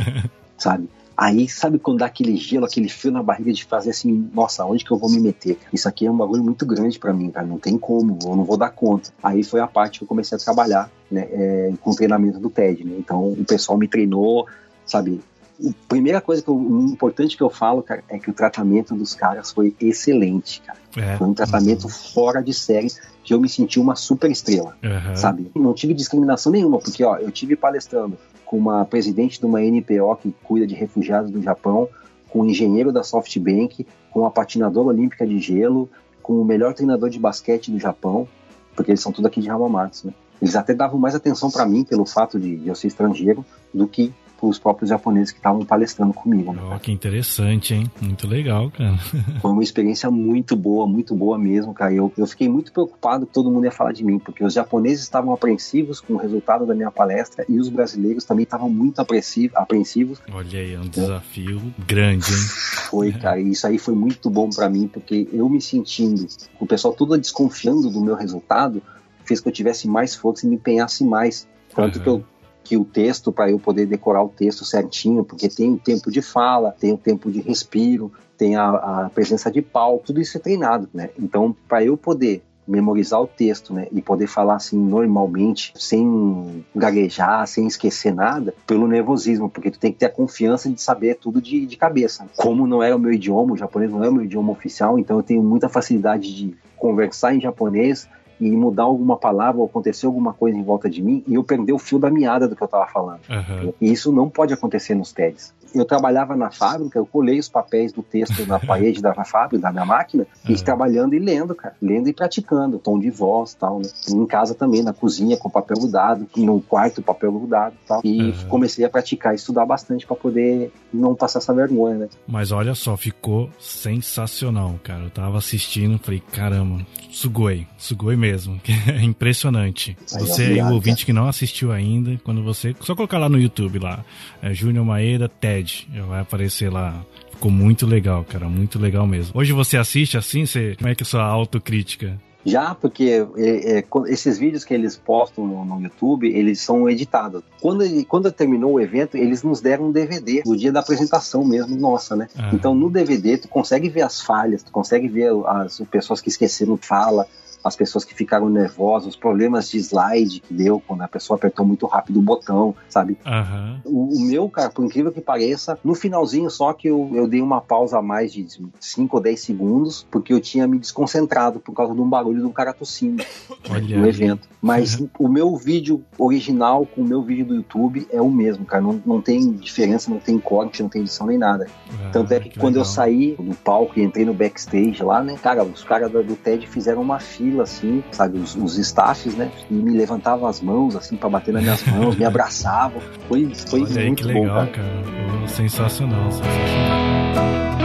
sabe? 0.58 0.90
Aí, 1.16 1.48
sabe 1.48 1.78
quando 1.78 2.00
dá 2.00 2.08
aquele 2.08 2.36
gelo, 2.36 2.66
aquele 2.66 2.90
frio 2.90 3.12
na 3.12 3.22
barriga 3.22 3.54
de 3.54 3.64
fazer 3.66 3.92
assim, 3.92 4.30
nossa, 4.34 4.66
onde 4.66 4.84
que 4.84 4.92
eu 4.92 4.98
vou 4.98 5.10
me 5.10 5.20
meter? 5.20 5.60
Isso 5.72 5.88
aqui 5.88 6.08
é 6.08 6.12
um 6.12 6.18
bagulho 6.18 6.44
muito 6.44 6.66
grande 6.66 6.98
para 6.98 7.14
mim, 7.14 7.30
cara, 7.30 7.46
não 7.46 7.60
tem 7.60 7.78
como, 7.78 8.18
eu 8.24 8.36
não 8.36 8.44
vou 8.44 8.58
dar 8.58 8.72
conta. 8.72 9.12
Aí 9.22 9.44
foi 9.44 9.60
a 9.60 9.68
parte 9.68 10.00
que 10.00 10.06
eu 10.06 10.08
comecei 10.08 10.36
a 10.36 10.42
trabalhar, 10.42 10.90
né, 11.12 11.28
é, 11.32 11.74
com 11.80 11.92
o 11.92 11.96
treinamento 11.96 12.40
do 12.40 12.50
TED, 12.50 12.84
né? 12.84 12.96
Então, 12.98 13.28
o 13.28 13.46
pessoal 13.46 13.78
me 13.78 13.88
treinou, 13.88 14.48
sabe? 14.86 15.22
A 15.60 15.72
primeira 15.88 16.20
coisa 16.20 16.42
que 16.42 16.50
eu, 16.50 16.56
importante 16.56 17.38
que 17.38 17.44
eu 17.44 17.50
falo, 17.50 17.82
cara, 17.84 18.04
é 18.10 18.18
que 18.18 18.30
o 18.30 18.34
tratamento 18.34 18.96
dos 18.96 19.14
caras 19.14 19.52
foi 19.52 19.76
excelente, 19.80 20.62
cara. 20.62 20.80
É. 20.96 21.18
Foi 21.18 21.28
um 21.28 21.34
tratamento 21.34 21.84
uhum. 21.84 21.90
fora 21.90 22.42
de 22.42 22.54
série 22.54 22.88
que 23.24 23.34
eu 23.34 23.40
me 23.40 23.48
senti 23.48 23.80
uma 23.80 23.96
super 23.96 24.30
estrela, 24.30 24.76
uhum. 24.84 25.16
sabe? 25.16 25.52
Não 25.56 25.74
tive 25.74 25.94
discriminação 25.94 26.52
nenhuma, 26.52 26.80
porque 26.80 27.04
ó, 27.04 27.18
eu 27.18 27.32
tive 27.32 27.56
palestrando 27.56 28.18
com 28.46 28.58
uma 28.58 28.86
presidente 28.86 29.40
de 29.40 29.46
uma 29.46 29.62
NPO 29.62 30.16
que 30.22 30.36
cuida 30.44 30.68
de 30.68 30.76
refugiados 30.76 31.32
do 31.32 31.42
Japão, 31.42 31.88
com 32.30 32.42
um 32.42 32.46
engenheiro 32.46 32.92
da 32.92 33.04
SoftBank, 33.04 33.86
com 34.12 34.22
uma 34.22 34.32
patinadora 34.32 34.90
olímpica 34.90 35.26
de 35.26 35.40
gelo, 35.40 35.90
com 36.22 36.42
o 36.42 36.46
melhor 36.46 36.74
treinador 36.74 37.10
de 37.10 37.20
basquete 37.20 37.72
do 37.72 37.80
Japão, 37.80 38.28
porque 38.76 38.92
eles 38.92 39.02
são 39.02 39.12
tudo 39.12 39.28
aqui 39.28 39.42
de 39.42 39.50
Hamamatsu, 39.50 40.08
né? 40.08 40.14
Eles 40.42 40.56
até 40.56 40.74
davam 40.74 41.00
mais 41.00 41.16
atenção 41.16 41.50
para 41.50 41.66
mim 41.66 41.84
pelo 41.84 42.06
fato 42.06 42.40
de, 42.40 42.58
de 42.58 42.68
eu 42.68 42.76
ser 42.76 42.88
estrangeiro 42.88 43.46
do 43.74 43.88
que 43.88 44.14
os 44.48 44.60
próprios 44.60 44.90
japoneses 44.90 45.32
que 45.32 45.40
estavam 45.40 45.66
palestrando 45.66 46.14
comigo. 46.14 46.54
Né? 46.54 46.62
Oh, 46.74 46.80
que 46.80 46.92
interessante, 46.92 47.74
hein? 47.74 47.92
Muito 48.02 48.28
legal, 48.28 48.70
cara. 48.72 48.98
Foi 49.42 49.52
uma 49.52 49.64
experiência 49.64 50.10
muito 50.10 50.56
boa, 50.56 50.88
muito 50.88 51.16
boa 51.16 51.38
mesmo, 51.38 51.74
cara. 51.74 51.94
Eu, 51.94 52.12
eu 52.18 52.28
fiquei 52.28 52.50
muito 52.50 52.72
preocupado 52.72 53.26
que 53.26 53.34
todo 53.34 53.52
mundo 53.52 53.66
ia 53.66 53.72
falar 53.72 53.92
de 53.92 54.04
mim, 54.04 54.20
porque 54.20 54.44
os 54.44 54.54
japoneses 54.54 55.04
estavam 55.04 55.34
apreensivos 55.34 56.00
com 56.00 56.14
o 56.14 56.18
resultado 56.18 56.66
da 56.66 56.76
minha 56.76 56.92
palestra 56.92 57.46
e 57.48 57.60
os 57.60 57.70
brasileiros 57.70 58.26
também 58.26 58.44
estavam 58.44 58.70
muito 58.70 59.00
apreensivos. 59.00 60.22
Olha 60.32 60.60
aí, 60.60 60.74
é 60.74 60.80
um 60.80 60.88
desafio 60.88 61.62
grande, 61.88 62.32
hein? 62.32 62.40
Foi, 62.90 63.12
cara. 63.12 63.40
E 63.40 63.52
isso 63.52 63.66
aí 63.66 63.78
foi 63.80 63.96
muito 63.96 64.30
bom 64.30 64.50
para 64.50 64.70
mim, 64.70 64.88
porque 64.88 65.28
eu 65.34 65.50
me 65.50 65.60
sentindo, 65.60 66.28
o 66.60 66.66
pessoal 66.66 66.94
todo 66.94 67.18
desconfiando 67.18 67.90
do 67.90 68.02
meu 68.02 68.16
resultado, 68.16 68.82
fez 69.26 69.40
que 69.40 69.48
eu 69.48 69.52
tivesse 69.52 69.88
mais 69.88 70.16
força 70.16 70.46
e 70.46 70.50
me 70.50 70.56
empenhasse 70.56 71.04
mais. 71.04 71.48
Tanto 71.74 71.98
uhum. 71.98 72.04
que 72.04 72.10
eu 72.10 72.26
que 72.64 72.78
o 72.78 72.86
texto, 72.86 73.32
para 73.32 73.52
eu 73.52 73.60
poder 73.60 73.86
decorar 73.86 74.24
o 74.24 74.30
texto 74.30 74.64
certinho, 74.64 75.24
porque 75.24 75.50
tem 75.50 75.74
o 75.74 75.78
tempo 75.78 76.12
de 76.12 76.22
fala, 76.22 76.72
tem 76.72 76.94
o 76.94 76.98
tempo 76.98 77.32
de 77.32 77.42
respiro, 77.42 78.12
tem 78.38 78.56
a, 78.56 78.70
a 79.06 79.10
presença 79.14 79.52
de 79.52 79.62
pau, 79.62 80.02
tudo 80.04 80.22
isso 80.22 80.38
é 80.38 80.40
treinado, 80.40 80.90
né? 80.94 81.10
Então, 81.20 81.56
para 81.68 81.84
eu 81.84 81.98
poder 81.98 82.42
memorizar 82.68 83.22
o 83.22 83.28
texto, 83.28 83.74
né, 83.74 83.88
e 83.92 84.02
poder 84.02 84.28
falar 84.28 84.56
assim 84.56 84.80
normalmente, 84.80 85.74
sem 85.76 86.64
gaguejar, 86.76 87.46
sem 87.46 87.68
esquecer 87.68 88.14
nada, 88.14 88.54
pelo 88.66 88.88
nervosismo, 88.88 89.50
porque 89.50 89.70
tu 89.70 89.80
tem 89.80 89.92
que 89.92 90.00
ter 90.00 90.06
a 90.06 90.10
confiança 90.10 90.70
de 90.70 90.82
saber 90.82 91.16
tudo 91.16 91.42
de, 91.42 91.66
de 91.66 91.76
cabeça. 91.76 92.26
Como 92.38 92.66
não 92.66 92.82
é 92.82 92.96
o 92.96 93.00
meu 93.00 93.12
idioma, 93.12 93.54
o 93.54 93.58
japonês 93.58 93.92
não 93.92 94.04
é 94.04 94.10
o 94.10 94.14
meu 94.14 94.24
idioma 94.24 94.52
oficial, 94.52 94.98
então 94.98 95.18
eu 95.18 95.24
tenho 95.24 95.44
muita 95.44 95.68
facilidade 95.68 96.34
de 96.34 96.56
conversar 96.78 97.36
em 97.36 97.42
japonês 97.42 98.08
e 98.40 98.52
mudar 98.52 98.84
alguma 98.84 99.18
palavra 99.18 99.60
ou 99.60 99.66
acontecer 99.66 100.06
alguma 100.06 100.34
coisa 100.34 100.58
em 100.58 100.64
volta 100.64 100.90
de 100.90 101.02
mim 101.02 101.24
e 101.28 101.36
eu 101.36 101.44
perder 101.44 101.74
o 101.74 101.80
fio 101.80 102.00
da 102.00 102.10
meada 102.10 102.48
do 102.48 102.56
que 102.56 102.64
eu 102.64 102.66
estava 102.66 102.88
falando. 102.88 103.22
Uhum. 103.30 103.74
E 103.80 103.92
isso 103.92 104.12
não 104.12 104.30
pode 104.30 104.54
acontecer 104.54 104.96
nos 104.96 105.12
TEDs. 105.12 105.54
Eu 105.74 105.86
trabalhava 105.86 106.36
na 106.36 106.52
fábrica, 106.52 107.00
eu 107.00 107.06
colei 107.06 107.40
os 107.40 107.50
papéis 107.50 107.92
do 107.92 108.02
texto 108.02 108.46
na 108.46 108.60
parede 108.62 109.02
da 109.02 109.14
fábrica, 109.24 109.62
da 109.62 109.72
minha 109.72 109.86
máquina, 109.86 110.26
e 110.48 110.56
trabalhando 110.56 111.14
e 111.14 111.20
lendo, 111.20 111.56
cara. 111.56 111.76
Lendo 111.82 112.10
e 112.10 112.14
praticando, 112.14 112.80
tom 112.80 113.00
de 113.00 113.10
voz 113.10 113.54
tal, 113.54 113.80
né? 113.80 113.90
Em 114.10 114.26
casa 114.26 114.54
também, 114.54 114.84
na 114.84 114.94
cozinha, 114.94 115.38
com 115.38 115.50
papel 115.50 115.78
grudado, 115.78 116.28
no 116.36 116.62
quarto, 116.62 117.02
papel 117.02 117.32
grudado 117.32 117.76
tal. 117.88 118.02
E 118.04 118.22
uhum. 118.22 118.48
comecei 118.50 118.86
a 118.86 118.90
praticar, 118.90 119.36
estudar 119.36 119.66
bastante 119.66 120.06
para 120.06 120.16
poder 120.16 120.72
não 120.94 121.16
passar 121.16 121.40
essa 121.40 121.54
vergonha, 121.54 121.96
né? 121.96 122.10
Mas 122.28 122.52
olha 122.52 122.76
só, 122.76 122.96
ficou 122.96 123.50
sensacional, 123.60 124.80
cara. 124.84 125.04
Eu 125.04 125.10
tava 125.10 125.38
assistindo, 125.38 125.98
falei, 126.00 126.22
caramba, 126.32 126.86
sugoi, 127.10 127.68
sugoi 127.78 128.16
mesmo. 128.16 128.60
É 128.94 129.02
impressionante. 129.02 129.98
Aí, 130.14 130.20
você 130.20 130.44
obrigado, 130.44 130.72
o 130.72 130.74
ouvinte 130.74 130.98
cara. 130.98 131.06
que 131.06 131.14
não 131.14 131.28
assistiu 131.28 131.72
ainda, 131.72 132.20
quando 132.24 132.44
você. 132.44 132.76
Só 132.82 132.94
colocar 132.96 133.18
lá 133.18 133.30
no 133.30 133.40
YouTube 133.40 133.80
lá, 133.80 134.04
é 134.42 134.54
Júnior 134.54 134.86
Maeda 134.86 135.30
TED, 135.30 135.63
vai 136.08 136.22
aparecer 136.22 136.72
lá. 136.72 137.04
Ficou 137.32 137.52
muito 137.52 137.86
legal, 137.86 138.24
cara, 138.24 138.48
muito 138.48 138.80
legal 138.80 139.06
mesmo. 139.06 139.38
Hoje 139.38 139.52
você 139.54 139.78
assiste 139.78 140.18
assim? 140.18 140.46
Você, 140.46 140.76
como 140.78 140.90
é 140.90 140.96
que 140.96 141.04
é 141.04 141.06
a 141.06 141.08
sua 141.08 141.24
autocrítica? 141.24 142.20
Já, 142.46 142.76
porque 142.76 143.26
é, 143.38 143.80
é, 143.80 143.84
esses 144.08 144.38
vídeos 144.38 144.66
que 144.66 144.74
eles 144.74 144.98
postam 144.98 145.48
no, 145.48 145.64
no, 145.64 145.82
YouTube, 145.82 146.28
eles 146.28 146.60
são 146.60 146.90
editados. 146.90 147.42
Quando, 147.62 148.06
quando 148.06 148.32
terminou 148.32 148.74
o 148.74 148.82
evento, 148.82 149.16
eles 149.16 149.44
nos 149.44 149.62
deram 149.62 149.86
um 149.86 149.92
DVD 149.92 150.44
no 150.46 150.58
dia 150.58 150.72
da 150.72 150.82
apresentação 150.82 151.46
mesmo, 151.46 151.76
nossa, 151.78 152.16
né? 152.16 152.28
Uhum. 152.38 152.50
Então 152.54 152.76
no 152.76 152.90
DVD 152.90 153.38
tu 153.38 153.48
consegue 153.48 153.88
ver 153.88 154.02
as 154.02 154.22
falhas, 154.22 154.62
tu 154.62 154.72
consegue 154.72 155.08
ver 155.08 155.32
as 155.46 155.80
pessoas 155.90 156.20
que 156.20 156.28
esqueceram 156.28 156.76
fala, 156.76 157.26
as 157.64 157.76
pessoas 157.76 158.04
que 158.04 158.14
ficaram 158.14 158.50
nervosas, 158.50 159.10
os 159.10 159.16
problemas 159.16 159.70
de 159.70 159.78
slide 159.78 160.42
que 160.42 160.54
deu 160.54 160.82
quando 160.86 161.02
a 161.02 161.08
pessoa 161.08 161.38
apertou 161.38 161.66
muito 161.66 161.86
rápido 161.86 162.20
o 162.20 162.22
botão, 162.22 162.76
sabe? 162.90 163.18
Uhum. 163.26 163.80
O, 163.86 164.18
o, 164.18 164.20
meu, 164.22 164.50
cara, 164.50 164.70
por 164.70 164.84
incrível 164.84 165.12
que 165.12 165.22
pareça, 165.22 165.78
no 165.84 165.96
finalzinho 165.96 166.50
só 166.50 166.74
que 166.74 166.88
eu, 166.88 167.10
eu 167.14 167.28
dei 167.28 167.42
uma 167.42 167.62
pausa 167.62 168.00
a 168.00 168.02
mais 168.02 168.34
de 168.34 168.46
5 168.80 169.16
ou 169.16 169.24
10 169.24 169.40
segundos, 169.40 170.08
porque 170.12 170.34
eu 170.34 170.42
tinha 170.42 170.68
me 170.68 170.78
desconcentrado 170.78 171.60
por 171.60 171.74
causa 171.74 171.94
de 171.94 172.02
um 172.02 172.10
barulho 172.10 172.42
de 172.42 172.46
um 172.46 172.52
cara 172.52 172.74
tossindo 172.74 173.24
Olha 173.70 173.98
no 173.98 174.08
evento. 174.08 174.48
Mas 174.62 175.00
uhum. 175.00 175.10
o 175.20 175.28
meu 175.28 175.56
vídeo 175.56 176.04
original 176.18 176.86
com 176.86 177.02
o 177.02 177.06
meu 177.06 177.22
vídeo 177.22 177.46
do 177.46 177.56
YouTube 177.56 178.08
é 178.12 178.22
o 178.22 178.30
mesmo, 178.30 178.66
cara. 178.66 178.82
Não, 178.82 179.02
não 179.06 179.22
tem 179.22 179.52
diferença, 179.54 180.10
não 180.10 180.20
tem 180.20 180.40
corte, 180.40 180.82
não 180.82 180.90
tem 180.90 181.02
edição 181.02 181.28
nem 181.28 181.38
nada. 181.38 181.68
Ah, 181.90 182.10
Tanto 182.12 182.34
é 182.34 182.40
que, 182.40 182.50
que 182.50 182.60
quando 182.60 182.76
legal. 182.76 182.86
eu 182.86 182.86
saí 182.86 183.36
do 183.36 183.56
palco 183.56 184.00
e 184.00 184.04
entrei 184.04 184.26
no 184.26 184.34
backstage 184.34 185.04
lá, 185.04 185.24
né, 185.24 185.38
cara, 185.42 185.64
os 185.64 185.84
caras 185.84 186.12
do 186.12 186.36
TED 186.36 186.68
fizeram 186.68 187.02
uma 187.02 187.20
fila 187.20 187.53
fila, 187.54 187.64
assim, 187.64 188.04
sabe, 188.12 188.40
os, 188.40 188.56
os 188.56 188.78
staffs, 188.78 189.36
né? 189.36 189.52
E 189.70 189.74
me 189.74 189.96
levantavam 189.96 190.48
as 190.48 190.60
mãos, 190.62 190.96
assim, 190.96 191.16
para 191.16 191.30
bater 191.30 191.54
nas 191.54 191.64
minhas 191.64 191.84
mãos, 191.86 192.16
me 192.18 192.26
abraçavam. 192.26 193.02
Foi, 193.28 193.54
foi 193.54 193.82
Olha 193.82 193.90
muito 193.90 194.00
aí, 194.00 194.16
que 194.16 194.24
legal, 194.24 194.44
bom, 194.44 194.50
cara. 194.50 194.68
cara. 194.68 195.48
Sensacional, 195.48 196.32
sensacional. 196.32 197.83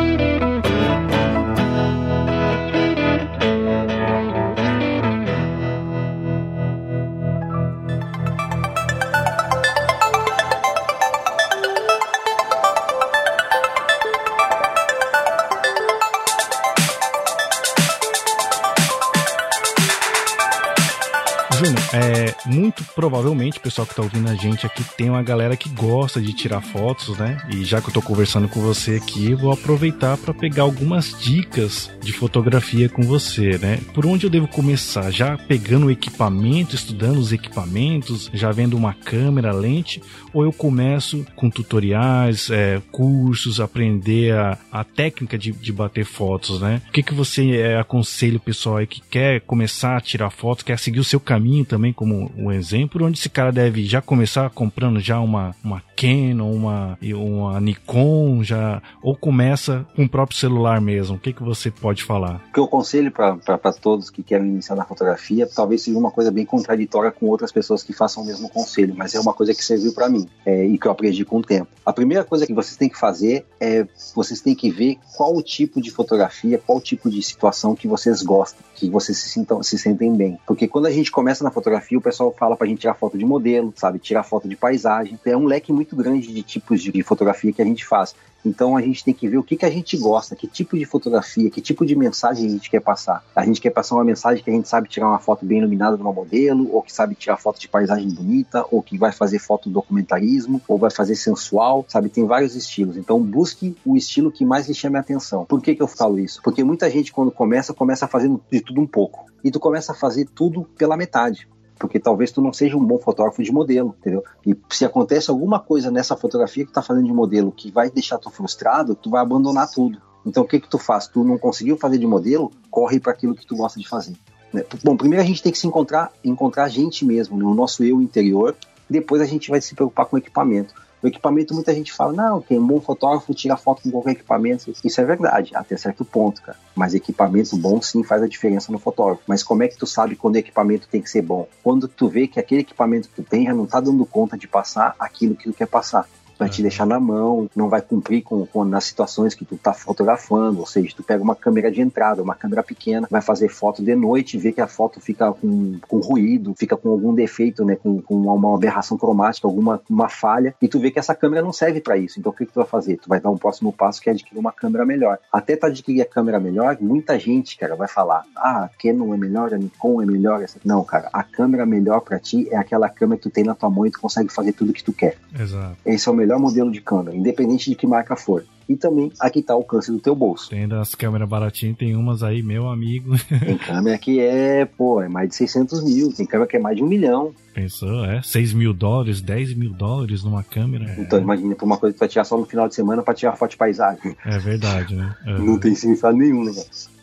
É, 21.92 22.34
muito 22.46 22.84
provavelmente, 22.94 23.58
o 23.58 23.60
pessoal 23.60 23.86
que 23.86 23.94
tá 23.94 24.02
ouvindo 24.02 24.28
a 24.28 24.34
gente 24.34 24.64
aqui 24.64 24.84
tem 24.96 25.10
uma 25.10 25.22
galera 25.22 25.56
que 25.56 25.68
gosta 25.68 26.20
de 26.20 26.32
tirar 26.32 26.60
fotos, 26.60 27.18
né? 27.18 27.38
E 27.52 27.64
já 27.64 27.80
que 27.80 27.88
eu 27.88 27.92
tô 27.92 28.00
conversando 28.00 28.48
com 28.48 28.60
você 28.60 28.94
aqui, 28.94 29.34
vou 29.34 29.50
aproveitar 29.50 30.16
para 30.16 30.32
pegar 30.32 30.62
algumas 30.62 31.18
dicas 31.18 31.90
de 32.00 32.12
fotografia 32.12 32.88
com 32.88 33.02
você, 33.02 33.58
né? 33.58 33.80
Por 33.92 34.06
onde 34.06 34.26
eu 34.26 34.30
devo 34.30 34.46
começar? 34.46 35.10
Já 35.10 35.36
pegando 35.36 35.86
o 35.86 35.90
equipamento, 35.90 36.76
estudando 36.76 37.18
os 37.18 37.32
equipamentos, 37.32 38.30
já 38.32 38.52
vendo 38.52 38.76
uma 38.76 38.94
câmera, 38.94 39.52
lente, 39.52 40.00
ou 40.32 40.44
eu 40.44 40.52
começo 40.52 41.26
com 41.34 41.50
tutoriais, 41.50 42.50
é, 42.50 42.80
cursos, 42.92 43.60
aprender 43.60 44.32
a, 44.32 44.58
a 44.70 44.84
técnica 44.84 45.36
de, 45.36 45.50
de 45.50 45.72
bater 45.72 46.04
fotos, 46.04 46.60
né? 46.60 46.82
O 46.88 46.92
que, 46.92 47.02
que 47.02 47.14
você 47.14 47.56
é, 47.56 47.78
aconselha 47.78 48.36
o 48.36 48.40
pessoal 48.40 48.76
aí 48.76 48.86
que 48.86 49.00
quer 49.00 49.40
começar 49.40 49.96
a 49.96 50.00
tirar 50.00 50.30
fotos, 50.30 50.62
quer 50.62 50.78
seguir 50.78 51.00
o 51.00 51.04
seu 51.04 51.18
caminho 51.18 51.47
também? 51.64 51.78
também 51.88 51.92
como 51.92 52.30
um 52.36 52.50
exemplo, 52.50 53.06
onde 53.06 53.18
esse 53.18 53.28
cara 53.28 53.52
deve 53.52 53.84
já 53.84 54.02
começar 54.02 54.50
comprando 54.50 55.00
já 55.00 55.20
uma, 55.20 55.54
uma 55.64 55.82
Canon, 55.96 56.52
uma, 56.52 56.98
uma 57.00 57.60
Nikon, 57.60 58.42
já, 58.42 58.82
ou 59.02 59.16
começa 59.16 59.86
com 59.94 60.04
o 60.04 60.08
próprio 60.08 60.38
celular 60.38 60.80
mesmo? 60.80 61.16
O 61.16 61.18
que, 61.18 61.32
que 61.32 61.42
você 61.42 61.70
pode 61.70 62.02
falar? 62.02 62.40
O 62.48 62.52
que 62.52 62.60
eu 62.60 62.64
aconselho 62.64 63.10
para 63.10 63.72
todos 63.80 64.10
que 64.10 64.22
querem 64.22 64.48
iniciar 64.48 64.76
na 64.76 64.84
fotografia, 64.84 65.46
talvez 65.46 65.82
seja 65.82 65.98
uma 65.98 66.10
coisa 66.10 66.30
bem 66.30 66.44
contraditória 66.44 67.10
com 67.10 67.26
outras 67.26 67.52
pessoas 67.52 67.82
que 67.82 67.92
façam 67.92 68.22
o 68.22 68.26
mesmo 68.26 68.48
conselho, 68.48 68.94
mas 68.96 69.14
é 69.14 69.20
uma 69.20 69.32
coisa 69.32 69.54
que 69.54 69.64
serviu 69.64 69.92
para 69.92 70.08
mim 70.08 70.26
é, 70.44 70.66
e 70.66 70.78
que 70.78 70.86
eu 70.86 70.92
aprendi 70.92 71.24
com 71.24 71.38
o 71.38 71.42
tempo. 71.42 71.68
A 71.84 71.92
primeira 71.92 72.24
coisa 72.24 72.46
que 72.46 72.54
vocês 72.54 72.76
têm 72.76 72.88
que 72.88 72.98
fazer 72.98 73.46
é 73.60 73.86
vocês 74.14 74.40
têm 74.40 74.54
que 74.54 74.70
ver 74.70 74.98
qual 75.16 75.34
o 75.34 75.42
tipo 75.42 75.80
de 75.80 75.90
fotografia, 75.90 76.58
qual 76.58 76.78
o 76.78 76.80
tipo 76.80 77.08
de 77.10 77.22
situação 77.22 77.74
que 77.74 77.88
vocês 77.88 78.22
gostam, 78.22 78.62
que 78.74 78.90
vocês 78.90 79.18
se, 79.18 79.28
sintam, 79.28 79.62
se 79.62 79.78
sentem 79.78 80.14
bem. 80.14 80.38
Porque 80.46 80.68
quando 80.68 80.86
a 80.86 80.90
gente 80.90 81.10
começa 81.10 81.37
na 81.44 81.50
fotografia, 81.50 81.98
o 81.98 82.02
pessoal 82.02 82.34
fala 82.36 82.56
pra 82.56 82.66
gente 82.66 82.80
tirar 82.80 82.94
foto 82.94 83.16
de 83.16 83.24
modelo, 83.24 83.72
sabe? 83.76 83.98
Tirar 83.98 84.22
foto 84.22 84.48
de 84.48 84.56
paisagem. 84.56 85.18
É 85.24 85.36
um 85.36 85.44
leque 85.44 85.72
muito 85.72 85.94
grande 85.96 86.32
de 86.32 86.42
tipos 86.42 86.82
de 86.82 87.02
fotografia 87.02 87.52
que 87.52 87.62
a 87.62 87.64
gente 87.64 87.84
faz. 87.84 88.14
Então 88.48 88.76
a 88.76 88.82
gente 88.82 89.04
tem 89.04 89.12
que 89.12 89.28
ver 89.28 89.38
o 89.38 89.42
que, 89.42 89.56
que 89.56 89.66
a 89.66 89.70
gente 89.70 89.96
gosta, 89.96 90.34
que 90.34 90.46
tipo 90.46 90.76
de 90.76 90.84
fotografia, 90.84 91.50
que 91.50 91.60
tipo 91.60 91.84
de 91.84 91.94
mensagem 91.94 92.46
a 92.46 92.50
gente 92.50 92.70
quer 92.70 92.80
passar. 92.80 93.22
A 93.36 93.44
gente 93.44 93.60
quer 93.60 93.70
passar 93.70 93.94
uma 93.94 94.04
mensagem 94.04 94.42
que 94.42 94.50
a 94.50 94.52
gente 94.52 94.68
sabe 94.68 94.88
tirar 94.88 95.08
uma 95.08 95.18
foto 95.18 95.44
bem 95.44 95.58
iluminada 95.58 95.96
de 95.96 96.02
uma 96.02 96.12
modelo, 96.12 96.68
ou 96.72 96.82
que 96.82 96.92
sabe 96.92 97.14
tirar 97.14 97.36
foto 97.36 97.60
de 97.60 97.68
paisagem 97.68 98.08
bonita, 98.08 98.64
ou 98.70 98.82
que 98.82 98.96
vai 98.96 99.12
fazer 99.12 99.38
foto 99.38 99.68
documentarismo, 99.68 100.60
ou 100.66 100.78
vai 100.78 100.90
fazer 100.90 101.14
sensual, 101.14 101.84
sabe? 101.88 102.08
Tem 102.08 102.24
vários 102.24 102.56
estilos. 102.56 102.96
Então 102.96 103.22
busque 103.22 103.76
o 103.84 103.96
estilo 103.96 104.32
que 104.32 104.44
mais 104.44 104.66
lhe 104.66 104.74
chame 104.74 104.96
a 104.96 105.00
atenção. 105.00 105.44
Por 105.44 105.60
que, 105.60 105.74
que 105.74 105.82
eu 105.82 105.88
falo 105.88 106.18
isso? 106.18 106.40
Porque 106.42 106.64
muita 106.64 106.90
gente 106.90 107.12
quando 107.12 107.30
começa, 107.30 107.74
começa 107.74 108.08
fazendo 108.08 108.40
de 108.50 108.60
tudo 108.60 108.80
um 108.80 108.86
pouco. 108.86 109.26
E 109.44 109.50
tu 109.50 109.60
começa 109.60 109.92
a 109.92 109.94
fazer 109.94 110.26
tudo 110.34 110.64
pela 110.76 110.96
metade 110.96 111.48
porque 111.78 111.98
talvez 112.00 112.32
tu 112.32 112.40
não 112.40 112.52
seja 112.52 112.76
um 112.76 112.84
bom 112.84 112.98
fotógrafo 112.98 113.42
de 113.42 113.52
modelo, 113.52 113.94
entendeu? 113.98 114.24
E 114.44 114.56
se 114.70 114.84
acontece 114.84 115.30
alguma 115.30 115.60
coisa 115.60 115.90
nessa 115.90 116.16
fotografia 116.16 116.64
que 116.64 116.70
tu 116.70 116.74
tá 116.74 116.82
fazendo 116.82 117.06
de 117.06 117.12
modelo 117.12 117.52
que 117.52 117.70
vai 117.70 117.90
deixar 117.90 118.18
tu 118.18 118.30
frustrado, 118.30 118.94
tu 118.94 119.10
vai 119.10 119.22
abandonar 119.22 119.70
tudo. 119.70 120.00
Então 120.26 120.42
o 120.42 120.46
que 120.46 120.60
que 120.60 120.68
tu 120.68 120.78
faz? 120.78 121.06
Tu 121.06 121.22
não 121.22 121.38
conseguiu 121.38 121.76
fazer 121.76 121.98
de 121.98 122.06
modelo, 122.06 122.50
corre 122.70 122.98
para 122.98 123.12
aquilo 123.12 123.34
que 123.34 123.46
tu 123.46 123.56
gosta 123.56 123.78
de 123.78 123.88
fazer. 123.88 124.14
Né? 124.52 124.64
Bom, 124.82 124.96
primeiro 124.96 125.22
a 125.22 125.26
gente 125.26 125.42
tem 125.42 125.52
que 125.52 125.58
se 125.58 125.66
encontrar, 125.66 126.12
encontrar 126.24 126.64
a 126.64 126.68
gente 126.68 127.04
mesmo, 127.04 127.36
né? 127.36 127.44
o 127.44 127.54
nosso 127.54 127.84
eu 127.84 128.00
interior. 128.00 128.56
Depois 128.90 129.20
a 129.20 129.26
gente 129.26 129.50
vai 129.50 129.60
se 129.60 129.74
preocupar 129.74 130.06
com 130.06 130.16
o 130.16 130.18
equipamento. 130.18 130.74
O 131.02 131.06
equipamento, 131.06 131.54
muita 131.54 131.72
gente 131.72 131.92
fala, 131.92 132.12
não, 132.12 132.40
quem 132.40 132.56
é 132.56 132.60
um 132.60 132.66
bom 132.66 132.80
fotógrafo 132.80 133.32
tira 133.32 133.56
foto 133.56 133.82
com 133.82 133.90
qualquer 133.90 134.12
equipamento. 134.12 134.72
Isso 134.84 135.00
é 135.00 135.04
verdade, 135.04 135.54
até 135.54 135.76
certo 135.76 136.04
ponto, 136.04 136.42
cara. 136.42 136.58
Mas 136.74 136.94
equipamento 136.94 137.56
bom 137.56 137.80
sim 137.80 138.02
faz 138.02 138.22
a 138.22 138.28
diferença 138.28 138.72
no 138.72 138.78
fotógrafo. 138.78 139.22
Mas 139.26 139.42
como 139.42 139.62
é 139.62 139.68
que 139.68 139.76
tu 139.76 139.86
sabe 139.86 140.16
quando 140.16 140.34
o 140.34 140.38
equipamento 140.38 140.88
tem 140.88 141.00
que 141.00 141.10
ser 141.10 141.22
bom? 141.22 141.46
Quando 141.62 141.86
tu 141.86 142.08
vê 142.08 142.26
que 142.26 142.40
aquele 142.40 142.62
equipamento 142.62 143.08
que 143.08 143.14
tu 143.14 143.22
tem 143.22 143.46
já 143.46 143.54
não 143.54 143.66
tá 143.66 143.80
dando 143.80 144.04
conta 144.04 144.36
de 144.36 144.48
passar 144.48 144.94
aquilo 144.98 145.36
que 145.36 145.44
tu 145.44 145.52
quer 145.52 145.66
passar 145.66 146.08
vai 146.38 146.48
te 146.48 146.62
deixar 146.62 146.86
na 146.86 147.00
mão, 147.00 147.50
não 147.54 147.68
vai 147.68 147.82
cumprir 147.82 148.22
com, 148.22 148.46
com, 148.46 148.64
nas 148.64 148.84
situações 148.84 149.34
que 149.34 149.44
tu 149.44 149.56
tá 149.56 149.72
fotografando, 149.72 150.60
ou 150.60 150.66
seja, 150.66 150.94
tu 150.96 151.02
pega 151.02 151.22
uma 151.22 151.34
câmera 151.34 151.70
de 151.70 151.80
entrada, 151.80 152.22
uma 152.22 152.34
câmera 152.34 152.62
pequena, 152.62 153.08
vai 153.10 153.20
fazer 153.20 153.48
foto 153.48 153.82
de 153.82 153.94
noite 153.94 154.38
vê 154.38 154.52
que 154.52 154.60
a 154.60 154.66
foto 154.66 155.00
fica 155.00 155.32
com, 155.32 155.78
com 155.86 155.98
ruído, 155.98 156.54
fica 156.56 156.76
com 156.76 156.90
algum 156.90 157.14
defeito, 157.14 157.64
né, 157.64 157.76
com, 157.76 158.00
com 158.00 158.14
uma 158.14 158.54
aberração 158.54 158.96
cromática, 158.96 159.46
alguma 159.46 159.80
uma 159.88 160.08
falha, 160.08 160.54
e 160.60 160.68
tu 160.68 160.78
vê 160.78 160.90
que 160.90 160.98
essa 160.98 161.14
câmera 161.14 161.42
não 161.42 161.52
serve 161.52 161.80
para 161.80 161.96
isso. 161.96 162.18
Então 162.18 162.30
o 162.30 162.34
que, 162.34 162.46
que 162.46 162.52
tu 162.52 162.60
vai 162.60 162.66
fazer? 162.66 162.96
Tu 162.96 163.08
vai 163.08 163.20
dar 163.20 163.30
um 163.30 163.36
próximo 163.36 163.72
passo 163.72 164.00
que 164.00 164.08
é 164.08 164.12
adquirir 164.12 164.38
uma 164.38 164.52
câmera 164.52 164.84
melhor. 164.84 165.18
Até 165.32 165.56
tu 165.56 165.66
adquirir 165.66 166.02
a 166.02 166.06
câmera 166.06 166.38
melhor, 166.38 166.76
muita 166.80 167.18
gente, 167.18 167.56
cara, 167.56 167.74
vai 167.74 167.88
falar: 167.88 168.24
"Ah, 168.36 168.64
a 168.64 168.70
Canon 168.80 169.14
é 169.14 169.16
melhor, 169.16 169.52
a 169.52 169.58
Nikon 169.58 170.02
é 170.02 170.06
melhor". 170.06 170.44
Não, 170.64 170.84
cara, 170.84 171.08
a 171.12 171.22
câmera 171.22 171.66
melhor 171.66 172.00
para 172.00 172.18
ti 172.18 172.48
é 172.50 172.56
aquela 172.56 172.88
câmera 172.88 173.18
que 173.18 173.28
tu 173.28 173.30
tem 173.30 173.44
na 173.44 173.54
tua 173.54 173.70
mão 173.70 173.86
e 173.86 173.90
tu 173.90 174.00
consegue 174.00 174.32
fazer 174.32 174.52
tudo 174.52 174.72
que 174.72 174.84
tu 174.84 174.92
quer. 174.92 175.16
Exato. 175.38 175.76
Esse 175.84 176.08
é 176.08 176.12
o 176.12 176.14
melhor 176.14 176.27
melhor 176.28 176.38
modelo 176.38 176.70
de 176.70 176.82
câmera, 176.82 177.16
independente 177.16 177.70
de 177.70 177.74
que 177.74 177.86
marca 177.86 178.14
for. 178.14 178.44
E 178.68 178.76
também 178.76 179.10
a 179.18 179.30
que 179.30 179.40
está 179.40 179.54
ao 179.54 179.60
alcance 179.60 179.90
do 179.90 179.98
teu 179.98 180.14
bolso. 180.14 180.50
Tem 180.50 180.68
das 180.68 180.94
câmeras 180.94 181.28
baratinhas, 181.28 181.76
tem 181.76 181.96
umas 181.96 182.22
aí, 182.22 182.42
meu 182.42 182.68
amigo. 182.68 183.14
Tem 183.40 183.56
câmera 183.56 183.96
que 183.98 184.20
é, 184.20 184.64
pô, 184.64 185.00
é 185.00 185.08
mais 185.08 185.28
de 185.28 185.36
600 185.36 185.82
mil, 185.84 186.12
tem 186.12 186.26
câmera 186.26 186.48
que 186.48 186.56
é 186.56 186.60
mais 186.60 186.76
de 186.76 186.82
um 186.82 186.86
milhão. 186.86 187.32
Pensou, 187.54 188.04
é? 188.04 188.20
6 188.22 188.52
mil 188.54 188.72
dólares, 188.72 189.20
10 189.20 189.54
mil 189.54 189.72
dólares 189.72 190.22
numa 190.22 190.42
câmera. 190.42 190.94
Então, 190.98 191.18
imagina, 191.18 191.54
por 191.54 191.64
uma 191.64 191.76
coisa 191.76 191.92
que 191.92 191.98
tu 191.98 192.00
vai 192.00 192.08
tirar 192.08 192.24
só 192.24 192.36
no 192.36 192.44
final 192.44 192.68
de 192.68 192.74
semana 192.74 193.02
para 193.02 193.14
tirar 193.14 193.36
foto 193.36 193.52
de 193.52 193.56
paisagem. 193.56 194.16
É 194.24 194.38
verdade, 194.38 194.94
né? 194.94 195.14
É. 195.26 195.38
Não 195.38 195.58
tem 195.58 195.74
significado 195.74 196.16
nenhum, 196.16 196.44
né? 196.44 196.52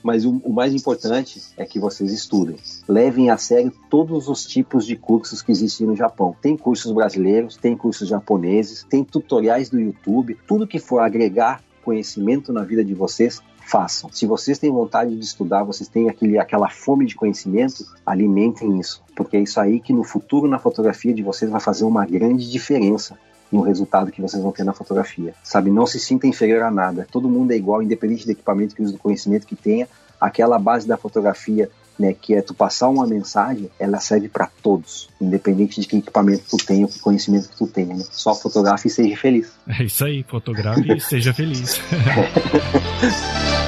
Mas 0.05 0.23
o, 0.23 0.39
o, 0.43 0.53
mais 0.53 0.71
importante 0.71 1.41
é 1.57 1.65
que 1.65 1.79
vocês 1.79 2.11
estudem. 2.11 2.57
Levem 2.87 3.31
a 3.31 3.37
sério 3.37 3.73
todos 3.89 4.27
os 4.27 4.45
tipos 4.45 4.85
de 4.85 4.95
cursos 4.95 5.41
que 5.41 5.51
existem 5.51 5.87
no 5.87 5.95
Japão. 5.95 6.35
Tem 6.39 6.55
cursos 6.55 6.91
brasileiros, 6.91 7.57
tem 7.57 7.75
cursos 7.75 8.07
japoneses, 8.07 8.85
tem 8.87 9.03
tutoriais 9.03 9.67
do 9.67 9.79
YouTube. 9.79 10.37
Tudo 10.47 10.67
que 10.67 10.77
for 10.77 10.99
agregar 10.99 11.54
conhecimento 11.85 12.51
na 12.51 12.63
vida 12.63 12.83
de 12.83 12.95
vocês, 12.95 13.41
façam. 13.65 14.09
Se 14.11 14.25
vocês 14.25 14.57
têm 14.59 14.71
vontade 14.71 15.15
de 15.15 15.23
estudar, 15.23 15.63
vocês 15.63 15.87
têm 15.87 16.09
aquele, 16.09 16.37
aquela 16.37 16.69
fome 16.69 17.05
de 17.05 17.15
conhecimento, 17.15 17.85
alimentem 18.05 18.79
isso. 18.79 19.03
Porque 19.15 19.37
é 19.37 19.41
isso 19.41 19.59
aí 19.59 19.79
que 19.79 19.93
no 19.93 20.03
futuro 20.03 20.47
na 20.47 20.59
fotografia 20.59 21.13
de 21.13 21.21
vocês 21.21 21.49
vai 21.49 21.61
fazer 21.61 21.85
uma 21.85 22.05
grande 22.05 22.49
diferença 22.49 23.17
no 23.51 23.61
resultado 23.61 24.11
que 24.11 24.21
vocês 24.21 24.41
vão 24.41 24.51
ter 24.51 24.63
na 24.63 24.73
fotografia. 24.73 25.33
Sabe, 25.43 25.69
não 25.69 25.85
se 25.85 25.99
sinta 25.99 26.27
inferior 26.27 26.63
a 26.63 26.71
nada. 26.71 27.07
Todo 27.11 27.29
mundo 27.29 27.51
é 27.51 27.55
igual, 27.55 27.81
independente 27.81 28.25
do 28.25 28.31
equipamento 28.31 28.75
que 28.75 28.81
use, 28.81 28.93
do 28.93 28.99
conhecimento 28.99 29.45
que 29.45 29.55
tenha. 29.55 29.87
Aquela 30.19 30.57
base 30.57 30.87
da 30.87 30.97
fotografia, 30.97 31.69
né, 31.97 32.13
que 32.13 32.33
é 32.33 32.41
tu 32.41 32.53
passar 32.53 32.89
uma 32.89 33.07
mensagem, 33.07 33.69
ela 33.79 33.99
serve 33.99 34.27
para 34.27 34.49
todos, 34.61 35.09
independente 35.19 35.79
de 35.79 35.87
que 35.87 35.97
equipamento 35.97 36.43
tu 36.49 36.57
tenha, 36.57 36.87
que 36.87 36.99
conhecimento 36.99 37.49
que 37.49 37.57
tu 37.57 37.67
tenha. 37.67 37.95
Né? 37.95 38.03
Só 38.11 38.35
fotografe 38.35 38.87
e 38.87 38.91
seja 38.91 39.17
feliz. 39.17 39.51
É 39.67 39.83
isso 39.83 40.03
aí, 40.05 40.23
fotografe 40.23 40.91
e 40.91 40.99
seja 40.99 41.33
feliz. 41.33 41.79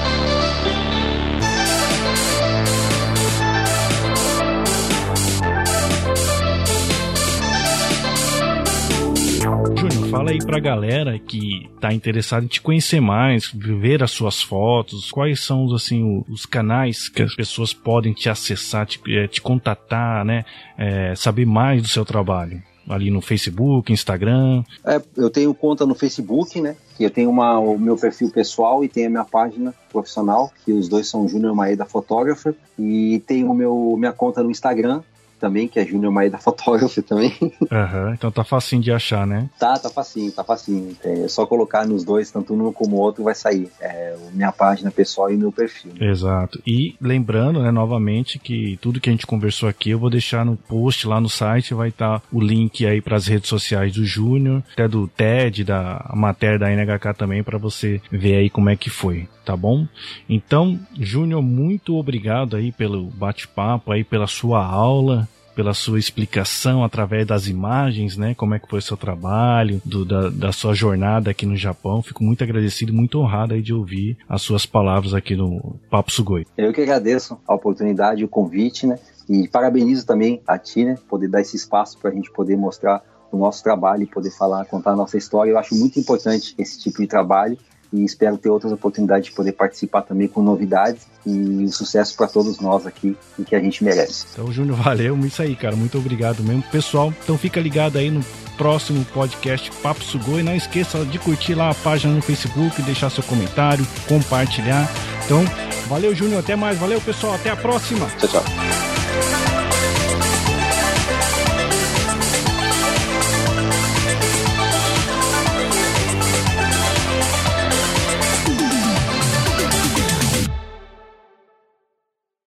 fala 10.18 10.32
aí 10.32 10.40
pra 10.40 10.60
galera 10.60 11.20
que 11.20 11.70
tá 11.80 11.94
interessada 11.94 12.44
em 12.44 12.48
te 12.48 12.60
conhecer 12.60 13.00
mais, 13.00 13.52
ver 13.54 14.02
as 14.02 14.10
suas 14.10 14.42
fotos, 14.42 15.12
quais 15.12 15.44
são 15.44 15.72
assim 15.76 16.24
os 16.28 16.46
canais 16.46 17.08
que 17.08 17.22
as 17.22 17.36
pessoas 17.36 17.72
podem 17.72 18.14
te 18.14 18.28
acessar, 18.28 18.88
te, 18.88 19.00
eh, 19.08 19.28
te 19.28 19.40
contatar, 19.40 20.26
né, 20.26 20.44
é, 20.78 21.14
saber 21.16 21.46
mais 21.46 21.84
do 21.84 21.88
seu 21.88 22.04
trabalho 22.04 22.62
ali 22.90 23.12
no 23.12 23.22
Facebook, 23.22 23.92
Instagram? 23.92 24.64
É, 24.84 25.00
eu 25.16 25.30
tenho 25.30 25.54
conta 25.54 25.86
no 25.86 25.94
Facebook, 25.94 26.60
né? 26.62 26.78
Que 26.96 27.04
eu 27.04 27.12
tenho 27.12 27.30
uma, 27.30 27.60
o 27.60 27.78
meu 27.78 27.98
perfil 27.98 28.32
pessoal 28.32 28.82
e 28.82 28.88
tenho 28.88 29.08
a 29.08 29.10
minha 29.10 29.26
página 29.26 29.74
profissional, 29.92 30.52
que 30.64 30.72
os 30.72 30.88
dois 30.88 31.06
são 31.06 31.28
Júnior 31.28 31.54
Maeda 31.54 31.84
Photographer. 31.84 32.56
E 32.80 33.22
tenho 33.28 33.52
o 33.52 33.54
meu, 33.54 33.96
minha 33.98 34.14
conta 34.14 34.42
no 34.42 34.50
Instagram, 34.50 35.02
também, 35.40 35.68
que 35.68 35.80
é 35.80 35.86
Júnior 35.86 36.12
Maeda 36.12 36.38
Fotógrafo 36.38 37.02
também. 37.02 37.34
Uhum, 37.42 38.14
então 38.14 38.32
tá 38.32 38.44
facinho 38.44 38.82
de 38.82 38.92
achar, 38.92 39.26
né? 39.26 39.50
Tá, 39.60 39.78
tá 39.78 39.90
facinho, 39.90 40.32
tá 40.32 40.44
facinho. 40.44 40.96
É 41.04 41.28
só 41.28 41.46
colocar 41.46 41.86
nos 41.86 42.04
dois, 42.04 42.32
tanto 42.32 42.54
um 42.54 42.72
como 42.72 42.98
o 42.98 43.00
outro, 43.00 43.24
vai 43.24 43.36
sair. 43.36 43.70
É, 43.80 44.16
minha 44.34 44.52
página 44.52 44.92
pessoal 44.92 45.32
e 45.32 45.38
meu 45.38 45.52
perfil. 45.52 45.92
Exato. 46.00 46.62
E 46.66 46.96
lembrando, 47.00 47.62
né, 47.62 47.72
novamente, 47.72 48.40
que 48.40 48.78
tudo 48.82 49.00
que 49.00 49.10
a 49.10 49.12
gente 49.12 49.28
conversou 49.28 49.70
aqui 49.70 49.92
eu 49.92 50.00
vou 50.00 50.10
deixar 50.10 50.46
no 50.46 50.56
post 50.56 51.08
lá 51.08 51.20
no 51.20 51.30
site, 51.30 51.74
vai 51.74 51.90
estar 51.90 52.20
tá 52.20 52.26
o 52.32 52.40
link 52.40 52.86
aí 52.86 53.02
para 53.02 53.16
as 53.16 53.28
redes 53.28 53.50
sociais 53.50 53.94
do 53.94 54.06
Júnior, 54.06 54.64
até 54.74 54.88
do 54.88 55.08
TED, 55.08 55.64
da 55.64 56.10
matéria 56.14 56.60
da 56.60 56.70
NHK 56.70 57.14
também, 57.18 57.44
para 57.44 57.58
você 57.58 58.02
ver 58.12 58.38
aí 58.38 58.50
como 58.50 58.70
é 58.70 58.76
que 58.76 58.90
foi 58.90 59.28
tá 59.48 59.56
bom? 59.56 59.88
Então, 60.28 60.78
Júnior, 61.00 61.42
muito 61.42 61.96
obrigado 61.96 62.58
aí 62.58 62.70
pelo 62.70 63.06
bate-papo, 63.06 63.94
aí 63.94 64.04
pela 64.04 64.28
sua 64.28 64.62
aula, 64.62 65.27
pela 65.58 65.74
sua 65.74 65.98
explicação 65.98 66.84
através 66.84 67.26
das 67.26 67.48
imagens, 67.48 68.16
né? 68.16 68.36
Como 68.36 68.54
é 68.54 68.60
que 68.60 68.70
foi 68.70 68.78
o 68.78 68.82
seu 68.82 68.96
trabalho, 68.96 69.82
do, 69.84 70.06
da, 70.06 70.30
da 70.30 70.52
sua 70.52 70.76
jornada 70.76 71.32
aqui 71.32 71.48
no 71.48 71.58
Japão. 71.58 72.04
Fico 72.04 72.24
muito 72.24 72.44
agradecido, 72.44 72.94
muito 72.94 73.20
honrado 73.20 73.56
aí 73.56 73.62
de 73.64 73.74
ouvir 73.74 74.20
as 74.30 74.44
suas 74.44 74.68
palavras 74.68 75.16
aqui 75.16 75.36
no 75.36 75.76
Papo 75.90 76.12
Sugoi. 76.12 76.46
Eu 76.56 76.72
que 76.72 76.82
agradeço 76.82 77.40
a 77.48 77.56
oportunidade, 77.56 78.24
o 78.24 78.28
convite, 78.28 78.86
né? 78.86 79.00
E 79.28 79.48
parabenizo 79.48 80.06
também 80.06 80.44
a 80.48 80.60
ti, 80.60 80.86
né? 80.86 80.96
Poder 81.10 81.28
dar 81.28 81.42
esse 81.42 81.56
espaço 81.56 81.98
para 81.98 82.12
a 82.12 82.14
gente 82.14 82.32
poder 82.32 82.56
mostrar 82.56 83.02
o 83.32 83.38
nosso 83.38 83.64
trabalho 83.64 84.04
e 84.04 84.06
poder 84.06 84.30
falar, 84.30 84.64
contar 84.66 84.92
a 84.92 84.96
nossa 84.96 85.18
história. 85.18 85.50
Eu 85.50 85.58
acho 85.58 85.74
muito 85.74 86.00
importante 86.00 86.54
esse 86.60 86.80
tipo 86.80 87.02
de 87.02 87.08
trabalho 87.08 87.58
e 87.92 88.04
espero 88.04 88.38
ter 88.38 88.50
outras 88.50 88.72
oportunidades 88.72 89.30
de 89.30 89.36
poder 89.36 89.54
participar 89.54 90.02
também 90.02 90.28
com 90.28 90.42
novidades 90.42 91.08
e 91.26 91.32
um 91.32 91.68
sucesso 91.68 92.16
para 92.16 92.28
todos 92.28 92.60
nós 92.60 92.86
aqui 92.86 93.16
e 93.38 93.44
que 93.44 93.56
a 93.56 93.60
gente 93.60 93.84
merece. 93.84 94.26
Então, 94.34 94.52
Júnior, 94.52 94.78
valeu, 94.78 95.18
isso 95.20 95.42
aí, 95.42 95.56
cara, 95.56 95.76
muito 95.76 95.98
obrigado 95.98 96.44
mesmo. 96.44 96.64
Pessoal, 96.72 97.14
então 97.24 97.38
fica 97.38 97.60
ligado 97.60 97.98
aí 97.98 98.10
no 98.10 98.24
próximo 98.58 99.06
podcast 99.14 99.72
Papo 99.82 100.04
Sugoi. 100.04 100.44
Não 100.44 100.56
esqueça 100.56 101.06
de 101.06 101.20
curtir 101.20 101.54
lá 101.54 101.70
a 101.70 101.76
página 101.76 102.14
no 102.14 102.22
Facebook, 102.22 102.82
deixar 102.82 103.10
seu 103.10 103.24
comentário, 103.24 103.86
compartilhar. 104.08 104.90
Então, 105.26 105.44
valeu, 105.88 106.14
Júnior, 106.16 106.40
até 106.40 106.56
mais, 106.56 106.78
valeu, 106.78 107.00
pessoal, 107.02 107.36
até 107.36 107.50
a 107.50 107.56
próxima. 107.56 108.08
Tchau, 108.18 108.30
tchau. 108.30 109.07